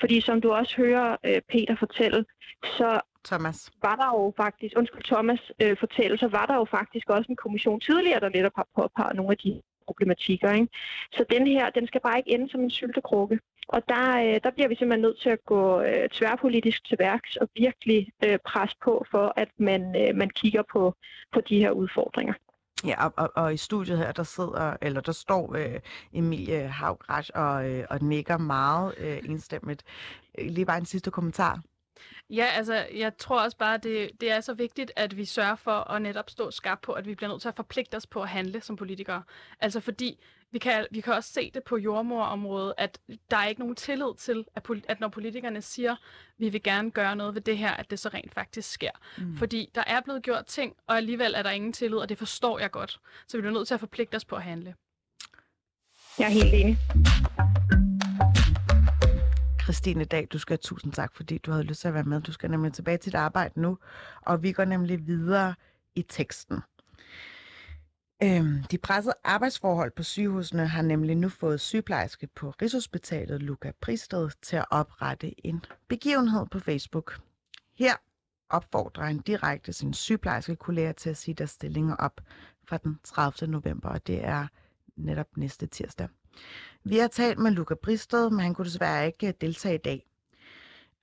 Fordi 0.00 0.20
som 0.20 0.40
du 0.40 0.52
også 0.52 0.76
hører 0.76 1.16
øh, 1.24 1.40
Peter 1.48 1.76
fortælle, 1.76 2.24
så 2.64 3.00
Thomas. 3.24 3.70
var 3.82 3.96
der 3.96 4.06
jo 4.06 4.32
faktisk, 4.36 4.74
undskyld 4.76 5.02
Thomas 5.04 5.52
øh, 5.62 5.76
fortælle, 5.76 6.18
så 6.18 6.28
var 6.28 6.46
der 6.46 6.54
jo 6.54 6.64
faktisk 6.64 7.10
også 7.10 7.26
en 7.32 7.36
kommission 7.36 7.80
tidligere, 7.80 8.20
der 8.20 8.28
netop 8.28 8.52
har 8.56 8.66
påpeget 8.76 9.16
nogle 9.16 9.30
af 9.30 9.38
de 9.38 9.62
problematikker. 9.86 10.52
Ikke? 10.52 10.68
Så 11.12 11.24
den 11.30 11.46
her, 11.46 11.70
den 11.70 11.86
skal 11.86 12.00
bare 12.00 12.18
ikke 12.18 12.30
ende 12.30 12.50
som 12.50 12.60
en 12.60 12.70
syltekrukke. 12.70 13.40
Og 13.68 13.82
der, 13.88 14.06
øh, 14.24 14.40
der 14.44 14.50
bliver 14.50 14.68
vi 14.68 14.74
simpelthen 14.76 15.02
nødt 15.02 15.20
til 15.20 15.30
at 15.30 15.44
gå 15.46 15.80
øh, 15.80 16.08
tværpolitisk 16.08 16.84
til 16.88 16.96
værks 17.00 17.36
og 17.36 17.48
virkelig 17.56 18.12
øh, 18.26 18.38
presse 18.46 18.76
på 18.84 19.06
for, 19.10 19.32
at 19.36 19.48
man, 19.58 19.82
øh, 20.02 20.16
man 20.16 20.30
kigger 20.30 20.62
på, 20.72 20.94
på 21.32 21.40
de 21.40 21.58
her 21.58 21.70
udfordringer. 21.70 22.34
Ja, 22.84 23.06
og, 23.06 23.12
og, 23.16 23.30
og 23.34 23.54
i 23.54 23.56
studiet 23.56 23.98
her, 23.98 24.12
der 24.12 24.22
sidder, 24.22 24.76
eller 24.82 25.00
der 25.00 25.12
står 25.12 25.54
øh, 25.56 25.80
Emilie 26.12 26.68
Havgræs 26.68 27.30
og, 27.30 27.70
øh, 27.70 27.86
og 27.90 28.02
nikker 28.02 28.38
meget 28.38 28.94
øh, 28.98 29.18
enstemmigt. 29.24 29.82
Øh, 30.38 30.46
lige 30.50 30.66
bare 30.66 30.78
en 30.78 30.86
sidste 30.86 31.10
kommentar. 31.10 31.62
Ja, 32.30 32.44
altså, 32.44 32.86
jeg 32.94 33.16
tror 33.16 33.40
også 33.40 33.56
bare, 33.56 33.78
det, 33.78 34.10
det 34.20 34.30
er 34.30 34.40
så 34.40 34.54
vigtigt, 34.54 34.92
at 34.96 35.16
vi 35.16 35.24
sørger 35.24 35.54
for 35.56 35.90
at 35.90 36.02
netop 36.02 36.30
stå 36.30 36.50
skarpt 36.50 36.82
på, 36.82 36.92
at 36.92 37.06
vi 37.06 37.14
bliver 37.14 37.30
nødt 37.30 37.42
til 37.42 37.48
at 37.48 37.56
forpligte 37.56 37.94
os 37.94 38.06
på 38.06 38.22
at 38.22 38.28
handle 38.28 38.60
som 38.60 38.76
politikere. 38.76 39.22
Altså 39.60 39.80
fordi, 39.80 40.18
vi 40.50 40.58
kan, 40.58 40.86
vi 40.90 41.00
kan 41.00 41.12
også 41.12 41.32
se 41.32 41.50
det 41.54 41.64
på 41.64 41.76
jordmorområdet, 41.76 42.74
at 42.78 42.98
der 43.30 43.36
er 43.36 43.46
ikke 43.46 43.60
nogen 43.60 43.76
tillid 43.76 44.16
til, 44.18 44.44
at, 44.54 44.70
poli- 44.70 44.84
at 44.88 45.00
når 45.00 45.08
politikerne 45.08 45.62
siger, 45.62 45.96
vi 46.38 46.48
vil 46.48 46.62
gerne 46.62 46.90
gøre 46.90 47.16
noget 47.16 47.34
ved 47.34 47.42
det 47.42 47.58
her, 47.58 47.70
at 47.70 47.90
det 47.90 47.98
så 47.98 48.08
rent 48.08 48.34
faktisk 48.34 48.70
sker. 48.70 48.90
Mm. 49.18 49.36
Fordi 49.36 49.70
der 49.74 49.84
er 49.86 50.00
blevet 50.00 50.22
gjort 50.22 50.46
ting, 50.46 50.76
og 50.86 50.96
alligevel 50.96 51.34
er 51.34 51.42
der 51.42 51.50
ingen 51.50 51.72
tillid, 51.72 51.98
og 51.98 52.08
det 52.08 52.18
forstår 52.18 52.58
jeg 52.58 52.70
godt. 52.70 53.00
Så 53.28 53.36
vi 53.36 53.40
bliver 53.40 53.54
nødt 53.54 53.68
til 53.68 53.74
at 53.74 53.80
forpligte 53.80 54.14
os 54.16 54.24
på 54.24 54.36
at 54.36 54.42
handle. 54.42 54.74
Jeg 56.18 56.24
er 56.24 56.30
helt 56.30 56.54
enig. 56.54 56.78
Christine 59.64 60.04
Dag, 60.04 60.28
du 60.32 60.38
skal 60.38 60.52
have 60.52 60.58
tusind 60.62 60.92
tak, 60.92 61.14
fordi 61.14 61.38
du 61.38 61.50
havde 61.50 61.64
lyst 61.64 61.80
til 61.80 61.88
at 61.88 61.94
være 61.94 62.04
med. 62.04 62.20
Du 62.20 62.32
skal 62.32 62.50
nemlig 62.50 62.72
tilbage 62.72 62.98
til 62.98 63.12
dit 63.12 63.18
arbejde 63.18 63.60
nu, 63.60 63.78
og 64.22 64.42
vi 64.42 64.52
går 64.52 64.64
nemlig 64.64 65.06
videre 65.06 65.54
i 65.94 66.02
teksten. 66.02 66.60
Øhm, 68.22 68.62
de 68.70 68.78
pressede 68.78 69.14
arbejdsforhold 69.24 69.92
på 69.96 70.02
sygehusene 70.02 70.66
har 70.66 70.82
nemlig 70.82 71.16
nu 71.16 71.28
fået 71.28 71.60
sygeplejerske 71.60 72.26
på 72.26 72.50
Rigshospitalet 72.50 73.42
Luca 73.42 73.72
Pristed 73.80 74.30
til 74.42 74.56
at 74.56 74.64
oprette 74.70 75.46
en 75.46 75.64
begivenhed 75.88 76.46
på 76.50 76.58
Facebook. 76.58 77.20
Her 77.78 77.94
opfordrer 78.50 79.04
han 79.04 79.18
direkte 79.18 79.72
sin 79.72 79.94
sygeplejerske 79.94 80.56
kolleger 80.56 80.92
til 80.92 81.10
at 81.10 81.16
sige 81.16 81.34
deres 81.34 81.50
stillinger 81.50 81.96
op 81.96 82.20
fra 82.68 82.76
den 82.76 82.98
30. 83.04 83.50
november, 83.52 83.88
og 83.88 84.06
det 84.06 84.24
er 84.24 84.46
netop 84.96 85.36
næste 85.36 85.66
tirsdag. 85.66 86.08
Vi 86.84 86.98
har 86.98 87.08
talt 87.08 87.38
med 87.38 87.50
Luca 87.50 87.74
Bristed, 87.74 88.30
men 88.30 88.40
han 88.40 88.54
kunne 88.54 88.64
desværre 88.64 89.06
ikke 89.06 89.26
øh, 89.28 89.32
deltage 89.40 89.74
i 89.74 89.78
dag. 89.78 90.06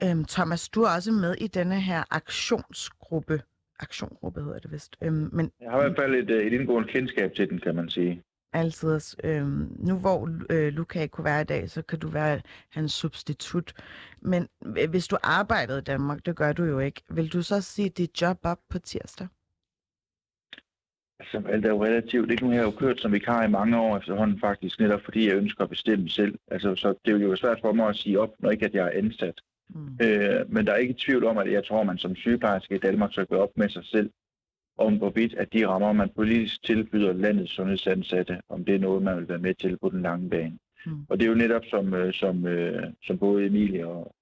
Øhm, 0.03 0.25
Thomas, 0.25 0.69
du 0.69 0.81
er 0.83 0.89
også 0.95 1.11
med 1.11 1.35
i 1.35 1.47
denne 1.47 1.81
her 1.81 2.03
aktionsgruppe. 2.11 3.41
Aktiongruppe 3.79 4.43
hedder 4.43 4.59
det 4.59 4.71
vist. 4.71 4.95
Øhm, 5.01 5.29
men 5.33 5.51
Jeg 5.61 5.71
har 5.71 5.77
i 5.79 5.83
hvert 5.83 5.97
fald 5.99 6.15
et, 6.15 6.29
øh, 6.29 6.45
et 6.47 6.53
indgående 6.53 6.89
kendskab 6.91 7.33
til 7.35 7.49
den, 7.49 7.59
kan 7.59 7.75
man 7.75 7.89
sige. 7.89 8.23
altid, 8.53 8.99
øhm, 9.23 9.75
nu 9.79 9.97
hvor 9.99 10.29
øh, 10.49 10.73
Luca 10.73 11.01
ikke 11.01 11.11
kunne 11.11 11.25
være 11.25 11.41
i 11.41 11.45
dag, 11.45 11.69
så 11.69 11.81
kan 11.81 11.99
du 11.99 12.07
være 12.09 12.41
hans 12.69 12.91
substitut. 12.93 13.73
Men 14.21 14.47
øh, 14.77 14.89
hvis 14.89 15.07
du 15.07 15.17
arbejdede 15.23 15.79
i 15.79 15.81
Danmark, 15.81 16.25
det 16.25 16.35
gør 16.35 16.53
du 16.53 16.63
jo 16.63 16.79
ikke, 16.79 17.01
vil 17.09 17.33
du 17.33 17.41
så 17.41 17.61
sige 17.61 17.89
dit 17.89 18.21
job 18.21 18.39
op 18.43 18.59
på 18.69 18.79
tirsdag? 18.79 19.27
Altså, 21.21 21.49
alt 21.49 21.65
er 21.65 21.69
jo 21.69 21.83
relativt. 21.83 22.31
Ikke 22.31 22.43
nu 22.43 22.49
har 22.49 22.57
jeg 22.57 22.65
jo 22.65 22.71
kørt 22.71 23.01
som 23.01 23.11
vikar 23.11 23.43
i 23.43 23.49
mange 23.49 23.79
år 23.79 23.97
efterhånden 23.97 24.39
faktisk, 24.39 24.79
netop 24.79 25.01
fordi 25.01 25.27
jeg 25.27 25.35
ønsker 25.35 25.63
at 25.63 25.69
bestemme 25.69 26.09
selv. 26.09 26.35
Altså, 26.51 26.75
så 26.75 26.93
det 27.05 27.13
er 27.13 27.19
jo 27.19 27.35
svært 27.35 27.61
for 27.61 27.73
mig 27.73 27.87
at 27.87 27.95
sige 27.95 28.19
op, 28.19 28.33
når 28.39 28.51
ikke 28.51 28.65
at 28.65 28.73
jeg 28.73 28.85
er 28.85 28.97
ansat. 28.97 29.41
Mm. 29.69 29.97
Øh, 30.05 30.53
men 30.53 30.65
der 30.65 30.73
er 30.73 30.77
ikke 30.77 30.95
tvivl 30.99 31.25
om, 31.25 31.37
at 31.37 31.51
jeg 31.51 31.65
tror, 31.65 31.79
at 31.79 31.87
man 31.87 31.97
som 31.97 32.15
sygeplejerske 32.15 32.75
i 32.75 32.77
Danmark 32.77 33.11
skal 33.11 33.25
gøre 33.25 33.41
op 33.41 33.57
med 33.57 33.69
sig 33.69 33.85
selv, 33.85 34.09
om 34.77 34.97
hvorvidt 34.97 35.33
at 35.33 35.53
de 35.53 35.67
rammer, 35.67 35.93
man 35.93 36.09
politisk 36.15 36.63
tilbyder 36.63 37.13
landets 37.13 37.51
sundhedsansatte, 37.51 38.41
om 38.49 38.65
det 38.65 38.75
er 38.75 38.79
noget, 38.79 39.03
man 39.03 39.17
vil 39.17 39.29
være 39.29 39.39
med 39.39 39.53
til 39.53 39.77
på 39.81 39.89
den 39.89 40.01
lange 40.01 40.29
bane. 40.29 40.57
Mm. 40.85 41.05
Og 41.09 41.19
det 41.19 41.25
er 41.25 41.29
jo 41.29 41.35
netop, 41.35 41.65
som, 41.65 41.93
øh, 41.93 42.13
som, 42.13 42.47
øh, 42.47 42.83
som 43.03 43.17
både 43.17 43.45
Emilie 43.45 43.87
og, 43.87 44.15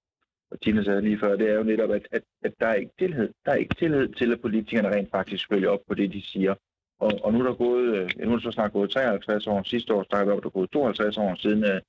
og 0.51 0.61
Tina 0.61 0.83
sagde 0.83 1.01
lige 1.01 1.19
før, 1.19 1.35
det 1.35 1.49
er 1.49 1.53
jo 1.53 1.63
netop, 1.63 1.89
at, 1.89 2.07
at, 2.11 2.23
at 2.43 2.53
der, 2.59 2.67
er 2.67 2.73
ikke 2.73 2.91
tillid. 2.99 3.29
der 3.45 3.51
er 3.51 3.55
ikke 3.55 3.75
tillid 3.75 4.07
til, 4.07 4.31
at 4.31 4.41
politikerne 4.41 4.89
rent 4.95 5.11
faktisk 5.11 5.47
følger 5.51 5.69
op 5.69 5.79
på 5.87 5.93
det, 5.93 6.13
de 6.13 6.21
siger. 6.21 6.55
Og, 6.99 7.11
og 7.23 7.33
nu 7.33 7.39
er 7.39 7.43
der 7.43 7.53
gået, 7.53 7.95
øh, 7.95 8.09
nu 8.19 8.31
er 8.31 8.35
der 8.35 8.43
så 8.43 8.51
snart 8.51 8.73
gået 8.73 8.89
53 8.89 9.47
år, 9.47 9.63
sidste 9.63 9.93
år 9.93 10.03
startede 10.03 10.35
op, 10.35 10.43
der 10.43 10.49
gået 10.49 10.71
52 10.71 11.17
år 11.17 11.35
siden 11.35 11.63
øh, 11.63 11.81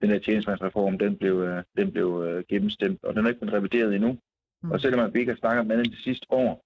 den 0.00 0.10
her 0.10 0.18
tjenestemandsreform, 0.18 0.98
den 0.98 1.16
blev, 1.16 1.34
øh, 1.40 1.62
den 1.76 1.92
blev 1.92 2.24
øh, 2.26 2.44
gennemstemt, 2.48 3.04
og 3.04 3.14
den 3.14 3.24
er 3.24 3.28
ikke 3.28 3.40
blevet 3.40 3.54
revideret 3.54 3.94
endnu. 3.94 4.18
Mm. 4.62 4.70
Og 4.70 4.80
selvom 4.80 5.00
man 5.00 5.16
ikke 5.16 5.32
har 5.32 5.38
snakket 5.38 5.66
med 5.66 5.78
den 5.78 5.84
de 5.84 6.02
sidste 6.02 6.26
år, 6.30 6.64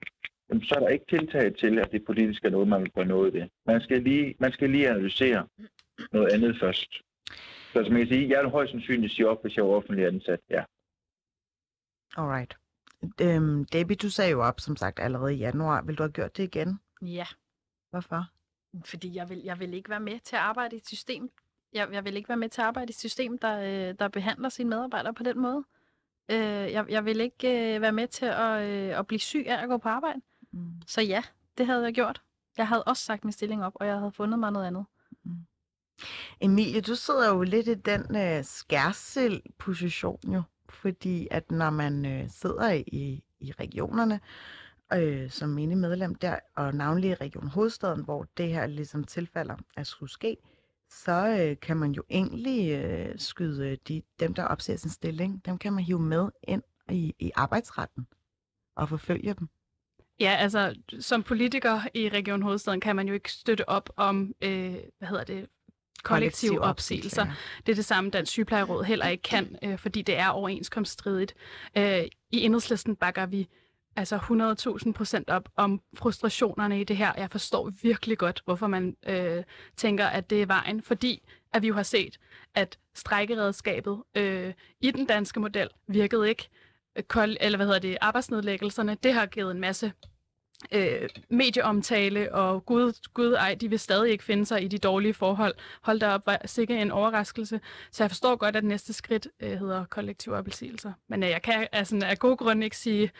jamen, 0.50 0.64
så 0.64 0.74
er 0.74 0.80
der 0.80 0.88
ikke 0.88 1.04
tiltaget 1.08 1.56
til, 1.56 1.78
at 1.78 1.92
det 1.92 2.04
politiske 2.04 2.46
er 2.46 2.50
noget, 2.50 2.68
man 2.68 2.80
vil 2.80 2.90
gøre 2.90 3.04
noget 3.06 3.34
ved. 3.34 3.48
Man 3.66 3.80
skal 3.80 4.02
lige, 4.02 4.34
man 4.38 4.52
skal 4.52 4.70
lige 4.70 4.88
analysere 4.88 5.46
noget 6.12 6.32
andet 6.32 6.58
først. 6.60 6.90
Så 7.72 7.84
som 7.84 7.96
jeg 7.96 8.06
kan 8.06 8.08
sige, 8.08 8.28
jeg 8.28 8.42
er 8.42 8.48
højst 8.48 8.70
sandsynligt 8.70 9.12
sige 9.12 9.28
op, 9.28 9.42
hvis 9.42 9.56
jeg 9.56 9.64
var 9.64 9.70
offentlig 9.70 10.06
ansat, 10.06 10.40
ja. 10.50 10.64
Alright. 12.16 12.56
Øhm, 13.22 13.64
Debbie, 13.64 13.96
du 13.96 14.10
sagde 14.10 14.30
jo 14.30 14.42
op, 14.42 14.60
som 14.60 14.76
sagt, 14.76 15.00
allerede 15.00 15.34
i 15.34 15.38
januar. 15.38 15.82
Vil 15.82 15.98
du 15.98 16.02
have 16.02 16.12
gjort 16.12 16.36
det 16.36 16.42
igen? 16.42 16.80
Ja, 17.02 17.26
Hvorfor? 17.90 18.26
fordi 18.84 19.14
jeg 19.14 19.28
vil, 19.28 19.38
jeg 19.38 19.58
vil 19.58 19.74
ikke 19.74 19.90
være 19.90 20.00
med 20.00 20.20
til 20.24 20.36
at 20.36 20.42
arbejde 20.42 20.76
i 20.76 20.78
et 20.78 20.86
system. 20.86 21.30
Jeg, 21.72 21.88
jeg 21.92 22.04
vil 22.04 22.16
ikke 22.16 22.28
være 22.28 22.38
med 22.38 22.48
til 22.48 22.60
at 22.60 22.66
arbejde 22.66 22.88
i 22.88 22.92
et 22.92 22.98
system, 22.98 23.38
der, 23.38 23.58
øh, 23.60 23.94
der 23.98 24.08
behandler 24.08 24.48
sine 24.48 24.70
medarbejdere 24.70 25.14
på 25.14 25.22
den 25.22 25.38
måde. 25.38 25.64
Øh, 26.30 26.72
jeg, 26.72 26.86
jeg 26.88 27.04
vil 27.04 27.20
ikke 27.20 27.74
øh, 27.74 27.80
være 27.80 27.92
med 27.92 28.08
til 28.08 28.26
at, 28.26 28.62
øh, 28.68 28.98
at 28.98 29.06
blive 29.06 29.18
syg 29.18 29.44
af 29.46 29.62
at 29.62 29.68
gå 29.68 29.78
på 29.78 29.88
arbejde. 29.88 30.20
Mm. 30.52 30.72
Så 30.86 31.00
ja, 31.02 31.22
det 31.58 31.66
havde 31.66 31.84
jeg 31.84 31.94
gjort. 31.94 32.22
Jeg 32.56 32.68
havde 32.68 32.84
også 32.84 33.02
sagt 33.02 33.24
min 33.24 33.32
stilling 33.32 33.64
op, 33.64 33.72
og 33.74 33.86
jeg 33.86 33.98
havde 33.98 34.12
fundet 34.12 34.38
mig 34.38 34.52
noget 34.52 34.66
andet. 34.66 34.84
Emilie, 36.40 36.80
du 36.80 36.94
sidder 36.94 37.28
jo 37.28 37.42
lidt 37.42 37.68
i 37.68 37.74
den 37.74 38.16
øh, 38.16 38.44
skærsild-position 38.44 40.20
jo, 40.32 40.42
fordi 40.68 41.28
at 41.30 41.50
når 41.50 41.70
man 41.70 42.06
øh, 42.06 42.30
sidder 42.30 42.72
i, 42.72 43.24
i 43.40 43.52
regionerne 43.52 44.14
øh, 44.14 44.20
som 45.30 45.48
menig 45.48 45.78
medlem 45.78 46.14
der, 46.14 46.38
og 46.56 46.74
navnlig 46.74 47.10
i 47.10 47.14
Region 47.14 47.48
Hovedstaden, 47.48 48.04
hvor 48.04 48.26
det 48.36 48.48
her 48.48 48.66
ligesom 48.66 49.04
tilfælder 49.04 49.56
at 49.76 49.86
skulle 49.86 50.10
ske, 50.10 50.36
så 50.90 51.38
øh, 51.40 51.56
kan 51.60 51.76
man 51.76 51.92
jo 51.92 52.02
egentlig 52.10 52.72
øh, 52.72 53.18
skyde 53.18 53.76
de, 53.88 54.02
dem, 54.20 54.34
der 54.34 54.44
opser 54.44 54.76
sin 54.76 54.90
stilling, 54.90 55.46
dem 55.46 55.58
kan 55.58 55.72
man 55.72 55.84
hive 55.84 56.00
med 56.00 56.28
ind 56.42 56.62
i, 56.90 57.14
i 57.18 57.30
arbejdsretten 57.34 58.06
og 58.76 58.88
forfølge 58.88 59.34
dem. 59.34 59.48
Ja, 60.20 60.36
altså 60.38 60.74
som 61.00 61.22
politiker 61.22 61.80
i 61.94 62.08
Region 62.08 62.42
Hovedstaden 62.42 62.80
kan 62.80 62.96
man 62.96 63.08
jo 63.08 63.14
ikke 63.14 63.32
støtte 63.32 63.68
op 63.68 63.90
om, 63.96 64.32
øh, 64.42 64.76
hvad 64.98 65.08
hedder 65.08 65.24
det, 65.24 65.46
kollektive 66.02 66.60
opsigelser. 66.60 67.26
ja. 67.26 67.32
Det 67.66 67.72
er 67.72 67.76
det 67.76 67.84
samme, 67.84 68.10
Dansk 68.10 68.32
Sygeplejeråd 68.32 68.84
heller 68.84 69.06
ikke 69.06 69.22
kan, 69.22 69.58
øh, 69.62 69.78
fordi 69.78 70.02
det 70.02 70.16
er 70.16 70.28
overenskomststridigt. 70.28 71.34
Øh, 71.76 72.04
I 72.30 72.40
enhedslisten 72.44 72.96
bakker 72.96 73.26
vi 73.26 73.48
altså 73.98 74.16
100.000 74.86 74.92
procent 74.92 75.30
op 75.30 75.48
om 75.56 75.80
frustrationerne 75.94 76.80
i 76.80 76.84
det 76.84 76.96
her. 76.96 77.12
Jeg 77.16 77.30
forstår 77.30 77.72
virkelig 77.82 78.18
godt, 78.18 78.42
hvorfor 78.44 78.66
man 78.66 78.96
øh, 79.06 79.44
tænker, 79.76 80.06
at 80.06 80.30
det 80.30 80.42
er 80.42 80.46
vejen, 80.46 80.82
fordi 80.82 81.22
at 81.52 81.62
vi 81.62 81.68
jo 81.68 81.74
har 81.74 81.82
set, 81.82 82.18
at 82.54 82.78
strækkeredskabet 82.94 84.02
øh, 84.14 84.52
i 84.80 84.90
den 84.90 85.06
danske 85.06 85.40
model 85.40 85.68
virkede 85.86 86.28
ikke. 86.28 86.48
Kold, 87.08 87.36
eller 87.40 87.56
hvad 87.56 87.66
hedder 87.66 87.80
det, 87.80 87.98
arbejdsnedlæggelserne, 88.00 88.96
det 89.02 89.12
har 89.12 89.26
givet 89.26 89.50
en 89.50 89.60
masse 89.60 89.92
øh, 90.72 91.08
medieomtale, 91.30 92.34
og 92.34 92.66
gud, 92.66 93.08
gud 93.14 93.32
ej, 93.32 93.54
de 93.54 93.70
vil 93.70 93.78
stadig 93.78 94.10
ikke 94.10 94.24
finde 94.24 94.46
sig 94.46 94.62
i 94.62 94.68
de 94.68 94.78
dårlige 94.78 95.14
forhold. 95.14 95.54
Hold 95.82 96.00
da 96.00 96.08
op, 96.08 96.26
var 96.26 96.40
sikkert 96.44 96.78
en 96.78 96.90
overraskelse. 96.90 97.60
Så 97.90 98.02
jeg 98.02 98.10
forstår 98.10 98.36
godt, 98.36 98.56
at 98.56 98.64
næste 98.64 98.92
skridt 98.92 99.28
øh, 99.40 99.52
hedder 99.58 99.84
kollektive 99.84 100.36
opsigelser. 100.36 100.92
Men 101.08 101.22
øh, 101.22 101.28
jeg 101.28 101.42
kan 101.42 101.66
altså, 101.72 102.00
af 102.04 102.18
god 102.18 102.36
grund 102.36 102.64
ikke 102.64 102.76
sige, 102.76 103.10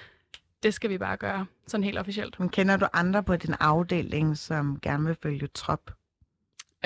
det 0.63 0.75
skal 0.75 0.91
vi 0.91 0.99
bare 0.99 1.17
gøre, 1.17 1.47
sådan 1.67 1.85
helt 1.85 1.99
officielt. 1.99 2.41
Men 2.41 2.49
kender 2.49 2.77
du 2.77 2.87
andre 2.93 3.23
på 3.23 3.37
din 3.37 3.55
afdeling, 3.61 4.39
som 4.39 4.79
gerne 4.83 5.07
vil 5.07 5.17
følge 5.23 5.47
trop? 5.55 5.91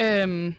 Øhm, 0.01 0.55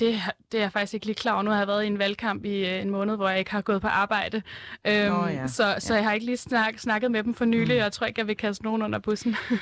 det, 0.00 0.14
det 0.52 0.58
er 0.58 0.62
jeg 0.62 0.72
faktisk 0.72 0.94
ikke 0.94 1.06
lige 1.06 1.16
klar 1.16 1.32
over. 1.32 1.42
Nu 1.42 1.50
har 1.50 1.58
jeg 1.58 1.66
været 1.66 1.84
i 1.84 1.86
en 1.86 1.98
valgkamp 1.98 2.44
i 2.44 2.66
øh, 2.66 2.82
en 2.82 2.90
måned, 2.90 3.16
hvor 3.16 3.28
jeg 3.28 3.38
ikke 3.38 3.50
har 3.50 3.60
gået 3.60 3.80
på 3.82 3.88
arbejde. 3.88 4.42
Øhm, 4.86 5.12
Nå 5.12 5.26
ja, 5.26 5.46
Så, 5.46 5.74
så 5.78 5.92
ja. 5.94 5.96
jeg 5.98 6.04
har 6.08 6.12
ikke 6.12 6.26
lige 6.26 6.36
snak, 6.36 6.78
snakket 6.78 7.10
med 7.10 7.22
dem 7.22 7.34
for 7.34 7.44
nylig, 7.44 7.66
Mm. 7.66 7.78
og 7.78 7.82
jeg 7.84 7.92
tror 7.92 8.06
ikke, 8.06 8.20
jeg 8.20 8.26
vil 8.26 8.36
kaste 8.36 8.64
nogen 8.64 8.82
under 8.82 8.98
bussen. 8.98 9.36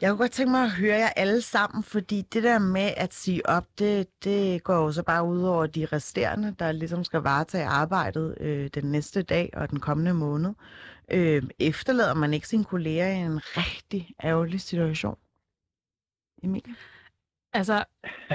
Jeg 0.00 0.10
kunne 0.10 0.18
godt 0.18 0.30
tænke 0.30 0.50
mig 0.50 0.64
at 0.64 0.70
høre 0.70 0.96
jer 0.98 1.08
alle 1.16 1.40
sammen, 1.42 1.82
fordi 1.84 2.22
det 2.32 2.42
der 2.42 2.58
med 2.58 2.90
at 2.96 3.14
sige 3.14 3.46
op, 3.48 3.64
det, 3.78 4.06
det 4.24 4.62
går 4.62 4.76
jo 4.76 4.92
så 4.92 5.02
bare 5.02 5.24
ud 5.24 5.42
over 5.42 5.66
de 5.66 5.86
resterende, 5.92 6.54
der 6.58 6.72
ligesom 6.72 7.04
skal 7.04 7.20
varetage 7.20 7.64
arbejdet 7.64 8.36
øh, 8.40 8.70
den 8.74 8.84
næste 8.84 9.22
dag 9.22 9.50
og 9.52 9.70
den 9.70 9.80
kommende 9.80 10.14
måned. 10.14 10.50
Øh, 11.10 11.42
efterlader 11.58 12.14
man 12.14 12.34
ikke 12.34 12.48
sine 12.48 12.64
kolleger 12.64 13.08
i 13.08 13.16
en 13.16 13.40
rigtig 13.56 14.10
ærgerlig 14.24 14.60
situation? 14.60 15.16
Emilie? 16.42 16.74
Altså, 17.52 17.84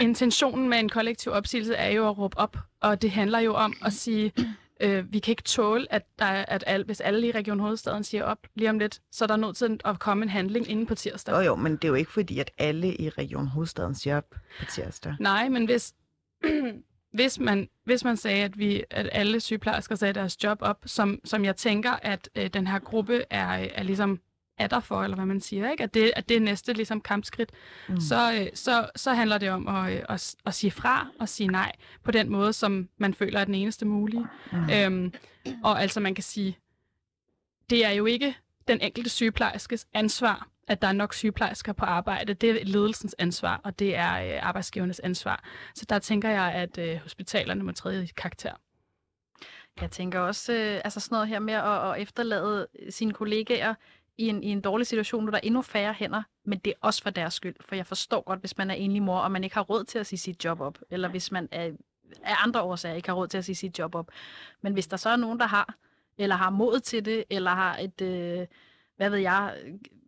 intentionen 0.01 0.69
med 0.69 0.77
en 0.79 0.89
kollektiv 0.89 1.31
opsigelse 1.31 1.75
er 1.75 1.89
jo 1.89 2.09
at 2.09 2.17
råbe 2.17 2.37
op, 2.37 2.57
og 2.81 3.01
det 3.01 3.11
handler 3.11 3.39
jo 3.39 3.53
om 3.53 3.73
at 3.85 3.93
sige, 3.93 4.33
øh, 4.81 5.13
vi 5.13 5.19
kan 5.19 5.31
ikke 5.31 5.43
tåle, 5.43 5.93
at, 5.93 6.03
der, 6.19 6.25
er- 6.25 6.45
at 6.47 6.63
al, 6.67 6.83
hvis 6.85 7.01
alle 7.01 7.27
i 7.27 7.31
Region 7.31 7.59
Hovedstaden 7.59 8.03
siger 8.03 8.23
op 8.23 8.37
lige 8.55 8.69
om 8.69 8.79
lidt, 8.79 9.01
så 9.11 9.25
er 9.25 9.27
der 9.27 9.35
nødt 9.35 9.57
til 9.57 9.79
at 9.85 9.99
komme 9.99 10.23
en 10.23 10.29
handling 10.29 10.69
inden 10.69 10.85
på 10.85 10.95
tirsdag. 10.95 11.33
Jo 11.35 11.39
jo, 11.39 11.55
men 11.55 11.71
det 11.71 11.83
er 11.83 11.87
jo 11.87 11.93
ikke 11.95 12.11
fordi, 12.11 12.39
at 12.39 12.51
alle 12.57 12.95
i 12.95 13.09
Region 13.09 13.47
Hovedstaden 13.47 13.95
siger 13.95 14.17
op 14.17 14.29
på 14.59 14.65
tirsdag. 14.65 15.15
Nej, 15.19 15.49
men 15.49 15.65
hvis, 15.65 15.93
hvis, 17.13 17.39
man, 17.39 17.69
hvis 17.85 18.03
man 18.03 18.17
sagde, 18.17 18.43
at, 18.43 18.59
vi, 18.59 18.83
at 18.89 19.09
alle 19.11 19.39
sygeplejersker 19.39 19.95
sagde 19.95 20.13
deres 20.13 20.43
job 20.43 20.57
op, 20.61 20.83
som, 20.85 21.19
som 21.25 21.45
jeg 21.45 21.55
tænker, 21.55 21.91
at 21.91 22.29
øh, 22.35 22.47
den 22.47 22.67
her 22.67 22.79
gruppe 22.79 23.23
er, 23.29 23.47
er 23.47 23.83
ligesom 23.83 24.19
er 24.57 24.67
der 24.67 24.79
for, 24.79 25.03
eller 25.03 25.15
hvad 25.15 25.25
man 25.25 25.41
siger, 25.41 25.71
ikke? 25.71 25.83
At, 25.83 25.93
det, 25.93 26.11
at 26.15 26.29
det 26.29 26.37
er 26.37 26.41
næste 26.41 26.73
ligesom, 26.73 27.01
kampskridt, 27.01 27.51
mm. 27.89 27.99
så, 27.99 28.33
øh, 28.33 28.47
så, 28.53 28.89
så 28.95 29.13
handler 29.13 29.37
det 29.37 29.49
om 29.49 29.67
at, 29.67 29.93
øh, 29.93 30.03
at, 30.09 30.35
at 30.45 30.53
sige 30.53 30.71
fra 30.71 31.07
og 31.19 31.29
sige 31.29 31.47
nej 31.47 31.71
på 32.03 32.11
den 32.11 32.29
måde, 32.29 32.53
som 32.53 32.89
man 32.97 33.13
føler 33.13 33.39
er 33.39 33.45
den 33.45 33.55
eneste 33.55 33.85
mulige. 33.85 34.27
Mm. 34.51 34.69
Øhm, 34.69 35.13
og 35.63 35.81
altså 35.81 35.99
man 35.99 36.15
kan 36.15 36.23
sige, 36.23 36.57
det 37.69 37.85
er 37.85 37.91
jo 37.91 38.05
ikke 38.05 38.35
den 38.67 38.81
enkelte 38.81 39.09
sygeplejerskes 39.09 39.87
ansvar, 39.93 40.47
at 40.67 40.81
der 40.81 40.87
er 40.87 40.93
nok 40.93 41.13
sygeplejersker 41.13 41.73
på 41.73 41.85
arbejde. 41.85 42.33
Det 42.33 42.49
er 42.49 42.65
ledelsens 42.65 43.15
ansvar, 43.19 43.61
og 43.63 43.79
det 43.79 43.95
er 43.95 44.35
øh, 44.35 44.47
arbejdsgivernes 44.47 44.99
ansvar. 44.99 45.43
Så 45.75 45.85
der 45.89 45.99
tænker 45.99 46.29
jeg, 46.29 46.53
at 46.53 46.77
øh, 46.77 46.97
hospitalerne 46.97 47.63
må 47.63 47.71
træde 47.71 48.03
i 48.03 48.07
karakter. 48.17 48.53
Jeg 49.81 49.91
tænker 49.91 50.19
også, 50.19 50.53
øh, 50.53 50.81
altså 50.83 50.99
sådan 50.99 51.15
noget 51.15 51.27
her 51.27 51.39
med 51.39 51.53
at, 51.53 51.91
at 51.91 52.01
efterlade 52.01 52.67
øh, 52.79 52.91
sine 52.91 53.13
kollegaer 53.13 53.73
i 54.17 54.27
en, 54.27 54.43
i 54.43 54.47
en 54.47 54.61
dårlig 54.61 54.87
situation, 54.87 55.23
hvor 55.23 55.31
der 55.31 55.37
er 55.37 55.41
endnu 55.43 55.61
færre 55.61 55.93
hænder, 55.93 56.23
men 56.45 56.59
det 56.59 56.71
er 56.71 56.77
også 56.81 57.03
for 57.03 57.09
deres 57.09 57.33
skyld. 57.33 57.55
For 57.59 57.75
jeg 57.75 57.87
forstår 57.87 58.21
godt, 58.21 58.39
hvis 58.39 58.57
man 58.57 58.69
er 58.69 58.75
enlig 58.75 59.01
mor, 59.01 59.17
og 59.17 59.31
man 59.31 59.43
ikke 59.43 59.55
har 59.55 59.63
råd 59.63 59.83
til 59.83 59.99
at 59.99 60.07
sige 60.07 60.19
sit 60.19 60.45
job 60.45 60.61
op, 60.61 60.79
eller 60.91 61.09
hvis 61.09 61.31
man 61.31 61.47
er, 61.51 61.71
af 62.23 62.35
andre 62.43 62.61
årsager 62.61 62.95
ikke 62.95 63.09
har 63.09 63.15
råd 63.15 63.27
til 63.27 63.37
at 63.37 63.45
sige 63.45 63.55
sit 63.55 63.79
job 63.79 63.95
op. 63.95 64.11
Men 64.61 64.73
hvis 64.73 64.87
der 64.87 64.97
så 64.97 65.09
er 65.09 65.15
nogen, 65.15 65.39
der 65.39 65.45
har, 65.45 65.75
eller 66.17 66.35
har 66.35 66.49
mod 66.49 66.79
til 66.79 67.05
det, 67.05 67.23
eller 67.29 67.51
har 67.51 67.77
et, 67.77 68.01
øh, 68.01 68.47
hvad 68.97 69.09
ved 69.09 69.19
jeg, 69.19 69.55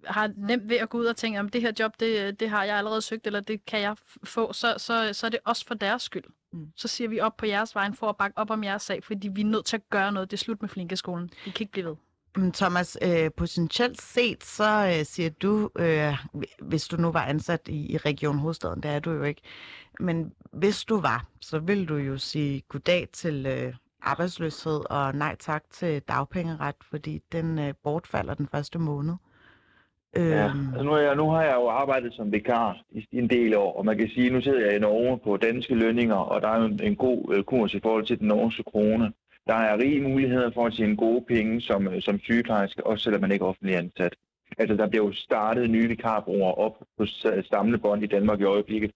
har 0.08 0.32
nemt 0.38 0.70
ved 0.70 0.78
at 0.78 0.90
gå 0.90 0.98
ud 0.98 1.06
og 1.06 1.16
tænke, 1.16 1.40
om 1.40 1.50
det 1.50 1.62
her 1.62 1.72
job, 1.80 2.00
det, 2.00 2.40
det 2.40 2.50
har 2.50 2.64
jeg 2.64 2.78
allerede 2.78 3.02
søgt, 3.02 3.28
eller 3.28 3.40
det 3.40 3.66
kan 3.66 3.82
jeg 3.82 3.96
få, 4.24 4.54
så, 4.54 4.76
så, 4.78 5.10
så 5.14 5.26
er 5.26 5.30
det 5.30 5.40
også 5.46 5.66
for 5.68 5.74
deres 5.74 6.02
skyld. 6.02 6.24
Mm. 6.54 6.68
Så 6.76 6.88
siger 6.88 7.08
vi 7.08 7.20
op 7.20 7.38
på 7.38 7.46
jeres 7.46 7.76
vejen 7.76 7.94
for 7.94 8.10
at 8.10 8.18
bakke 8.18 8.38
op 8.38 8.50
om 8.50 8.64
jeres 8.64 8.82
sag, 8.82 9.04
fordi 9.04 9.28
vi 9.28 9.42
er 9.42 9.46
nødt 9.46 9.66
til 9.66 9.78
at 9.78 9.90
gøre 9.90 10.12
noget. 10.12 10.32
Det 10.32 10.38
er 10.38 10.44
slut 10.44 10.62
med 10.62 10.70
flinkeskolen. 10.70 11.30
Vi 11.46 11.52
kan 11.52 11.64
ikke 11.64 11.72
blive 11.72 11.86
ved. 11.86 11.96
Men 12.38 12.52
Thomas, 12.52 12.98
øh, 13.02 13.32
potentielt 13.38 14.02
set, 14.02 14.44
så 14.44 14.96
øh, 14.98 15.06
siger 15.06 15.30
du, 15.30 15.70
øh, 15.76 16.18
hvis 16.62 16.88
du 16.88 16.98
nu 16.98 17.12
var 17.12 17.26
ansat 17.26 17.68
i, 17.68 17.92
i 17.92 17.98
Region 17.98 18.40
Hovedstaden, 18.40 18.84
det 18.84 18.92
er 18.92 19.00
du 19.00 19.12
jo 19.12 19.24
ikke, 19.24 19.42
men 20.00 20.34
hvis 20.54 20.86
du 20.86 21.00
var, 21.00 21.26
så 21.42 21.60
ville 21.60 21.86
du 21.86 21.96
jo 21.96 22.18
sige 22.18 22.62
goddag 22.70 23.08
til 23.14 23.46
øh, 23.46 23.74
arbejdsløshed 24.02 24.82
og 24.90 25.16
nej 25.16 25.36
tak 25.40 25.64
til 25.72 26.02
dagpengeret, 26.02 26.76
fordi 26.82 27.22
den 27.32 27.60
øh, 27.60 27.74
bortfalder 27.84 28.34
den 28.34 28.48
første 28.48 28.80
måned. 28.80 29.14
Ja, 30.16 30.46
Øhm, 30.50 30.68
altså 30.68 30.84
nu, 30.84 30.92
har 30.92 31.00
jeg, 31.00 31.16
nu 31.16 31.30
har 31.30 31.44
jeg 31.44 31.56
jo 31.56 31.68
arbejdet 31.68 32.14
som 32.14 32.32
vikar 32.32 32.82
i 32.92 33.08
en 33.12 33.30
del 33.30 33.56
år, 33.58 33.78
og 33.78 33.86
man 33.86 33.98
kan 33.98 34.10
sige, 34.10 34.28
at 34.28 34.34
nu 34.34 34.42
sidder 34.42 34.66
jeg 34.66 34.76
i 34.76 34.80
Norge 34.80 35.18
på 35.24 35.38
danske 35.38 35.76
lønninger, 35.76 36.16
og 36.16 36.42
der 36.42 36.48
er 36.48 36.60
jo 36.60 36.66
en, 36.66 36.80
en 36.84 36.96
god 36.96 37.34
øh, 37.36 37.44
kurs 37.44 37.74
i 37.74 37.80
forhold 37.80 38.06
til 38.06 38.20
den 38.20 38.28
norske 38.28 38.64
krone. 38.64 39.12
Der 39.48 39.54
er 39.56 39.78
rige 39.78 40.02
muligheder 40.02 40.52
for 40.54 40.66
at 40.66 40.74
tjene 40.74 40.96
gode 40.98 41.26
penge 41.28 41.62
som, 41.62 41.88
øh, 41.88 42.02
som 42.02 42.20
sygeplejerske, 42.20 42.88
også 42.88 43.04
selvom 43.04 43.22
man 43.22 43.32
ikke 43.32 43.44
er 43.44 43.50
offentlig 43.50 43.78
ansat. 43.78 44.16
Altså, 44.58 44.76
der 44.76 44.88
bliver 44.90 45.06
jo 45.06 45.12
startet 45.14 45.70
nye 45.70 45.88
vikarbrugere 45.88 46.54
op 46.56 46.76
på 46.98 47.06
s- 47.06 47.26
samlebånd 47.52 48.04
i 48.04 48.08
Danmark 48.08 48.40
i 48.40 48.44
øjeblikket. 48.44 48.92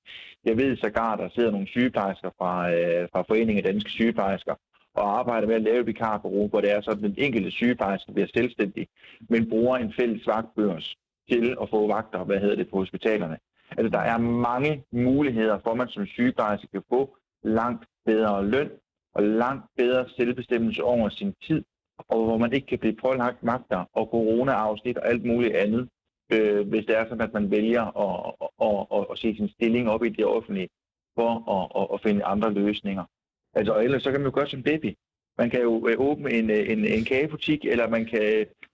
Jeg 0.46 0.58
ved 0.58 0.78
sågar, 0.78 1.16
der 1.16 1.30
sidder 1.36 1.52
nogle 1.52 1.68
sygeplejersker 1.68 2.30
fra, 2.38 2.72
øh, 2.74 3.08
fra 3.14 3.22
Foreningen 3.22 3.58
af 3.66 3.72
Danske 3.72 3.90
Sygeplejersker 3.90 4.54
og 4.96 5.20
arbejder 5.20 5.48
med 5.48 5.56
at 5.56 5.62
lave 5.62 5.86
vikarbureau, 5.86 6.48
hvor 6.48 6.62
det 6.62 6.72
er 6.72 6.82
sådan, 6.82 7.06
at 7.06 7.10
den 7.10 7.24
enkelte 7.26 7.52
sygeplejerske 7.52 8.12
bliver 8.14 8.28
selvstændig, 8.36 8.88
men 9.30 9.50
bruger 9.50 9.78
en 9.78 9.94
fælles 10.00 10.28
vagtbørs 10.28 10.96
til 11.30 11.58
at 11.62 11.70
få 11.70 11.88
vagter, 11.88 12.24
hvad 12.24 12.40
hedder 12.40 12.56
det, 12.56 12.70
på 12.70 12.78
hospitalerne. 12.78 13.38
Altså, 13.78 13.90
der 13.90 14.00
er 14.00 14.18
mange 14.18 14.84
muligheder 14.92 15.60
for, 15.64 15.72
at 15.72 15.78
man 15.78 15.88
som 15.88 16.06
sygeplejerske 16.06 16.68
kan 16.68 16.84
få 16.90 17.18
langt 17.44 17.86
bedre 18.06 18.46
løn 18.46 18.72
og 19.14 19.24
langt 19.24 19.66
bedre 19.78 20.10
selvbestemmelse 20.10 20.84
over 20.84 21.10
sin 21.10 21.34
tid, 21.44 21.64
og 21.98 22.26
hvor 22.26 22.38
man 22.38 22.54
ikke 22.54 22.68
kan 22.68 22.80
blive 22.80 22.96
pålagt 22.96 23.44
magter 23.44 23.86
og 23.94 24.08
corona-afsnit 24.12 24.98
og 24.98 25.08
alt 25.08 25.26
muligt 25.26 25.56
andet, 25.56 25.90
øh, 26.34 26.68
hvis 26.68 26.86
det 26.86 26.98
er 26.98 27.04
sådan, 27.04 27.22
at 27.22 27.34
man 27.34 27.52
vælger 27.52 27.86
at, 28.06 28.34
at, 28.68 28.98
at, 28.98 29.06
at 29.12 29.18
se 29.18 29.36
sin 29.36 29.50
stilling 29.50 29.90
op 29.90 30.04
i 30.04 30.10
det 30.10 30.26
offentlige 30.26 30.70
for 31.16 31.32
at, 31.56 31.82
at, 31.82 31.88
at 31.94 32.02
finde 32.02 32.26
andre 32.26 32.54
løsninger. 32.54 33.06
Altså, 33.54 33.74
og 33.74 33.84
ellers 33.84 34.04
så 34.04 34.12
kan 34.12 34.20
man 34.20 34.30
jo 34.30 34.36
gøre 34.36 34.48
som 34.50 34.64
baby. 34.64 34.96
Man 35.40 35.50
kan 35.50 35.62
jo 35.62 35.88
øh, 35.88 35.96
åbne 36.00 36.34
en, 36.34 36.50
øh, 36.50 36.70
en, 36.70 36.86
en 36.86 37.06
kagebutik, 37.06 37.66
eller 37.66 37.90
man 37.90 38.06
kan 38.06 38.22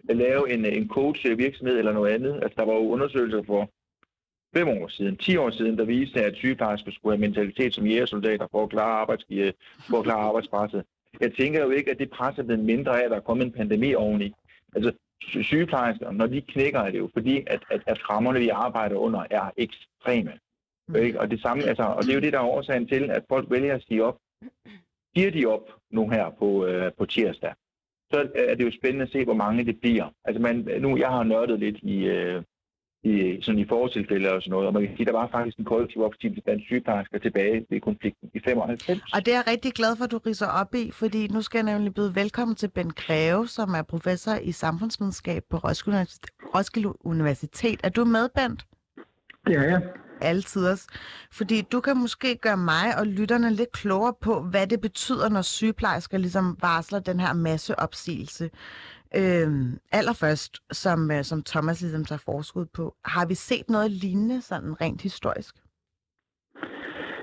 øh, 0.10 0.18
lave 0.18 0.54
en, 0.54 0.66
en 0.66 0.88
coach-virksomhed 0.88 1.78
eller 1.78 1.94
noget 1.94 2.14
andet. 2.14 2.34
Altså, 2.44 2.56
der 2.58 2.66
var 2.66 2.74
jo 2.74 2.90
undersøgelser 2.90 3.44
for 3.44 3.70
fem 4.58 4.68
år 4.68 4.88
siden, 4.88 5.18
10 5.18 5.38
år 5.38 5.50
siden, 5.50 5.78
der 5.78 5.86
viste, 5.86 6.22
at 6.22 6.36
sygeplejersker 6.36 6.92
skulle 6.92 7.18
have 7.18 7.22
mentalitet 7.28 7.74
som 7.74 7.86
jægersoldater 7.86 8.48
for 8.52 8.64
at 8.64 8.70
klare, 8.70 9.00
arbejds, 9.02 9.26
for 9.90 9.98
at 9.98 10.04
klare 10.04 10.20
arbejdspresset. 10.30 10.84
Jeg 11.20 11.34
tænker 11.34 11.64
jo 11.64 11.70
ikke, 11.70 11.92
at 11.92 12.00
det 12.00 12.10
pres 12.10 12.38
er 12.38 12.44
blevet 12.44 12.66
mindre 12.66 13.00
af, 13.00 13.06
at 13.06 13.12
der 13.12 13.18
er 13.18 13.22
kommet 13.30 13.46
en 13.46 13.52
pandemi 13.52 13.94
oveni. 13.94 14.34
Altså, 14.76 14.92
sy- 15.22 15.42
sygeplejersker, 15.42 16.12
når 16.12 16.28
de 16.28 16.42
knækker, 16.42 16.80
er 16.80 16.92
det 16.92 17.00
jo 17.00 17.10
fordi, 17.14 17.44
at, 17.48 17.64
at, 17.72 17.82
at 17.86 18.10
rammerne, 18.10 18.40
vi 18.40 18.50
arbejder 18.50 18.96
under, 18.96 19.26
er 19.30 19.52
ekstreme. 19.58 20.32
Ikke? 21.00 21.20
Og, 21.20 21.32
det 21.32 21.42
samme, 21.42 21.64
altså, 21.64 21.84
og 21.84 22.04
det 22.04 22.10
er 22.10 22.16
jo 22.16 22.22
det, 22.22 22.34
der 22.34 22.40
er 22.40 22.44
årsagen 22.44 22.88
til, 22.88 23.10
at 23.10 23.24
folk 23.30 23.52
vælger 23.52 23.76
at 23.76 23.84
sige 23.88 24.04
op. 24.04 24.18
Giver 25.16 25.32
de 25.32 25.46
op 25.46 25.70
nu 25.92 26.10
her 26.10 26.30
på, 26.40 26.66
øh, 26.66 26.92
på 26.98 27.06
tirsdag, 27.06 27.54
så 28.12 28.30
er 28.36 28.56
det 28.56 28.66
jo 28.66 28.72
spændende 28.72 29.06
at 29.06 29.12
se, 29.12 29.24
hvor 29.24 29.34
mange 29.34 29.66
det 29.66 29.80
bliver. 29.82 30.08
Altså 30.26 30.42
man, 30.42 30.56
nu, 30.80 30.98
jeg 30.98 31.08
har 31.10 31.24
nørdet 31.24 31.60
lidt 31.60 31.78
i, 31.82 31.98
øh, 32.06 32.44
i, 33.04 33.42
sådan 33.42 33.60
i 33.60 33.66
fortilfælde 33.68 34.32
og 34.32 34.42
sådan 34.42 34.52
noget, 34.52 34.68
og 34.68 34.74
man 34.74 34.88
kan 34.88 34.96
sige, 34.98 35.06
der 35.06 35.12
var 35.12 35.28
faktisk 35.32 35.58
en 35.58 35.66
kollektiv 35.66 36.02
opstigelse 36.02 36.42
blandt 36.42 36.64
sygeplejersker 36.64 37.18
tilbage 37.20 37.66
ved 37.70 37.82
konflikten 37.82 38.30
i 38.34 38.40
95. 38.40 39.02
Og 39.14 39.26
det 39.26 39.34
er 39.34 39.38
jeg 39.38 39.48
rigtig 39.48 39.72
glad 39.74 39.96
for, 39.98 40.04
at 40.04 40.12
du 40.12 40.18
riser 40.18 40.48
op 40.48 40.76
i, 40.76 40.92
fordi 40.92 41.28
nu 41.28 41.42
skal 41.42 41.66
jeg 41.66 41.74
nemlig 41.74 41.94
byde 41.94 42.16
velkommen 42.16 42.56
til 42.56 42.70
Ben 42.70 42.90
Greve, 42.90 43.48
som 43.48 43.70
er 43.74 43.82
professor 43.82 44.36
i 44.44 44.52
samfundsvidenskab 44.52 45.44
på 45.50 45.58
Roskilde, 45.58 45.98
Universitet- 45.98 46.56
Roskilde 46.56 47.06
Universitet. 47.06 47.80
Er 47.84 47.90
du 47.90 48.06
med, 48.06 48.30
Bent? 48.36 48.66
Det 49.48 49.56
er 49.56 49.64
jeg. 49.64 49.82
Altid 50.22 50.66
også. 50.68 50.88
Fordi 51.32 51.62
du 51.62 51.82
kan 51.82 51.98
måske 51.98 52.36
gøre 52.36 52.58
mig 52.58 52.98
og 52.98 53.08
lytterne 53.08 53.50
lidt 53.54 53.72
klogere 53.72 54.14
på, 54.22 54.42
hvad 54.42 54.68
det 54.68 54.82
betyder, 54.82 55.30
når 55.30 55.42
sygeplejersker 55.42 56.18
ligesom 56.18 56.58
varsler 56.62 57.00
den 57.00 57.20
her 57.20 57.34
masseopsigelse. 57.34 58.50
Øhm, 59.16 59.80
allerførst, 59.92 60.60
som, 60.72 61.12
øh, 61.12 61.24
som 61.24 61.44
Thomas 61.44 61.82
ligesom 61.82 62.06
tager 62.06 62.20
forskud 62.26 62.66
på, 62.66 62.96
har 63.06 63.26
vi 63.26 63.36
set 63.36 63.70
noget 63.70 63.92
lignende 63.92 64.42
sådan 64.42 64.82
rent 64.82 65.02
historisk? 65.02 65.56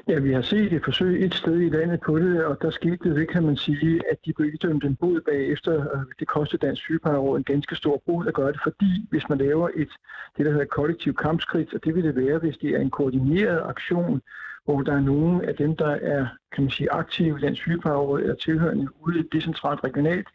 Ja, 0.09 0.18
vi 0.18 0.32
har 0.32 0.42
set 0.42 0.72
et 0.72 0.84
forsøg 0.84 1.24
et 1.24 1.34
sted 1.34 1.61
i 1.61 1.68
landet 1.68 2.00
på 2.00 2.18
det, 2.18 2.44
og 2.44 2.62
der 2.62 2.70
skete 2.70 3.14
det, 3.14 3.28
kan 3.28 3.42
man 3.46 3.57
sige, 3.57 4.00
at 4.11 4.16
de 4.26 4.32
blev 4.32 4.55
idømt 4.55 4.84
en 4.84 4.96
bod 4.96 5.20
bagefter. 5.20 5.80
Øh, 5.80 6.03
det 6.18 6.28
kostede 6.28 6.66
Dansk 6.66 6.82
Sygeplejeråd 6.82 7.38
en 7.38 7.44
ganske 7.44 7.76
stor 7.76 8.03
bod 8.07 8.26
at 8.26 8.34
gøre 8.34 8.53
det, 8.53 8.61
fordi 8.62 9.07
hvis 9.11 9.28
man 9.28 9.38
laver 9.38 9.68
et, 9.76 9.88
det, 10.36 10.46
der 10.46 10.53
hedder 10.53 10.64
kollektiv 10.64 11.14
kampskridt, 11.14 11.74
og 11.74 11.84
det 11.84 11.94
vil 11.94 12.05
det 12.05 12.16
være, 12.16 12.38
hvis 12.38 12.59
det 12.59 12.70
er 12.70 12.78
en 12.78 12.90
koordineret 12.90 13.62
aktion, 13.64 14.22
hvor 14.64 14.82
der 14.82 14.92
er 14.92 15.00
nogen 15.00 15.44
af 15.44 15.55
dem, 15.55 15.76
der 15.76 15.90
er 15.90 16.26
kan 16.53 16.64
man 16.64 16.70
sige, 16.70 16.92
aktive 16.92 17.38
i 17.38 17.40
Dansk 17.40 17.62
Sygeplejeråd 17.62 18.20
eller 18.20 18.34
tilhørende 18.34 18.88
ude 19.00 19.24
decentralt 19.32 19.84
regionalt, 19.84 20.28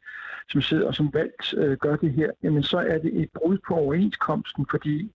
som 0.49 0.61
sidder 0.61 0.87
og 0.87 0.95
som 0.95 1.13
valgt 1.13 1.53
øh, 1.57 1.77
gør 1.77 1.95
det 1.95 2.13
her, 2.13 2.31
jamen 2.43 2.63
så 2.63 2.77
er 2.77 2.97
det 2.97 3.21
et 3.21 3.29
brud 3.33 3.57
på 3.67 3.73
overenskomsten, 3.73 4.65
fordi 4.69 5.11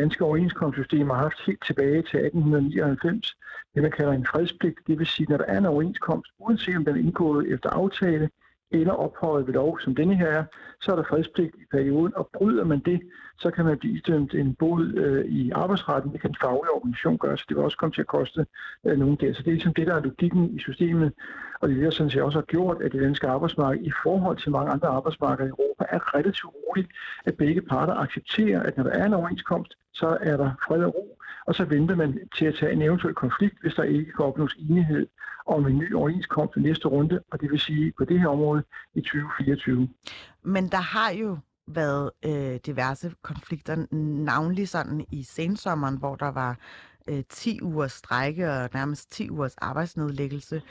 danske 0.00 0.24
overenskomstsystem 0.24 1.10
har 1.10 1.16
haft 1.16 1.46
helt 1.46 1.64
tilbage 1.66 2.02
til 2.02 2.18
1899 2.18 3.36
det, 3.74 3.82
man 3.82 3.90
kalder 3.90 4.12
en 4.12 4.26
fredspligt. 4.26 4.78
Det 4.86 4.98
vil 4.98 5.06
sige, 5.06 5.26
når 5.30 5.36
der 5.36 5.44
er 5.44 5.58
en 5.58 5.66
overenskomst, 5.66 6.30
uanset 6.38 6.76
om 6.76 6.84
den 6.84 6.94
er 6.94 6.98
indgået 6.98 7.52
efter 7.52 7.70
aftale 7.70 8.30
eller 8.70 8.92
ophøjet 8.92 9.46
ved 9.46 9.54
lov, 9.54 9.80
som 9.80 9.94
denne 9.94 10.16
her 10.16 10.26
er, 10.26 10.44
så 10.80 10.92
er 10.92 10.96
der 10.96 11.02
fredspligt 11.02 11.54
i 11.54 11.64
perioden, 11.70 12.12
og 12.16 12.30
bryder 12.32 12.64
man 12.64 12.78
det, 12.78 13.00
så 13.38 13.50
kan 13.50 13.64
man 13.64 13.78
blive 13.78 13.96
idømt 13.96 14.34
en 14.34 14.54
bod 14.54 14.92
øh, 14.94 15.24
i 15.24 15.50
arbejdsretten. 15.50 16.12
Det 16.12 16.20
kan 16.20 16.30
en 16.30 16.36
faglig 16.40 16.70
organisation 16.70 17.18
gøre, 17.18 17.38
så 17.38 17.44
det 17.48 17.56
vil 17.56 17.64
også 17.64 17.76
komme 17.76 17.92
til 17.92 18.00
at 18.00 18.06
koste 18.06 18.46
øh, 18.86 18.98
nogen 18.98 19.16
der. 19.20 19.32
Så 19.32 19.42
det 19.42 19.48
er 19.48 19.52
ligesom 19.52 19.74
det, 19.74 19.86
der 19.86 19.94
er 19.94 20.02
logikken 20.02 20.56
i 20.56 20.58
systemet, 20.58 21.12
og 21.60 21.68
det 21.68 21.74
er 21.74 21.78
det, 21.78 21.84
jeg 21.84 21.92
sådan 21.92 22.10
set 22.10 22.22
også 22.22 22.38
har 22.38 22.44
gjort, 22.44 22.82
at 22.82 22.92
det 22.92 23.02
danske 23.02 23.28
arbejdsmarked 23.28 23.82
i 23.82 23.92
forhold 24.02 24.36
til 24.36 24.50
mange 24.50 24.72
andre 24.72 24.88
arbejdsmarkeder 24.88 25.46
i 25.46 25.50
Europa 25.50 25.84
er 25.88 26.14
relativt 26.14 26.52
roligt, 26.54 26.88
at 27.24 27.36
begge 27.36 27.62
parter 27.62 27.94
accepterer, 27.94 28.62
at 28.62 28.76
når 28.76 28.84
der 28.84 28.90
er 28.90 29.06
en 29.06 29.14
overenskomst, 29.14 29.74
så 29.92 30.18
er 30.20 30.36
der 30.36 30.50
fred 30.66 30.82
og 30.84 30.94
ro, 30.94 31.18
og 31.46 31.54
så 31.54 31.64
venter 31.64 31.94
man 31.94 32.18
til 32.36 32.46
at 32.46 32.54
tage 32.60 32.72
en 32.72 32.82
eventuel 32.82 33.14
konflikt, 33.14 33.60
hvis 33.62 33.74
der 33.74 33.82
ikke 33.82 34.12
kan 34.12 34.24
opnås 34.24 34.54
enighed 34.70 35.06
om 35.46 35.66
en 35.66 35.78
ny 35.78 35.94
overenskomst 35.94 36.56
i 36.56 36.60
næste 36.60 36.88
runde, 36.88 37.20
og 37.30 37.40
det 37.40 37.50
vil 37.50 37.60
sige 37.60 37.92
på 37.98 38.04
det 38.04 38.20
her 38.20 38.28
område 38.28 38.62
i 38.94 39.00
2024. 39.00 39.88
Men 40.42 40.68
der 40.68 40.80
har 40.94 41.10
jo 41.12 41.38
været 41.66 42.10
øh, 42.24 42.60
diverse 42.66 43.12
konflikter, 43.22 43.94
navnlig 44.24 44.68
sådan 44.68 45.06
i 45.12 45.22
sensommeren, 45.22 45.96
hvor 45.96 46.16
der 46.16 46.32
var 46.32 46.58
øh, 47.08 47.24
10 47.28 47.62
ugers 47.62 47.92
strække 47.92 48.52
og 48.52 48.70
nærmest 48.74 49.12
10 49.12 49.30
ugers 49.30 49.54
arbejdsnedlæggelse. 49.56 50.62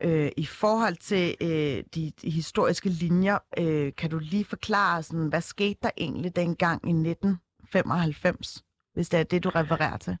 Øh, 0.00 0.30
I 0.36 0.46
forhold 0.46 0.96
til 0.96 1.36
øh, 1.40 1.84
de, 1.94 2.12
de 2.22 2.30
historiske 2.30 2.88
linjer, 2.88 3.38
øh, 3.58 3.92
kan 3.96 4.10
du 4.10 4.18
lige 4.18 4.44
forklare, 4.44 5.02
sådan, 5.02 5.28
hvad 5.28 5.40
skete 5.40 5.78
der 5.82 5.90
egentlig 5.96 6.36
dengang 6.36 6.88
i 6.88 6.90
1995, 6.90 8.64
hvis 8.94 9.08
det 9.08 9.20
er 9.20 9.24
det, 9.24 9.44
du 9.44 9.48
refererer 9.48 9.96
til? 9.96 10.16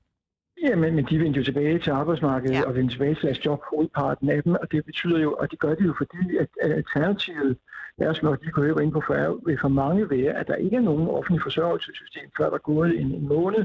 Ja, 0.64 0.76
men, 0.76 0.94
men 0.94 1.04
de 1.04 1.18
vendte 1.18 1.38
jo 1.38 1.44
tilbage 1.44 1.78
til 1.78 1.90
arbejdsmarkedet 1.90 2.54
ja. 2.54 2.66
og 2.66 2.74
vendte 2.74 2.94
tilbage 2.94 3.14
til 3.14 3.22
deres 3.22 3.46
job, 3.46 3.60
hovedparten 3.70 4.30
af 4.30 4.42
dem, 4.42 4.52
og 4.52 4.72
det 4.72 4.84
betyder 4.84 5.18
jo, 5.18 5.32
og 5.32 5.50
det 5.50 5.58
gør 5.58 5.74
det 5.74 5.86
jo, 5.86 5.94
fordi 5.98 6.36
at, 6.36 6.48
at 6.60 6.72
alternativet, 6.72 7.56
deres 7.98 8.20
de 8.20 8.50
kunne 8.52 8.82
ind 8.82 8.92
på 8.92 9.02
før, 9.08 9.34
vil 9.46 9.58
for 9.60 9.68
mange 9.68 10.10
være, 10.10 10.32
at 10.32 10.46
der 10.46 10.54
ikke 10.54 10.76
er 10.76 10.80
nogen 10.80 11.08
offentlig 11.08 11.42
forsørgelsessystem, 11.42 12.30
før 12.36 12.44
der 12.44 12.54
er 12.54 12.58
gået 12.58 13.00
en, 13.00 13.12
en 13.12 13.28
måned, 13.28 13.64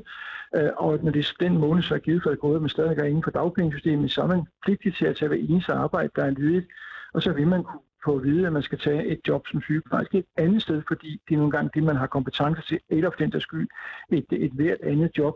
øh, 0.55 0.69
og 0.77 0.99
når 1.03 1.11
det 1.11 1.19
er 1.19 1.33
den 1.39 1.57
måned 1.57 1.83
så 1.83 1.95
er 1.95 1.99
givet 1.99 2.23
for 2.23 2.29
at 2.29 2.39
gået, 2.39 2.61
men 2.61 2.69
stadig 2.69 2.97
er 2.97 3.03
inden 3.03 3.23
for 3.23 3.31
dagpengesystemet, 3.31 4.11
så 4.11 4.21
er 4.21 4.27
man 4.27 4.43
pligtig 4.65 4.95
til 4.95 5.05
at 5.05 5.15
tage 5.15 5.29
hver 5.29 5.37
eneste 5.37 5.73
arbejde, 5.73 6.09
der 6.15 6.23
er 6.23 6.31
ledigt, 6.31 6.67
og 7.13 7.21
så 7.23 7.33
vil 7.33 7.47
man 7.47 7.63
kunne 7.63 7.81
få 8.05 8.17
at 8.17 8.23
vide, 8.23 8.47
at 8.47 8.53
man 8.53 8.63
skal 8.63 8.79
tage 8.79 9.05
et 9.05 9.19
job 9.27 9.47
som 9.47 9.61
sygeplejerske 9.61 10.17
et 10.17 10.25
andet 10.37 10.61
sted, 10.61 10.81
fordi 10.87 11.21
det 11.29 11.33
er 11.33 11.37
nogle 11.37 11.51
gange 11.51 11.69
det, 11.73 11.83
man 11.83 11.95
har 11.95 12.07
kompetence 12.07 12.61
til, 12.67 12.79
eller 12.89 13.09
for 13.09 13.17
den 13.17 13.31
der 13.31 13.39
skyld, 13.39 13.67
et, 14.11 14.25
et 14.31 14.51
hvert 14.51 14.81
andet 14.83 15.11
job. 15.17 15.33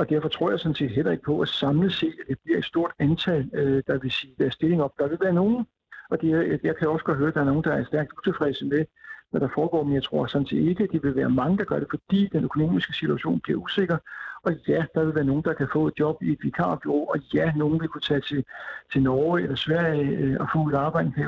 Og 0.00 0.10
derfor 0.10 0.28
tror 0.28 0.50
jeg 0.50 0.60
sådan 0.60 0.74
set 0.74 0.90
heller 0.90 1.12
ikke 1.12 1.24
på, 1.24 1.40
at 1.40 1.48
samlet 1.48 1.92
set, 1.92 2.14
at 2.20 2.28
det 2.28 2.38
bliver 2.44 2.58
et 2.58 2.64
stort 2.64 2.92
antal, 2.98 3.50
øh, 3.54 3.82
der 3.86 3.98
vil 3.98 4.10
sige, 4.10 4.34
der 4.38 4.50
stilling 4.50 4.82
op. 4.82 4.92
Der 4.98 5.08
vil 5.08 5.18
være 5.20 5.32
nogen, 5.32 5.66
og 6.10 6.20
det 6.20 6.30
er, 6.32 6.58
jeg 6.62 6.76
kan 6.76 6.88
også 6.88 7.04
godt 7.04 7.18
høre, 7.18 7.28
at 7.28 7.34
der 7.34 7.40
er 7.40 7.44
nogen, 7.44 7.64
der 7.64 7.72
er 7.72 7.84
stærkt 7.84 8.12
utilfredse 8.18 8.64
med, 8.64 8.84
hvad 9.30 9.40
der 9.40 9.48
foregår, 9.54 9.84
men 9.84 9.94
jeg 9.94 10.02
tror 10.02 10.26
sådan 10.26 10.46
set 10.46 10.68
ikke, 10.68 10.84
at 10.84 10.90
det 10.92 11.02
vil 11.02 11.16
være 11.16 11.30
mange, 11.30 11.58
der 11.58 11.64
gør 11.64 11.78
det, 11.78 11.88
fordi 11.90 12.28
den 12.32 12.44
økonomiske 12.44 12.92
situation 12.92 13.40
bliver 13.40 13.58
usikker. 13.58 13.98
Og 14.42 14.52
ja, 14.68 14.84
der 14.94 15.04
vil 15.04 15.14
være 15.14 15.24
nogen, 15.24 15.42
der 15.42 15.54
kan 15.54 15.68
få 15.72 15.86
et 15.86 15.94
job 15.98 16.22
i 16.22 16.32
et 16.32 16.38
vikarbyrå, 16.42 17.04
og 17.04 17.18
ja, 17.34 17.52
nogen 17.56 17.80
vil 17.80 17.88
kunne 17.88 18.08
tage 18.10 18.20
til, 18.20 18.44
til 18.92 19.02
Norge 19.02 19.42
eller 19.42 19.56
Sverige 19.56 20.16
øh, 20.18 20.36
og 20.40 20.48
få 20.52 20.68
et 20.68 20.74
arbejde 20.74 21.12
i 21.16 21.20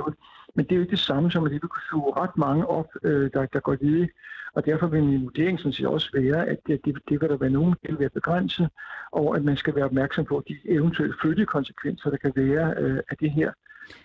men 0.54 0.64
det 0.64 0.72
er 0.72 0.76
jo 0.76 0.82
ikke 0.82 0.90
det 0.90 0.98
samme 0.98 1.30
som, 1.30 1.44
at 1.44 1.50
det 1.50 1.62
vil 1.62 1.68
kunne 1.68 1.90
suge 1.90 2.16
ret 2.16 2.36
mange 2.36 2.66
op, 2.66 2.88
øh, 3.02 3.30
der, 3.32 3.46
der 3.46 3.60
går 3.60 3.76
ledige. 3.80 4.10
Og 4.54 4.66
derfor 4.66 4.86
vil 4.86 5.04
min 5.04 5.22
vurdering 5.22 5.58
sådan 5.58 5.72
set 5.72 5.86
også 5.86 6.10
være, 6.14 6.46
at 6.46 6.58
det, 6.66 6.80
det, 6.84 6.98
det 7.08 7.20
vil 7.20 7.28
der 7.28 7.36
være 7.36 7.50
nogen, 7.50 7.74
der 7.82 7.88
vil 7.88 7.98
være 7.98 8.10
begrænset, 8.10 8.68
og 9.12 9.36
at 9.36 9.44
man 9.44 9.56
skal 9.56 9.74
være 9.74 9.84
opmærksom 9.84 10.24
på 10.24 10.42
de 10.48 10.58
eventuelle 10.64 11.14
følgekonsekvenser, 11.22 12.10
der 12.10 12.16
kan 12.16 12.32
være 12.36 12.74
øh, 12.78 13.00
af 13.10 13.16
det 13.16 13.30
her. 13.30 13.52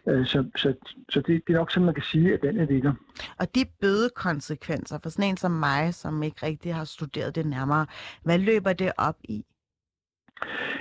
Øh, 0.08 0.26
så, 0.26 0.46
så, 0.56 0.74
så 1.10 1.22
det, 1.22 1.42
det 1.48 1.54
er 1.54 1.58
nok 1.58 1.72
sådan, 1.72 1.86
man 1.86 1.94
kan 1.94 2.04
sige, 2.04 2.34
at 2.34 2.42
den 2.42 2.60
er 2.60 2.66
ligger. 2.66 2.94
Og 3.40 3.56
de 3.56 3.66
bødekonsekvenser 3.82 5.00
for 5.04 5.10
sådan 5.10 5.30
en 5.30 5.38
som 5.38 5.52
mig, 5.52 5.94
som 5.94 6.24
ikke 6.24 6.46
rigtig 6.46 6.76
har 6.76 6.84
studeret 6.86 7.36
det 7.36 7.46
nærmere, 7.46 7.86
hvad 8.24 8.40
løber 8.40 8.74
det 8.74 8.92
op 8.98 9.18
i? 9.24 9.46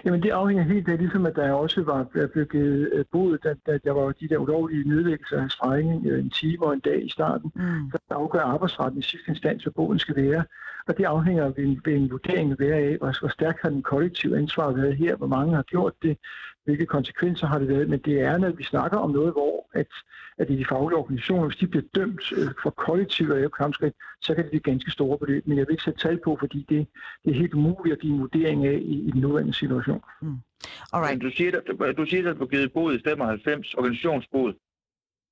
Jamen 0.05 0.23
det 0.23 0.31
afhænger 0.31 0.65
helt 0.65 0.89
af, 0.89 0.99
ligesom 0.99 1.27
at 1.27 1.37
der 1.37 1.53
også 1.53 1.83
var 1.83 2.05
blevet 2.33 2.51
givet 2.51 2.91
øh, 2.93 3.05
bod, 3.13 3.39
da, 3.39 3.55
da 3.67 3.79
der 3.85 3.93
var 3.93 4.13
de 4.13 4.29
der 4.29 4.39
ulovlige 4.39 4.89
nedlæggelser 4.89 5.43
af 5.43 5.51
strækning 5.51 6.07
øh, 6.07 6.19
en 6.19 6.31
time 6.31 6.67
og 6.67 6.73
en 6.73 6.81
dag 6.81 7.05
i 7.05 7.09
starten, 7.09 7.53
mm. 7.55 7.91
så 7.91 7.99
afgør 8.11 8.41
arbejdsretten 8.41 9.01
i 9.01 9.03
sidste 9.03 9.29
instans, 9.29 9.63
hvad 9.63 9.73
boden 9.73 9.99
skal 9.99 10.17
være. 10.17 10.45
Og 10.89 10.99
det 10.99 11.05
afhænger 11.05 11.45
ved 11.45 11.65
en, 11.65 11.81
ved 11.85 11.95
en 11.95 12.11
vurdering 12.11 12.61
være 12.61 12.77
af, 12.77 12.97
hvor, 12.99 13.21
hvor 13.21 13.29
stærkt 13.29 13.63
har 13.63 13.71
den 13.71 13.83
kollektive 13.83 14.39
ansvar 14.39 14.71
været 14.73 14.97
her, 14.97 15.17
hvor 15.17 15.27
mange 15.27 15.55
har 15.55 15.63
gjort 15.63 15.93
det, 16.03 16.17
hvilke 16.65 16.87
konsekvenser 16.87 17.47
har 17.47 17.59
det 17.59 17.69
været. 17.69 17.89
Men 17.89 17.99
det 17.99 18.21
er, 18.21 18.39
når 18.39 18.51
vi 18.51 18.65
snakker 18.65 18.99
om 18.99 19.11
noget, 19.11 19.33
hvor 19.33 19.56
at, 19.77 19.87
at 20.39 20.49
de 20.49 20.67
faglige 20.69 20.99
organisationer, 20.99 21.47
hvis 21.47 21.59
de 21.59 21.67
bliver 21.67 21.87
dømt 21.95 22.33
øh, 22.33 22.49
for 22.63 22.71
kollektivt 22.71 23.33
og 23.33 23.53
kampskridt, 23.53 23.95
så 24.21 24.35
kan 24.35 24.45
det 24.45 24.51
blive 24.51 24.71
ganske 24.71 24.91
store 24.91 25.19
beløb. 25.19 25.47
Men 25.47 25.59
jeg 25.59 25.67
vil 25.67 25.73
ikke 25.73 25.85
sætte 25.85 26.01
tal 26.01 26.19
på, 26.25 26.37
fordi 26.41 26.67
det, 26.69 26.87
det 27.25 27.31
er 27.31 27.35
helt 27.35 27.55
umuligt 27.55 27.93
at 27.93 28.01
give 28.01 28.13
en 28.13 28.21
vurdering 28.21 28.67
af 28.67 28.79
i, 28.83 28.95
i 29.09 29.11
den 29.11 29.21
nuværende 29.21 29.55
situation. 29.55 30.03
Mm. 30.23 30.37
Alright. 30.93 31.23
Du 31.23 31.31
siger, 31.31 31.61
at 31.91 31.97
du 31.97 32.07
siger, 32.07 32.31
at 32.31 32.37
du 32.37 32.41
har 32.41 32.47
givet 32.47 32.73
bod 32.73 32.95
i 32.95 33.01
95, 33.05 33.75
organisationsbod. 33.75 34.53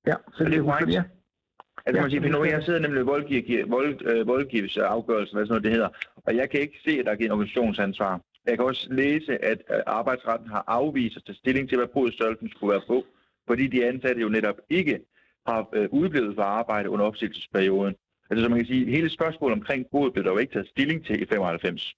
Ja, 0.07 0.15
så 0.33 0.43
det, 0.43 0.51
det 0.51 0.59
er 0.59 0.63
korrekt. 0.63 0.89
Ja. 0.89 1.03
Altså, 1.85 2.01
man 2.01 2.11
siger, 2.11 2.29
nu, 2.29 2.43
jeg 2.43 2.63
sidder 2.63 2.79
nemlig 2.79 3.01
i 3.01 3.03
voldgiv, 3.03 3.69
vold, 3.69 4.05
øh, 4.05 4.27
voldgivelsesafgørelsen, 4.27 5.35
hvad 5.37 5.45
sådan 5.45 5.51
noget 5.51 5.63
det 5.63 5.71
hedder, 5.71 5.89
og 6.15 6.35
jeg 6.35 6.49
kan 6.49 6.59
ikke 6.59 6.79
se, 6.85 6.99
at 6.99 7.05
der 7.05 7.11
er 7.11 7.15
givet 7.15 7.31
organisationsansvar. 7.31 8.21
Jeg 8.45 8.57
kan 8.57 8.65
også 8.65 8.87
læse, 8.91 9.45
at 9.45 9.61
arbejdsretten 9.87 10.49
har 10.49 10.63
afvist 10.67 11.17
at 11.17 11.23
tage 11.25 11.35
stilling 11.35 11.69
til, 11.69 11.77
hvad 11.77 11.87
bodstørrelsen 11.87 12.49
skulle 12.49 12.71
være 12.71 12.81
på, 12.87 13.05
fordi 13.47 13.67
de 13.67 13.85
ansatte 13.85 14.21
jo 14.21 14.29
netop 14.29 14.55
ikke 14.69 14.99
har 15.47 15.69
øh, 15.73 15.89
udblevet 15.91 16.35
for 16.35 16.43
arbejde 16.43 16.89
under 16.89 17.05
opsigelsesperioden. 17.05 17.95
Altså, 18.29 18.43
som 18.43 18.51
man 18.51 18.59
kan 18.59 18.67
sige, 18.67 18.91
hele 18.91 19.09
spørgsmålet 19.09 19.57
omkring 19.57 19.85
bod 19.91 20.11
blev 20.11 20.23
der 20.23 20.31
jo 20.31 20.37
ikke 20.37 20.53
taget 20.53 20.67
stilling 20.67 21.05
til 21.05 21.21
i 21.21 21.25
95. 21.25 21.95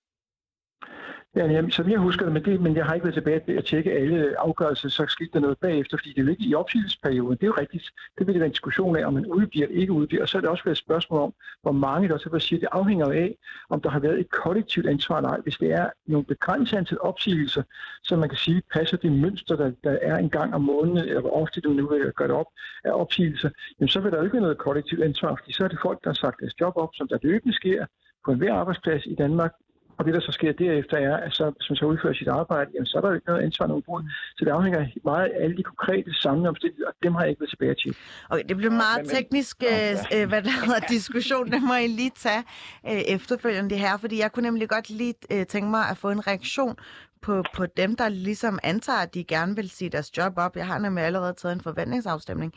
Ja, 1.38 1.46
jamen, 1.46 1.72
som 1.72 1.90
jeg 1.90 2.00
husker 2.00 2.26
det, 2.26 2.34
men, 2.34 2.46
det, 2.46 2.62
men 2.62 2.76
jeg 2.76 2.86
har 2.86 2.94
ikke 2.94 3.04
været 3.04 3.14
tilbage 3.14 3.40
til 3.40 3.54
at 3.54 3.66
tjekke 3.66 3.92
alle 3.92 4.40
afgørelser, 4.40 4.90
så 4.90 5.06
skete 5.08 5.30
der 5.34 5.40
noget 5.40 5.58
bagefter, 5.58 5.98
fordi 5.98 6.10
det 6.10 6.18
er 6.20 6.24
jo 6.24 6.30
ikke 6.30 6.44
i 6.44 6.56
opsigelsesperioden. 6.56 7.38
Det 7.38 7.44
er 7.44 7.48
jo 7.48 7.54
rigtigt. 7.58 7.84
Det 8.18 8.28
vil 8.28 8.34
det 8.34 8.40
være 8.40 8.46
en 8.46 8.52
diskussion 8.52 8.96
af, 8.96 9.06
om 9.06 9.14
man 9.14 9.26
udbliver 9.26 9.66
eller 9.68 9.82
ikke 9.82 9.94
udbliver. 9.94 10.22
Og 10.22 10.30
så 10.30 10.38
er 10.38 10.42
det 10.42 10.50
også 10.50 10.64
været 10.64 10.76
et 10.76 10.86
spørgsmål 10.86 11.22
om, 11.22 11.34
hvor 11.62 11.72
mange 11.72 12.10
der 12.10 12.18
så 12.18 12.40
siger, 12.40 12.60
det 12.60 12.70
afhænger 12.72 13.06
af, 13.06 13.36
om 13.70 13.82
der 13.82 13.90
har 13.90 14.00
været 14.00 14.20
et 14.20 14.30
kollektivt 14.30 14.88
ansvar 14.88 15.18
eller 15.18 15.30
ej. 15.30 15.40
Hvis 15.44 15.58
det 15.58 15.72
er 15.72 15.90
nogle 16.08 16.26
begrænset 16.26 16.78
antal 16.78 16.98
opsigelser, 17.02 17.64
så 18.04 18.16
man 18.16 18.30
kan 18.30 18.38
sige, 18.38 18.62
passer 18.74 18.98
det 18.98 19.12
mønster, 19.12 19.56
der, 19.56 19.72
der 19.84 19.98
er 20.02 20.18
en 20.18 20.30
gang 20.30 20.56
om 20.56 20.62
måneden, 20.62 20.98
eller 20.98 21.22
hvor 21.22 21.42
ofte 21.42 21.62
du 21.62 21.70
nu 21.70 21.88
vil 21.88 22.12
gøre 22.16 22.28
det 22.28 22.36
op, 22.36 22.48
af 22.84 22.92
opsigelser, 22.92 23.50
jamen 23.80 23.90
så 23.90 24.00
vil 24.00 24.12
der 24.12 24.18
jo 24.18 24.24
ikke 24.24 24.34
være 24.34 24.42
noget 24.42 24.58
kollektivt 24.58 25.04
ansvar, 25.04 25.36
fordi 25.36 25.54
så 25.54 25.64
er 25.64 25.68
det 25.68 25.80
folk, 25.82 26.04
der 26.04 26.10
har 26.10 26.14
sagt 26.14 26.40
deres 26.40 26.60
job 26.62 26.74
op, 26.76 26.90
som 26.94 27.08
der 27.08 27.18
løbende 27.22 27.56
sker 27.56 27.86
på 28.26 28.32
enhver 28.32 28.54
arbejdsplads 28.54 29.06
i 29.06 29.16
Danmark, 29.16 29.52
og 29.98 30.06
det, 30.06 30.14
der 30.14 30.20
så 30.20 30.32
sker 30.32 30.52
derefter, 30.52 30.98
er, 30.98 31.18
at 31.18 31.34
så, 31.34 31.46
hvis 31.56 31.70
man 31.70 31.78
så 31.78 31.86
udfører 31.86 32.14
sit 32.14 32.28
arbejde, 32.28 32.70
jamen, 32.74 32.86
så 32.86 32.98
er 32.98 33.02
der 33.02 33.10
jo 33.10 33.16
ikke 33.16 33.28
noget 33.28 33.44
ansvar 33.44 33.68
nogen 33.68 33.84
brud. 33.84 34.04
Så 34.38 34.46
det 34.46 34.52
afhænger 34.52 34.88
meget 35.04 35.26
af 35.26 35.44
alle 35.44 35.58
de 35.58 35.64
konkrete 35.64 36.14
samlede 36.14 36.50
omstændigheder, 36.50 36.90
og 36.90 36.96
dem 37.04 37.14
har 37.16 37.22
jeg 37.22 37.30
ikke 37.30 37.42
været 37.42 37.50
tilbage 37.50 37.76
til. 37.84 37.96
Okay, 38.30 38.44
det 38.50 38.58
bliver 38.58 38.72
meget 38.72 39.00
ja, 39.00 39.16
teknisk 39.16 39.64
ja. 39.64 39.94
øh, 40.16 40.28
hvad 40.28 40.42
der 40.42 40.66
hedder, 40.66 40.80
diskussion. 40.96 41.52
Det 41.52 41.62
må 41.64 41.74
I 41.74 41.88
lige 41.88 42.12
tage 42.16 42.44
øh, 42.90 43.02
efterfølgende 43.16 43.70
det 43.70 43.80
her, 43.80 43.98
fordi 43.98 44.20
jeg 44.20 44.32
kunne 44.32 44.48
nemlig 44.50 44.70
godt 44.70 44.90
lige 44.90 45.14
øh, 45.34 45.46
tænke 45.46 45.70
mig 45.70 45.84
at 45.92 45.98
få 45.98 46.10
en 46.10 46.28
reaktion 46.28 46.76
på, 47.22 47.44
på 47.54 47.66
dem, 47.66 47.96
der 47.96 48.10
ligesom 48.10 48.60
antager, 48.64 49.00
at 49.00 49.14
de 49.14 49.24
gerne 49.24 49.56
vil 49.56 49.70
sige 49.70 49.90
deres 49.90 50.18
job 50.18 50.34
op. 50.38 50.56
Jeg 50.56 50.68
har 50.68 50.80
nemlig 50.80 51.04
allerede 51.04 51.34
taget 51.34 51.56
en 51.56 51.62
forventningsafstemning. 51.62 52.54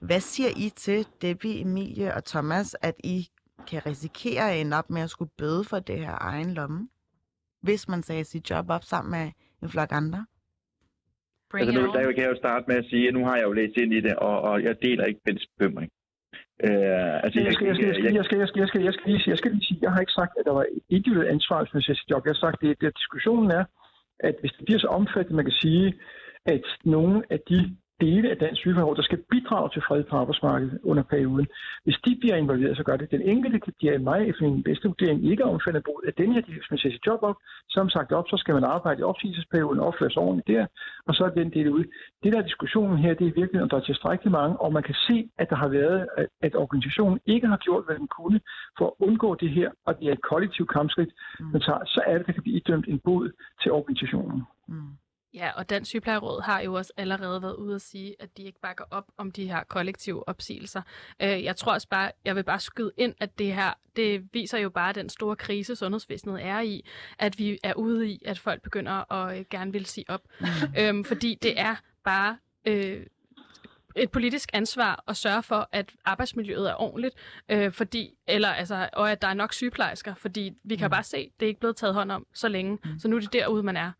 Hvad 0.00 0.20
siger 0.20 0.48
I 0.56 0.70
til 0.76 1.06
Debbie, 1.22 1.60
Emilie 1.60 2.14
og 2.14 2.24
Thomas, 2.24 2.76
at 2.82 2.94
I 3.04 3.28
kan 3.70 3.86
risikere 3.86 4.52
at 4.52 4.60
ende 4.60 4.76
op 4.78 4.90
med 4.90 5.02
at 5.02 5.10
skulle 5.10 5.30
bøde 5.38 5.64
for 5.64 5.78
det 5.78 5.98
her 5.98 6.16
egen 6.20 6.54
lomme, 6.54 6.88
hvis 7.62 7.88
man 7.88 8.02
sagde 8.02 8.24
sit 8.24 8.50
job 8.50 8.70
op 8.70 8.84
sammen 8.84 9.10
med 9.10 9.32
en 9.62 9.68
flok 9.68 9.88
andre? 9.92 10.26
altså 11.54 11.80
nu, 11.80 11.86
der 11.86 12.12
kan 12.12 12.22
jeg 12.24 12.30
jo 12.30 12.36
starte 12.36 12.64
med 12.68 12.76
at 12.76 12.84
sige, 12.84 13.08
at 13.08 13.14
nu 13.14 13.24
har 13.24 13.36
jeg 13.36 13.44
jo 13.44 13.52
læst 13.52 13.76
ind 13.76 13.92
i 13.94 14.00
det, 14.00 14.16
og, 14.16 14.40
og 14.40 14.62
jeg 14.62 14.82
deler 14.82 15.04
ikke 15.04 15.20
Bens 15.24 15.46
bekymring. 15.58 15.90
Uh, 16.64 17.14
altså, 17.24 17.40
jeg, 17.40 17.52
skal, 17.52 17.66
jeg, 17.66 17.76
skal, 17.76 17.86
jeg, 17.86 17.94
skal, 17.94 18.14
jeg, 18.14 18.24
skal, 18.24 18.38
jeg, 18.38 18.48
skal, 18.48 18.60
jeg, 18.60 18.68
skal, 18.68 18.82
jeg, 18.82 18.92
skal, 18.94 19.10
lige 19.10 19.20
sige, 19.22 19.30
jeg 19.30 19.38
skal 19.38 19.50
lige 19.52 19.66
sige, 19.66 19.78
jeg 19.82 19.92
har 19.92 20.00
ikke 20.00 20.18
sagt, 20.20 20.32
at 20.38 20.44
der 20.44 20.52
var 20.52 20.62
et 20.62 20.82
individuelt 20.88 21.30
ansvar, 21.30 21.62
hvis 21.62 21.74
man 21.74 21.82
siger 21.82 21.96
sit 21.96 22.10
job. 22.10 22.22
Jeg 22.26 22.34
har 22.34 22.44
sagt, 22.46 22.62
at, 22.62 22.84
at 22.88 22.98
diskussionen 23.02 23.50
er, 23.50 23.64
at 24.28 24.34
hvis 24.40 24.52
det 24.56 24.64
bliver 24.64 24.80
så 24.80 24.86
omfattende, 24.86 25.36
man 25.36 25.44
kan 25.44 25.60
sige, 25.64 25.94
at 26.46 26.64
nogle 26.84 27.22
af 27.30 27.40
de 27.50 27.76
dele 28.00 28.30
af 28.30 28.36
dansk 28.36 28.60
sygepleje, 28.60 28.94
der 28.94 29.02
skal 29.02 29.22
bidrage 29.30 29.68
til 29.72 29.82
fred 29.88 30.04
på 30.04 30.16
arbejdsmarkedet 30.16 30.78
under 30.82 31.02
perioden. 31.02 31.46
Hvis 31.84 31.98
de 32.04 32.16
bliver 32.20 32.36
involveret, 32.36 32.76
så 32.76 32.82
gør 32.82 32.96
det. 32.96 33.10
Den 33.10 33.22
enkelte 33.22 33.60
kan 33.60 33.72
blive 33.78 33.98
mig 33.98 34.28
efter 34.28 34.42
min 34.42 34.62
bedste 34.62 34.88
vurdering 34.88 35.30
ikke 35.30 35.44
omfattet 35.44 35.84
brug 35.84 36.02
af 36.06 36.14
den 36.14 36.32
her, 36.32 36.42
hvis 36.42 36.70
man 36.70 36.78
sætter 36.78 36.96
sit 36.96 37.06
job 37.06 37.22
op, 37.22 37.36
som 37.68 37.88
sagt 37.88 38.12
op, 38.12 38.26
så 38.28 38.36
skal 38.36 38.54
man 38.54 38.64
arbejde 38.64 39.00
i 39.00 39.02
opsigelsesperioden, 39.02 39.80
opføre 39.80 40.10
sig 40.10 40.22
ordentligt 40.22 40.48
der, 40.48 40.66
og 41.06 41.14
så 41.14 41.24
er 41.24 41.28
den 41.28 41.50
del 41.50 41.68
ud. 41.70 41.84
Det 42.22 42.32
der 42.32 42.38
er 42.38 42.42
diskussionen 42.42 42.98
her, 42.98 43.14
det 43.14 43.26
er 43.26 43.32
virkelig, 43.40 43.62
om 43.62 43.68
der 43.68 43.76
er 43.76 43.80
tilstrækkeligt 43.80 44.32
mange, 44.32 44.56
og 44.56 44.72
man 44.72 44.82
kan 44.82 44.94
se, 44.94 45.30
at 45.38 45.50
der 45.50 45.56
har 45.56 45.68
været, 45.68 46.08
at 46.42 46.54
organisationen 46.54 47.20
ikke 47.26 47.46
har 47.46 47.56
gjort, 47.56 47.84
hvad 47.86 47.96
den 47.96 48.08
kunne 48.08 48.40
for 48.78 48.86
at 48.86 48.92
undgå 48.98 49.34
det 49.34 49.50
her, 49.50 49.70
og 49.86 49.98
det 49.98 50.08
er 50.08 50.12
et 50.12 50.22
kollektivt 50.22 50.70
kampskridt, 50.70 51.12
mm. 51.40 51.46
man 51.46 51.60
tager, 51.60 51.84
så 51.86 52.00
er 52.06 52.18
det, 52.18 52.26
der 52.26 52.32
kan 52.32 52.42
blive 52.42 52.56
idømt 52.56 52.86
en 52.88 53.00
bod 53.04 53.30
til 53.62 53.72
organisationen. 53.72 54.42
Mm. 54.68 55.03
Ja, 55.34 55.50
og 55.56 55.70
Dansk 55.70 55.88
Sygeplejeråd 55.88 56.42
har 56.42 56.60
jo 56.60 56.74
også 56.74 56.92
allerede 56.96 57.42
været 57.42 57.56
ude 57.56 57.74
at 57.74 57.80
sige, 57.80 58.16
at 58.18 58.36
de 58.36 58.42
ikke 58.42 58.60
bakker 58.60 58.84
op 58.90 59.04
om 59.16 59.30
de 59.30 59.46
her 59.46 59.64
kollektive 59.64 60.28
opsigelser. 60.28 60.82
Øh, 61.22 61.44
jeg 61.44 61.56
tror 61.56 61.72
også 61.72 61.88
bare, 61.88 62.10
jeg 62.24 62.36
vil 62.36 62.44
bare 62.44 62.60
skyde 62.60 62.92
ind, 62.96 63.14
at 63.20 63.38
det 63.38 63.54
her, 63.54 63.72
det 63.96 64.28
viser 64.32 64.58
jo 64.58 64.70
bare 64.70 64.92
den 64.92 65.08
store 65.08 65.36
krise, 65.36 65.76
sundhedsvæsenet 65.76 66.44
er 66.44 66.60
i, 66.60 66.84
at 67.18 67.38
vi 67.38 67.58
er 67.62 67.74
ude 67.74 68.08
i, 68.08 68.22
at 68.24 68.38
folk 68.38 68.62
begynder 68.62 69.12
at 69.12 69.38
øh, 69.38 69.44
gerne 69.50 69.72
vil 69.72 69.86
sige 69.86 70.04
op. 70.08 70.22
Mm. 70.40 70.46
Øhm, 70.78 71.04
fordi 71.04 71.38
det 71.42 71.60
er 71.60 71.76
bare 72.04 72.38
øh, 72.64 73.06
et 73.96 74.10
politisk 74.10 74.50
ansvar 74.52 75.04
at 75.08 75.16
sørge 75.16 75.42
for, 75.42 75.68
at 75.72 75.90
arbejdsmiljøet 76.04 76.70
er 76.70 76.74
ordentligt, 76.82 77.14
øh, 77.48 77.72
fordi, 77.72 78.14
eller, 78.26 78.48
altså, 78.48 78.88
og 78.92 79.12
at 79.12 79.22
der 79.22 79.28
er 79.28 79.34
nok 79.34 79.52
sygeplejersker, 79.52 80.14
fordi 80.14 80.52
vi 80.64 80.76
kan 80.76 80.86
mm. 80.86 80.90
bare 80.90 81.02
se, 81.02 81.16
at 81.16 81.40
det 81.40 81.46
er 81.46 81.48
ikke 81.48 81.60
blevet 81.60 81.76
taget 81.76 81.94
hånd 81.94 82.12
om 82.12 82.26
så 82.34 82.48
længe. 82.48 82.78
Mm. 82.84 82.98
Så 82.98 83.08
nu 83.08 83.16
er 83.16 83.20
det 83.20 83.32
derude, 83.32 83.62
man 83.62 83.76
er. 83.76 83.92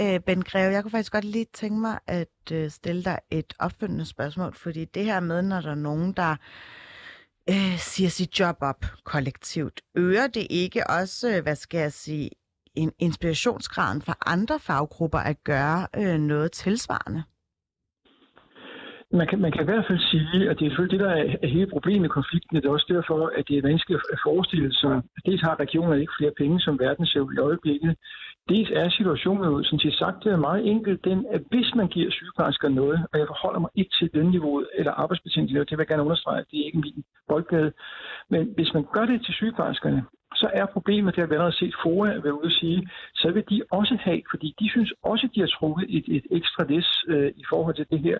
Øh, 0.00 0.20
ben 0.20 0.42
Greve, 0.42 0.72
jeg 0.72 0.82
kunne 0.82 0.90
faktisk 0.90 1.12
godt 1.12 1.24
lige 1.24 1.46
tænke 1.54 1.80
mig 1.80 1.98
at 2.06 2.52
øh, 2.52 2.70
stille 2.70 3.04
dig 3.04 3.18
et 3.30 3.54
opfølgende 3.58 4.06
spørgsmål, 4.06 4.54
fordi 4.54 4.84
det 4.84 5.04
her 5.04 5.20
med, 5.20 5.42
når 5.42 5.60
der 5.60 5.70
er 5.70 5.74
nogen, 5.74 6.12
der 6.12 6.36
øh, 7.50 7.78
siger 7.78 8.08
sit 8.08 8.40
job 8.40 8.56
op 8.60 8.84
kollektivt, 9.04 9.80
øger 9.94 10.26
det 10.26 10.46
ikke 10.50 10.90
også, 10.90 11.36
øh, 11.36 11.42
hvad 11.42 11.56
skal 11.56 11.80
jeg 11.80 11.92
sige, 11.92 12.30
en 12.74 12.92
inspirationsgraden 12.98 14.02
for 14.02 14.16
andre 14.26 14.60
faggrupper 14.60 15.18
at 15.18 15.44
gøre 15.44 15.86
øh, 15.96 16.18
noget 16.18 16.52
tilsvarende? 16.52 17.22
Man 19.12 19.26
kan, 19.26 19.40
man 19.40 19.52
kan 19.52 19.62
i 19.62 19.64
hvert 19.64 19.86
fald 19.88 19.98
sige, 19.98 20.50
at 20.50 20.58
det 20.58 20.64
er 20.64 20.70
selvfølgelig 20.70 20.98
det, 20.98 21.06
der 21.06 21.14
er 21.42 21.46
hele 21.46 21.66
problemet 21.66 22.04
i 22.04 22.16
konflikten. 22.18 22.56
Det 22.56 22.64
er 22.64 22.70
også 22.70 22.86
derfor, 22.88 23.32
at 23.38 23.48
det 23.48 23.58
er 23.58 23.62
vanskeligt 23.62 24.02
at 24.12 24.18
forestille 24.26 24.74
sig, 24.74 24.94
at 25.16 25.22
dels 25.26 25.42
har 25.42 25.60
regionerne 25.60 26.00
ikke 26.00 26.18
flere 26.18 26.38
penge, 26.40 26.60
som 26.60 26.78
verden 26.78 27.06
ser 27.06 27.20
i 27.36 27.38
øjeblikket. 27.38 27.96
Dels 28.48 28.70
er 28.70 28.88
situationen 28.88 29.44
jo, 29.44 29.62
som 29.62 29.78
til 29.78 29.92
sagt, 29.92 30.24
det 30.24 30.32
er 30.32 30.46
meget 30.48 30.66
enkelt, 30.66 31.04
den, 31.04 31.26
at 31.30 31.42
hvis 31.50 31.74
man 31.74 31.88
giver 31.88 32.10
sygeplejersker 32.10 32.68
noget, 32.68 32.98
og 33.12 33.18
jeg 33.18 33.26
forholder 33.26 33.60
mig 33.60 33.70
ikke 33.74 33.90
til 33.98 34.10
lønniveauet 34.14 34.68
eller 34.74 34.92
arbejdsbetingelser, 34.92 35.64
det 35.64 35.78
vil 35.78 35.84
jeg 35.84 35.88
gerne 35.88 36.02
understrege, 36.02 36.44
det 36.50 36.60
er 36.60 36.64
ikke 36.64 36.78
min 36.78 37.04
boldgade, 37.28 37.72
men 38.30 38.52
hvis 38.56 38.74
man 38.74 38.84
gør 38.92 39.06
det 39.06 39.24
til 39.24 39.34
sygeplejerskerne, 39.34 40.02
så 40.34 40.50
er 40.54 40.66
problemet, 40.66 41.14
det 41.14 41.20
har 41.22 41.28
vi 41.28 41.34
allerede 41.34 41.56
set 41.56 41.74
FOA 41.82 42.08
være 42.24 42.38
ude 42.40 42.46
at 42.46 42.58
sige, 42.60 42.88
så 43.14 43.30
vil 43.30 43.44
de 43.50 43.62
også 43.70 43.96
have, 44.00 44.22
fordi 44.30 44.54
de 44.60 44.70
synes 44.70 44.92
også, 45.02 45.28
de 45.34 45.40
har 45.40 45.46
trukket 45.46 45.86
et, 45.88 46.04
et 46.16 46.26
ekstra 46.30 46.64
læs 46.64 46.88
øh, 47.08 47.30
i 47.36 47.44
forhold 47.50 47.74
til 47.74 47.86
det 47.90 48.00
her 48.00 48.18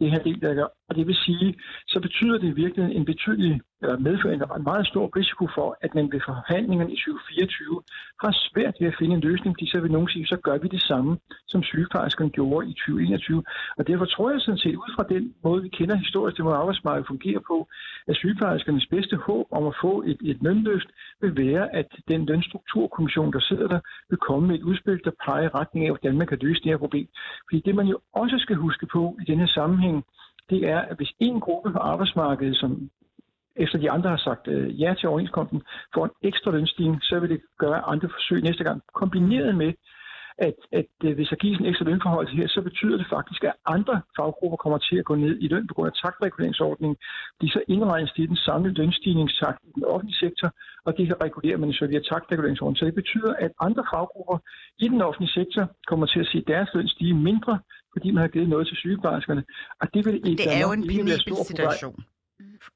det 0.00 0.10
her 0.10 0.18
del, 0.18 0.40
der 0.40 0.54
gør. 0.54 0.68
Og 0.88 0.96
det 0.96 1.06
vil 1.06 1.14
sige, 1.14 1.54
så 1.86 2.00
betyder 2.00 2.38
det 2.38 2.56
virkelig 2.56 2.96
en 2.96 3.04
betydelig, 3.04 3.60
eller 3.82 3.98
medfører 3.98 4.56
en 4.56 4.62
meget 4.62 4.86
stor 4.86 5.06
risiko 5.16 5.48
for, 5.54 5.68
at 5.80 5.94
man 5.94 6.12
ved 6.12 6.20
forhandlingerne 6.26 6.92
i 6.92 6.96
2024 6.96 7.82
har 8.22 8.32
svært 8.48 8.74
ved 8.80 8.88
at 8.88 8.98
finde 8.98 9.14
en 9.14 9.26
løsning, 9.28 9.54
fordi 9.54 9.70
så 9.70 9.80
vil 9.80 9.92
nogen 9.92 10.08
sige, 10.08 10.26
så 10.26 10.36
gør 10.46 10.58
vi 10.58 10.68
det 10.68 10.82
samme, 10.82 11.18
som 11.52 11.62
sygeplejerskerne 11.62 12.30
gjorde 12.30 12.70
i 12.70 12.72
2021. 12.72 13.42
Og 13.78 13.86
derfor 13.88 14.04
tror 14.04 14.30
jeg 14.30 14.40
sådan 14.40 14.64
set, 14.64 14.76
ud 14.84 14.90
fra 14.96 15.04
den 15.14 15.34
måde, 15.44 15.62
vi 15.62 15.68
kender 15.68 15.96
historisk, 15.96 16.36
det 16.36 16.44
måde 16.44 16.56
arbejdsmarkedet 16.56 17.06
fungerer 17.06 17.42
på, 17.50 17.68
at 18.08 18.16
sygeplejerskernes 18.16 18.86
bedste 18.86 19.16
håb 19.16 19.46
om 19.50 19.66
at 19.66 19.74
få 19.82 20.02
et, 20.10 20.18
et 20.30 20.38
lønløft 20.42 20.88
vil 21.20 21.36
være, 21.36 21.74
at 21.80 21.88
den 22.08 22.26
lønstrukturkommission, 22.26 23.32
der 23.32 23.40
sidder 23.40 23.68
der, 23.68 23.80
vil 24.10 24.18
komme 24.28 24.48
med 24.48 24.56
et 24.58 24.62
udspil, 24.62 25.00
der 25.04 25.10
peger 25.24 25.44
i 25.44 25.54
retning 25.58 25.86
af, 25.86 25.90
hvordan 25.92 26.18
man 26.18 26.26
kan 26.26 26.38
løse 26.40 26.60
det 26.62 26.70
her 26.72 26.84
problem. 26.84 27.08
Fordi 27.48 27.60
det, 27.66 27.74
man 27.74 27.86
jo 27.86 27.98
også 28.14 28.36
skal 28.38 28.56
huske 28.56 28.86
på 28.86 29.16
i 29.22 29.24
denne 29.30 29.48
sammenhæng, 29.48 29.87
det 30.50 30.60
er, 30.68 30.80
at 30.90 30.96
hvis 30.96 31.12
en 31.18 31.40
gruppe 31.40 31.72
på 31.72 31.78
arbejdsmarkedet, 31.78 32.56
som 32.56 32.90
efter 33.56 33.78
de 33.78 33.90
andre 33.90 34.10
har 34.10 34.22
sagt 34.28 34.48
øh, 34.48 34.80
ja 34.80 34.94
til 34.94 35.08
overenskomsten, 35.08 35.62
får 35.94 36.04
en 36.04 36.16
ekstra 36.22 36.50
lønstigning, 36.50 37.02
så 37.02 37.20
vil 37.20 37.30
det 37.30 37.40
gøre 37.58 37.80
andre 37.92 38.08
forsøg 38.08 38.42
næste 38.42 38.64
gang. 38.64 38.82
Kombineret 38.94 39.54
med, 39.56 39.72
at, 40.38 40.58
at 40.72 40.90
øh, 41.04 41.14
hvis 41.14 41.28
der 41.28 41.36
gives 41.36 41.58
en 41.58 41.66
ekstra 41.66 41.84
lønforhold 41.84 42.28
her, 42.28 42.48
så 42.48 42.60
betyder 42.68 42.96
det 42.96 43.06
faktisk, 43.16 43.44
at 43.44 43.54
andre 43.66 43.96
faggrupper 44.16 44.56
kommer 44.56 44.78
til 44.78 44.96
at 44.98 45.04
gå 45.04 45.14
ned 45.14 45.34
i 45.40 45.48
løn 45.48 45.66
på 45.66 45.74
grund 45.74 45.90
af 45.92 45.96
taktreguleringsordningen. 46.04 46.96
De 47.40 47.50
så 47.50 47.60
indregnes 47.68 48.12
i 48.16 48.26
den 48.26 48.36
samlede 48.36 48.74
lønstigningstakt 48.74 49.58
i 49.68 49.70
den 49.74 49.84
offentlige 49.84 50.18
sektor, 50.24 50.48
og 50.86 50.96
det 50.96 51.06
her 51.06 51.16
regulerer 51.26 51.58
man 51.58 51.72
så 51.72 51.86
via 51.86 52.00
taktreguleringsordningen. 52.12 52.80
Så 52.80 52.84
det 52.84 52.94
betyder, 52.94 53.32
at 53.44 53.50
andre 53.60 53.84
faggrupper 53.92 54.38
i 54.78 54.88
den 54.88 55.00
offentlige 55.02 55.32
sektor 55.38 55.62
kommer 55.86 56.06
til 56.06 56.20
at 56.20 56.28
se 56.32 56.38
deres 56.52 56.68
løn 56.74 56.88
stige 56.88 57.14
mindre, 57.14 57.58
fordi 57.92 58.10
man 58.10 58.20
har 58.20 58.28
givet 58.28 58.48
noget 58.48 58.66
til 58.66 58.76
sygeplejerskerne. 58.76 59.42
Og 59.80 59.86
det 59.94 60.06
vil 60.06 60.14
ikke 60.14 60.42
det 60.42 60.52
er 60.56 60.62
jo 60.66 60.72
en 60.72 60.82
penibel 60.88 61.44
situation. 61.52 61.96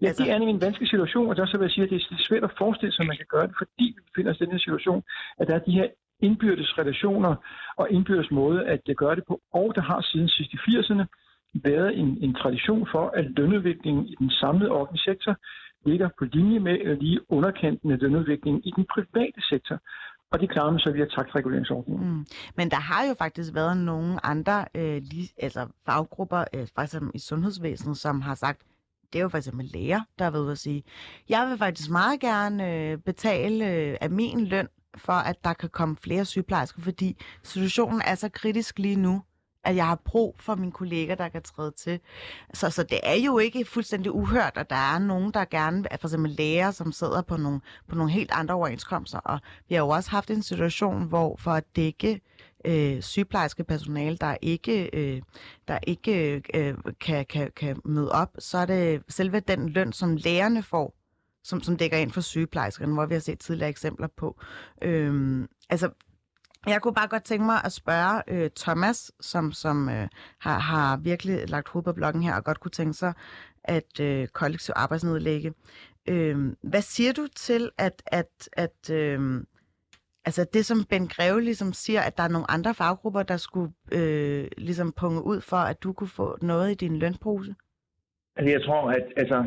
Ja, 0.02 0.06
altså... 0.06 0.22
det 0.22 0.32
er 0.32 0.36
en 0.36 0.60
vanskelig 0.60 0.88
situation, 0.88 1.28
og 1.30 1.36
der 1.36 1.46
så 1.46 1.56
vil 1.58 1.64
jeg 1.64 1.70
sige, 1.70 1.84
at 1.84 1.90
det 1.90 1.96
er 1.96 2.24
svært 2.28 2.44
at 2.44 2.52
forestille 2.58 2.92
sig, 2.92 3.02
at 3.02 3.08
man 3.08 3.16
kan 3.16 3.30
gøre 3.34 3.46
det, 3.46 3.54
fordi 3.58 3.84
vi 3.96 4.00
befinder 4.08 4.30
os 4.32 4.40
i 4.40 4.44
den 4.44 4.52
her 4.52 4.58
situation, 4.66 5.02
at 5.40 5.48
der 5.48 5.54
er 5.54 5.64
de 5.68 5.72
her 5.72 5.88
indbyrdes 6.22 6.78
relationer 6.78 7.34
og 7.76 7.90
indbyrdes 7.90 8.30
måde 8.30 8.66
at 8.66 8.80
gøre 8.96 9.16
det 9.16 9.24
på. 9.28 9.40
Og 9.52 9.72
der 9.74 9.80
har 9.80 10.00
siden 10.00 10.28
sidst 10.28 10.52
i 10.52 10.56
80'erne 10.56 11.04
været 11.54 11.98
en, 11.98 12.18
en 12.20 12.34
tradition 12.34 12.88
for, 12.92 13.04
at 13.16 13.24
lønudviklingen 13.36 14.06
i 14.06 14.14
den 14.18 14.30
samlede 14.30 14.70
offentlige 14.70 15.02
sektor 15.02 15.36
ligger 15.86 16.08
på 16.18 16.24
linje 16.24 16.58
med 16.58 16.76
eller 16.80 16.94
lige 16.94 17.20
underkanten 17.28 17.90
med 17.90 17.98
lønudviklingen 17.98 18.62
i 18.64 18.72
den 18.76 18.86
private 18.94 19.40
sektor. 19.50 19.78
Og 20.32 20.40
det 20.40 20.50
klarer 20.50 20.70
man 20.70 20.80
så 20.80 20.90
via 20.90 21.04
taktreguleringsordningen. 21.04 22.08
Mm. 22.10 22.26
Men 22.56 22.70
der 22.70 22.76
har 22.76 23.06
jo 23.08 23.14
faktisk 23.14 23.54
været 23.54 23.76
nogle 23.76 24.26
andre 24.26 24.64
øh, 24.74 25.02
lige, 25.10 25.28
altså 25.38 25.66
faggrupper, 25.86 26.44
øh, 26.54 26.66
faktisk 26.76 27.02
i 27.14 27.18
sundhedsvæsenet, 27.18 27.96
som 27.96 28.20
har 28.20 28.34
sagt, 28.34 28.62
det 29.12 29.18
er 29.18 29.22
jo 29.22 29.28
for 29.28 29.38
eksempel 29.38 29.66
læger, 29.74 30.00
der 30.18 30.24
er 30.24 30.30
ved 30.30 30.52
at 30.52 30.58
sige, 30.58 30.82
jeg 31.28 31.46
vil 31.50 31.58
faktisk 31.58 31.90
meget 31.90 32.20
gerne 32.20 32.74
øh, 32.74 32.98
betale 32.98 33.72
øh, 33.72 33.96
af 34.00 34.10
min 34.10 34.44
løn 34.44 34.68
for, 34.96 35.12
at 35.12 35.44
der 35.44 35.52
kan 35.52 35.68
komme 35.68 35.96
flere 35.96 36.24
sygeplejersker, 36.24 36.82
fordi 36.82 37.16
situationen 37.42 38.02
er 38.02 38.14
så 38.14 38.28
kritisk 38.28 38.78
lige 38.78 38.96
nu, 38.96 39.22
at 39.64 39.76
jeg 39.76 39.86
har 39.86 40.00
brug 40.04 40.36
for 40.40 40.54
mine 40.54 40.72
kolleger, 40.72 41.14
der 41.14 41.28
kan 41.28 41.42
træde 41.42 41.70
til. 41.70 42.00
Så, 42.54 42.70
så 42.70 42.82
det 42.82 43.00
er 43.02 43.14
jo 43.14 43.38
ikke 43.38 43.64
fuldstændig 43.64 44.12
uhørt, 44.12 44.52
at 44.56 44.70
der 44.70 44.94
er 44.94 44.98
nogen, 44.98 45.30
der 45.30 45.44
gerne, 45.44 45.84
for 46.00 46.08
eksempel 46.08 46.30
læger, 46.30 46.70
som 46.70 46.92
sidder 46.92 47.22
på 47.22 47.36
nogle, 47.36 47.60
på 47.88 47.94
nogle 47.94 48.12
helt 48.12 48.30
andre 48.32 48.54
overenskomster. 48.54 49.18
Og 49.18 49.40
vi 49.68 49.74
har 49.74 49.82
jo 49.82 49.88
også 49.88 50.10
haft 50.10 50.30
en 50.30 50.42
situation, 50.42 51.02
hvor 51.02 51.36
for 51.36 51.50
at 51.50 51.64
dække 51.76 52.20
øh, 52.64 53.02
sygeplejerske 53.02 53.64
personale, 53.64 54.16
der 54.16 54.36
ikke, 54.42 54.90
øh, 54.92 55.22
der 55.68 55.78
ikke 55.86 56.42
øh, 56.54 56.74
kan, 57.00 57.26
kan, 57.26 57.50
kan 57.56 57.80
møde 57.84 58.12
op, 58.12 58.30
så 58.38 58.58
er 58.58 58.66
det 58.66 59.02
selve 59.08 59.40
den 59.40 59.68
løn, 59.68 59.92
som 59.92 60.16
lægerne 60.16 60.62
får, 60.62 60.94
som, 61.44 61.62
som 61.62 61.76
dækker 61.76 61.96
ind 61.96 62.10
for 62.10 62.20
sygeplejerskerne, 62.20 62.94
hvor 62.94 63.06
vi 63.06 63.14
har 63.14 63.20
set 63.20 63.38
tidligere 63.38 63.70
eksempler 63.70 64.08
på. 64.16 64.40
Øhm, 64.82 65.48
altså, 65.70 65.90
jeg 66.66 66.82
kunne 66.82 66.94
bare 66.94 67.08
godt 67.08 67.24
tænke 67.24 67.44
mig 67.44 67.60
at 67.64 67.72
spørge 67.72 68.22
øh, 68.28 68.50
Thomas, 68.56 69.12
som, 69.20 69.52
som 69.52 69.88
øh, 69.88 70.08
har, 70.38 70.58
har 70.58 70.96
virkelig 70.96 71.48
lagt 71.50 71.68
hoved 71.68 71.84
på 71.84 71.92
blokken 71.92 72.22
her, 72.22 72.34
og 72.34 72.44
godt 72.44 72.60
kunne 72.60 72.70
tænke 72.70 72.94
sig 72.94 73.12
at 73.64 74.00
øh, 74.00 74.28
kollektiv 74.28 74.72
arbejdsnedlægge. 74.76 75.54
Øh, 76.08 76.52
hvad 76.62 76.82
siger 76.82 77.12
du 77.12 77.26
til, 77.36 77.70
at, 77.78 78.02
at, 78.06 78.48
at 78.52 78.90
øh, 78.90 79.44
altså 80.24 80.46
det, 80.54 80.66
som 80.66 80.84
Ben 80.84 81.08
Greve 81.08 81.40
ligesom 81.40 81.72
siger, 81.72 82.00
at 82.00 82.16
der 82.16 82.22
er 82.22 82.28
nogle 82.28 82.50
andre 82.50 82.74
faggrupper, 82.74 83.22
der 83.22 83.36
skulle 83.36 83.72
øh, 83.92 84.48
ligesom 84.56 84.92
punge 84.92 85.24
ud 85.24 85.40
for, 85.40 85.56
at 85.56 85.82
du 85.82 85.92
kunne 85.92 86.08
få 86.08 86.38
noget 86.42 86.70
i 86.70 86.74
din 86.74 86.96
lønpose? 86.96 87.54
Altså, 88.36 88.50
jeg 88.50 88.62
tror, 88.64 88.90
at 88.90 89.06
altså, 89.16 89.44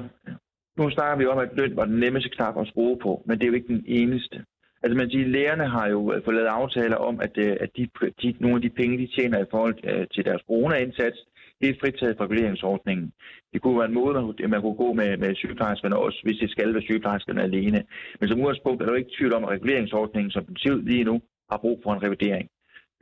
nu 0.78 0.90
snakker 0.90 1.18
vi 1.18 1.26
om, 1.26 1.38
at 1.38 1.50
løn 1.58 1.76
var 1.76 1.86
den 1.86 2.00
nemmeste 2.00 2.30
knap 2.30 2.58
at 2.58 2.68
skrue 2.68 2.98
på, 3.00 3.24
men 3.26 3.38
det 3.38 3.44
er 3.44 3.48
jo 3.48 3.54
ikke 3.54 3.74
den 3.74 3.84
eneste. 3.88 4.46
Altså 4.84 4.98
man 4.98 5.10
siger, 5.10 5.28
lærerne 5.28 5.68
har 5.68 5.88
jo 5.90 6.14
øh, 6.14 6.24
fået 6.24 6.36
lavet 6.36 6.48
aftaler 6.48 6.96
om, 6.96 7.20
at, 7.22 7.38
øh, 7.38 7.58
at 7.60 7.70
de, 7.78 7.88
de, 8.22 8.36
nogle 8.40 8.56
af 8.56 8.62
de 8.62 8.70
penge, 8.70 8.98
de 8.98 9.08
tjener 9.16 9.40
i 9.40 9.52
forhold 9.52 9.76
øh, 9.84 10.08
til 10.14 10.26
deres 10.26 10.42
corona-indsats, 10.48 11.18
det 11.62 11.70
er 11.70 11.80
fritaget 11.82 12.18
fra 12.18 12.26
reguleringsordningen. 12.26 13.12
Det 13.54 13.62
kunne 13.62 13.78
være 13.78 13.88
en 13.88 13.94
måde, 13.94 14.34
at 14.44 14.50
man 14.50 14.62
kunne 14.62 14.82
gå 14.86 14.94
med, 14.94 15.18
med 15.18 15.36
sygeplejerskerne 15.36 15.98
også, 15.98 16.20
hvis 16.24 16.38
det 16.38 16.50
skal 16.50 16.74
være 16.74 16.82
sygeplejerskerne 16.82 17.44
alene. 17.44 17.84
Men 18.20 18.30
som 18.30 18.40
udgangspunkt 18.40 18.82
er 18.82 18.86
der 18.86 18.94
jo 18.94 18.98
ikke 18.98 19.16
tvivl 19.18 19.34
om, 19.34 19.44
at 19.44 19.50
reguleringsordningen, 19.50 20.32
som 20.32 20.46
den 20.46 20.58
ser 20.58 20.76
lige 20.76 21.04
nu, 21.04 21.22
har 21.52 21.58
brug 21.58 21.80
for 21.84 21.94
en 21.94 22.04
revidering. 22.04 22.50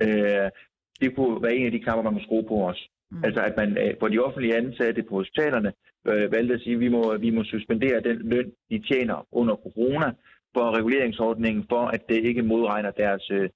Øh, 0.02 0.50
det 1.02 1.16
kunne 1.16 1.44
være 1.44 1.56
en 1.56 1.66
af 1.66 1.72
de 1.72 1.80
knapper, 1.80 2.04
man 2.04 2.14
må 2.14 2.20
skrue 2.20 2.48
på 2.48 2.68
os. 2.70 2.90
Mm. 3.14 3.24
Altså 3.24 3.42
at 3.42 3.54
man 3.58 3.78
for 4.00 4.08
de 4.08 4.20
offentlige 4.20 4.58
ansatte 4.58 5.04
på 5.04 5.16
hospitalerne 5.16 5.72
øh, 6.08 6.32
valgte 6.32 6.54
at 6.54 6.62
sige, 6.62 6.74
at 6.74 6.80
vi 6.80 6.90
må, 6.90 7.18
vi 7.18 7.30
må 7.30 7.44
suspendere 7.44 8.00
den 8.10 8.18
løn, 8.30 8.52
de 8.72 8.80
tjener 8.90 9.28
under 9.32 9.56
corona, 9.56 10.12
for 10.54 10.78
reguleringsordningen, 10.78 11.66
for 11.70 11.86
at 11.96 12.02
det 12.10 12.26
ikke 12.30 12.42
modregner 12.42 12.92
deres, 12.92 13.32
øh, 13.32 13.50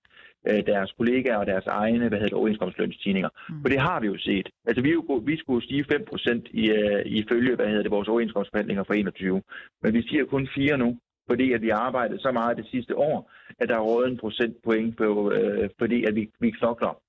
deres 0.72 0.92
kollegaer 0.98 1.38
og 1.38 1.46
deres 1.46 1.66
egne 1.66 2.08
hvad 2.08 2.20
hedder 2.20 2.36
det, 2.36 2.42
overenskomstlønstigninger. 2.42 3.30
Mm. 3.50 3.62
For 3.62 3.70
det 3.70 3.80
har 3.80 4.00
vi 4.00 4.08
jo 4.08 4.18
set. 4.18 4.50
Altså 4.68 4.82
vi, 4.82 4.92
jo, 4.92 5.22
vi 5.26 5.38
skulle 5.38 5.66
stige 5.66 5.86
5% 5.92 6.42
i, 6.52 6.72
uh, 6.72 7.02
ifølge 7.06 7.56
hvad 7.56 7.68
hedder 7.68 7.82
det, 7.82 7.92
vores 7.92 8.08
overenskomstforhandlinger 8.08 8.84
for 8.84 8.94
21. 8.94 9.42
Men 9.82 9.94
vi 9.94 10.02
stiger 10.02 10.26
kun 10.26 10.48
4 10.56 10.78
nu, 10.78 10.98
fordi 11.30 11.52
at 11.54 11.62
vi 11.62 11.70
har 11.70 11.78
arbejdet 11.78 12.22
så 12.22 12.32
meget 12.32 12.58
det 12.58 12.68
sidste 12.72 12.98
år, 12.98 13.32
at 13.60 13.70
der 13.70 13.76
er 13.76 13.88
rådet 13.90 14.12
en 14.12 14.18
procentpoint 14.18 14.98
på, 14.98 15.10
uh, 15.32 15.70
fordi 15.80 16.04
at 16.04 16.16
vi, 16.16 16.30
vi 16.40 16.50
knokler. 16.52 17.02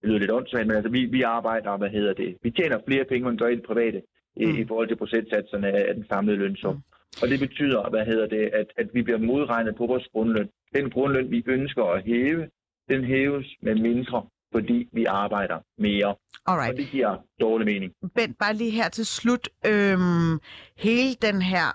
Det 0.00 0.08
lyder 0.08 0.18
lidt 0.18 0.30
åndssvagt, 0.30 0.66
men 0.66 0.76
altså 0.76 0.90
vi, 0.90 1.04
vi 1.04 1.22
arbejder, 1.22 1.76
hvad 1.76 1.90
hedder 1.90 2.14
det. 2.14 2.36
Vi 2.42 2.50
tjener 2.50 2.78
flere 2.88 3.04
penge, 3.04 3.30
end 3.30 3.38
gør 3.38 3.48
i 3.48 3.56
det 3.56 3.66
private, 3.66 4.02
mm. 4.36 4.42
i, 4.42 4.60
i 4.60 4.66
forhold 4.68 4.88
til 4.88 4.96
procentsatserne 4.96 5.68
af 5.68 5.94
den 5.94 6.04
samlede 6.10 6.36
lønsum. 6.36 6.74
Mm. 6.74 6.82
Og 7.22 7.28
det 7.28 7.40
betyder, 7.40 7.90
hvad 7.90 8.04
hedder 8.06 8.26
det, 8.26 8.50
at, 8.60 8.66
at 8.76 8.88
vi 8.94 9.02
bliver 9.02 9.18
modregnet 9.18 9.76
på 9.76 9.86
vores 9.86 10.08
grundløn. 10.12 10.48
Den 10.74 10.90
grundløn, 10.90 11.30
vi 11.30 11.42
ønsker 11.46 11.84
at 11.84 12.04
hæve, 12.04 12.48
den 12.88 13.04
hæves 13.04 13.46
med 13.62 13.74
mindre, 13.74 14.26
fordi 14.52 14.88
vi 14.92 15.04
arbejder 15.04 15.58
mere. 15.78 16.14
Alright. 16.46 16.70
Og 16.70 16.76
det 16.76 16.88
giver 16.90 17.16
dårlig 17.40 17.66
mening. 17.66 17.92
Bent, 18.14 18.38
bare 18.38 18.54
lige 18.54 18.70
her 18.70 18.88
til 18.88 19.06
slut. 19.06 19.48
Øhm, 19.66 20.40
hele 20.76 21.14
den 21.22 21.42
her 21.42 21.66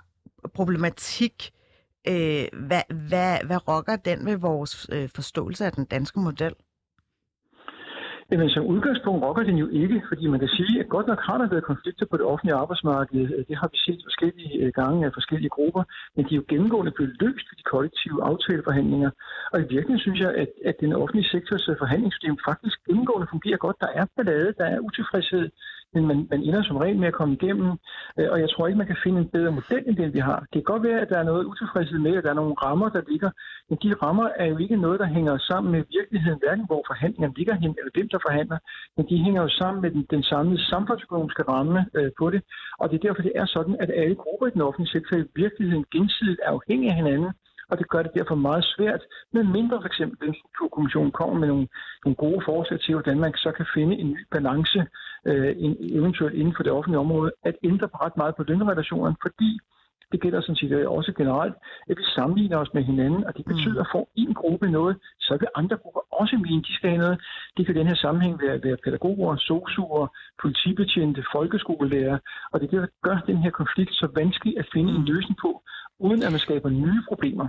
problematik, 0.53 1.51
øh, 2.07 2.45
hvad, 2.67 2.81
hvad, 3.09 3.37
hvad 3.45 3.67
rokker 3.67 3.95
den 3.95 4.25
ved 4.25 4.37
vores 4.37 4.89
øh, 4.91 5.09
forståelse 5.15 5.65
af 5.65 5.71
den 5.71 5.85
danske 5.85 6.19
model? 6.19 6.53
Jamen 8.31 8.49
som 8.49 8.65
udgangspunkt 8.65 9.23
rokker 9.23 9.43
den 9.43 9.57
jo 9.57 9.67
ikke, 9.67 10.01
fordi 10.09 10.27
man 10.27 10.39
kan 10.39 10.49
sige, 10.57 10.79
at 10.79 10.89
godt 10.89 11.07
nok 11.07 11.21
har 11.27 11.37
der 11.37 11.47
været 11.49 11.69
konflikter 11.71 12.05
på 12.05 12.17
det 12.17 12.25
offentlige 12.25 12.55
arbejdsmarked. 12.63 13.45
Det 13.49 13.57
har 13.61 13.69
vi 13.73 13.77
set 13.77 14.01
forskellige 14.07 14.53
øh, 14.63 14.71
gange 14.79 15.05
af 15.05 15.11
forskellige 15.13 15.55
grupper, 15.57 15.83
men 16.15 16.25
de 16.25 16.33
er 16.33 16.39
jo 16.41 16.45
gennemgående 16.47 16.91
blevet 16.91 17.15
løst 17.21 17.45
ved 17.49 17.55
de 17.59 17.69
kollektive 17.73 18.23
aftaleforhandlinger. 18.31 19.11
Og 19.53 19.57
i 19.59 19.67
virkeligheden 19.73 20.05
synes 20.05 20.19
jeg, 20.19 20.31
at, 20.43 20.51
at 20.69 20.75
den 20.83 20.93
offentlige 20.93 21.29
sektors 21.33 21.69
øh, 21.69 21.75
forhandlingssystem 21.81 22.37
faktisk 22.49 22.77
gennemgående 22.87 23.27
fungerer 23.33 23.57
godt. 23.65 23.77
Der 23.85 23.91
er 23.99 24.05
ballade, 24.15 24.53
der 24.59 24.65
er 24.73 24.79
utilfredshed, 24.87 25.45
men 25.95 26.07
man, 26.07 26.27
man 26.31 26.41
ender 26.43 26.63
som 26.63 26.77
regel 26.77 26.97
med 26.99 27.07
at 27.07 27.13
komme 27.19 27.33
igennem, 27.33 27.69
øh, 28.19 28.27
og 28.33 28.37
jeg 28.39 28.49
tror 28.49 28.67
ikke, 28.67 28.77
man 28.77 28.87
kan 28.87 29.03
finde 29.03 29.19
en 29.19 29.29
bedre 29.35 29.51
model 29.51 29.83
end 29.87 29.97
den, 29.97 30.13
vi 30.13 30.19
har. 30.19 30.39
Det 30.39 30.57
kan 30.59 30.71
godt 30.73 30.83
være, 30.83 30.99
at 31.01 31.09
der 31.09 31.17
er 31.19 31.29
noget 31.31 31.45
utilfredshed 31.45 31.99
med, 31.99 32.17
at 32.17 32.23
der 32.23 32.29
er 32.29 32.41
nogle 32.41 32.55
rammer, 32.65 32.89
der 32.89 33.01
ligger, 33.11 33.29
men 33.69 33.77
de 33.83 33.93
rammer 34.03 34.27
er 34.41 34.45
jo 34.45 34.57
ikke 34.57 34.77
noget, 34.77 34.99
der 34.99 35.05
hænger 35.05 35.37
sammen 35.37 35.71
med 35.71 35.83
virkeligheden, 35.97 36.39
hverken 36.43 36.65
hvor 36.65 36.83
forhandlingerne 36.87 37.37
ligger 37.37 37.55
hen, 37.63 37.75
eller 37.79 37.91
hvem 37.93 38.09
der 38.09 38.19
forhandler, 38.27 38.57
men 38.97 39.05
de 39.09 39.17
hænger 39.25 39.41
jo 39.41 39.49
sammen 39.49 39.81
med 39.81 39.91
den, 39.91 40.03
den 40.13 40.23
samlede 40.23 40.65
samfundsøkonomiske 40.71 41.43
ramme 41.43 41.85
øh, 41.97 42.11
på 42.19 42.29
det, 42.29 42.41
og 42.79 42.89
det 42.89 42.95
er 42.95 43.07
derfor, 43.07 43.21
det 43.21 43.35
er 43.35 43.45
sådan, 43.45 43.75
at 43.79 43.91
alle 44.01 44.15
grupper 44.15 44.47
i 44.47 44.55
den 44.55 44.61
offentlige 44.61 44.93
sektor 44.95 45.15
i 45.17 45.25
virkeligheden 45.35 45.85
gensidigt 45.91 46.39
er 46.45 46.51
afhængige 46.57 46.91
af 46.91 46.95
hinanden, 46.95 47.31
og 47.69 47.77
det 47.79 47.89
gør 47.89 48.01
det 48.03 48.11
derfor 48.13 48.35
meget 48.35 48.65
svært, 48.65 49.01
med 49.33 49.43
mindre 49.43 49.81
for 49.81 49.87
eksempel 49.87 50.27
den 50.27 50.35
strukturkommission 50.35 51.11
kommer 51.11 51.35
med 51.39 51.47
nogle, 51.47 51.67
nogle 52.05 52.15
gode 52.15 52.41
forslag 52.45 52.79
til, 52.79 52.93
hvordan 52.95 53.19
man 53.19 53.33
så 53.33 53.51
kan 53.51 53.67
finde 53.73 53.95
en 53.95 54.09
ny 54.09 54.25
balance, 54.31 54.79
øh, 55.25 55.55
eventuelt 55.99 56.35
inden 56.35 56.55
for 56.55 56.63
det 56.63 56.71
offentlige 56.71 56.99
område, 56.99 57.31
at 57.43 57.55
ændre 57.63 57.87
på 57.87 57.97
ret 57.97 58.17
meget 58.17 58.35
på 58.35 58.43
lønrelationerne, 58.43 59.15
fordi 59.21 59.59
det 60.11 60.21
gælder 60.21 60.41
sådan 60.41 60.55
set 60.55 60.71
øh, 60.71 60.91
også 60.91 61.13
generelt, 61.17 61.55
at 61.89 61.97
vi 61.97 62.03
sammenligner 62.15 62.57
os 62.57 62.73
med 62.73 62.83
hinanden, 62.83 63.23
og 63.27 63.37
det 63.37 63.45
betyder, 63.45 63.81
at 63.81 63.87
får 63.91 64.09
en 64.15 64.33
gruppe 64.33 64.71
noget, 64.71 64.97
så 65.19 65.37
vil 65.39 65.47
andre 65.55 65.77
grupper 65.77 66.01
også 66.21 66.35
mene, 66.37 66.61
de 66.61 66.73
skal 66.75 66.89
have 66.89 67.01
noget. 67.01 67.21
Det 67.57 67.65
kan 67.65 67.75
i 67.75 67.79
den 67.79 67.87
her 67.87 67.95
sammenhæng 67.95 68.41
være, 68.41 68.63
være 68.63 68.77
pædagoger, 68.83 69.35
sosuer, 69.35 70.07
politibetjente, 70.41 71.23
folkeskolelærer, 71.31 72.17
og 72.51 72.61
det 72.61 72.89
gør 73.03 73.17
den 73.27 73.37
her 73.37 73.51
konflikt 73.51 73.93
så 73.93 74.07
vanskelig 74.15 74.59
at 74.59 74.67
finde 74.73 74.91
en 74.93 75.05
løsning 75.05 75.37
på, 75.41 75.61
uden 75.99 76.23
at 76.23 76.31
man 76.31 76.39
skaber 76.39 76.69
nye 76.69 77.01
problemer. 77.07 77.47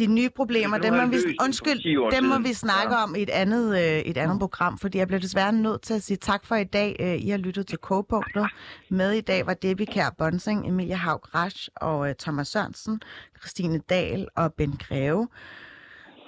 De 0.00 0.06
nye 0.06 0.30
problemer, 0.30 0.78
dem 0.78 0.94
må, 0.94 1.06
vi, 1.06 1.16
undskyld, 1.40 2.10
dem 2.12 2.24
må 2.24 2.38
vi 2.38 2.52
snakke 2.52 2.94
ja. 2.94 3.02
om 3.02 3.14
i 3.14 3.22
et 3.22 3.30
andet, 3.30 3.78
øh, 3.78 3.98
et 3.98 4.16
andet 4.16 4.38
program, 4.38 4.78
fordi 4.78 4.98
jeg 4.98 5.06
bliver 5.06 5.20
desværre 5.20 5.52
nødt 5.52 5.82
til 5.82 5.94
at 5.94 6.02
sige 6.02 6.16
tak 6.16 6.46
for 6.46 6.56
i 6.56 6.64
dag. 6.64 6.96
Øh, 7.00 7.24
I 7.24 7.28
har 7.28 7.38
lyttet 7.38 7.66
til 7.66 7.78
K-punktet. 7.78 8.46
Med 8.90 9.12
i 9.12 9.20
dag 9.20 9.46
var 9.46 9.54
Debbie 9.54 9.86
Kær 9.86 10.10
Bonsing, 10.18 10.68
Emilia 10.68 10.96
Haug 10.96 11.34
Rasch 11.34 11.68
og 11.76 12.08
øh, 12.08 12.14
Thomas 12.14 12.48
Sørensen, 12.48 13.00
Christine 13.40 13.78
Dahl 13.78 14.28
og 14.36 14.54
Ben 14.54 14.72
Greve. 14.72 15.28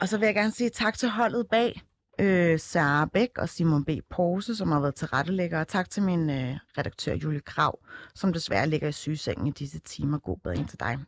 Og 0.00 0.08
så 0.08 0.18
vil 0.18 0.26
jeg 0.26 0.34
gerne 0.34 0.52
sige 0.52 0.70
tak 0.70 0.98
til 0.98 1.08
holdet 1.08 1.46
bag, 1.50 1.82
øh, 2.20 2.58
Sarah 2.58 3.08
Bæk 3.14 3.38
og 3.38 3.48
Simon 3.48 3.84
B. 3.84 3.90
Pose, 4.10 4.56
som 4.56 4.72
har 4.72 4.80
været 4.80 4.94
til 4.94 5.08
rettelægger, 5.08 5.60
og 5.60 5.68
tak 5.68 5.90
til 5.90 6.02
min 6.02 6.30
øh, 6.30 6.56
redaktør 6.78 7.14
Julie 7.14 7.40
Krav, 7.40 7.78
som 8.14 8.32
desværre 8.32 8.68
ligger 8.68 8.88
i 8.88 8.92
sygesengen 8.92 9.46
i 9.46 9.50
disse 9.50 9.78
timer. 9.78 10.18
God 10.18 10.36
bedring 10.44 10.68
til 10.68 10.80
dig. 10.80 10.98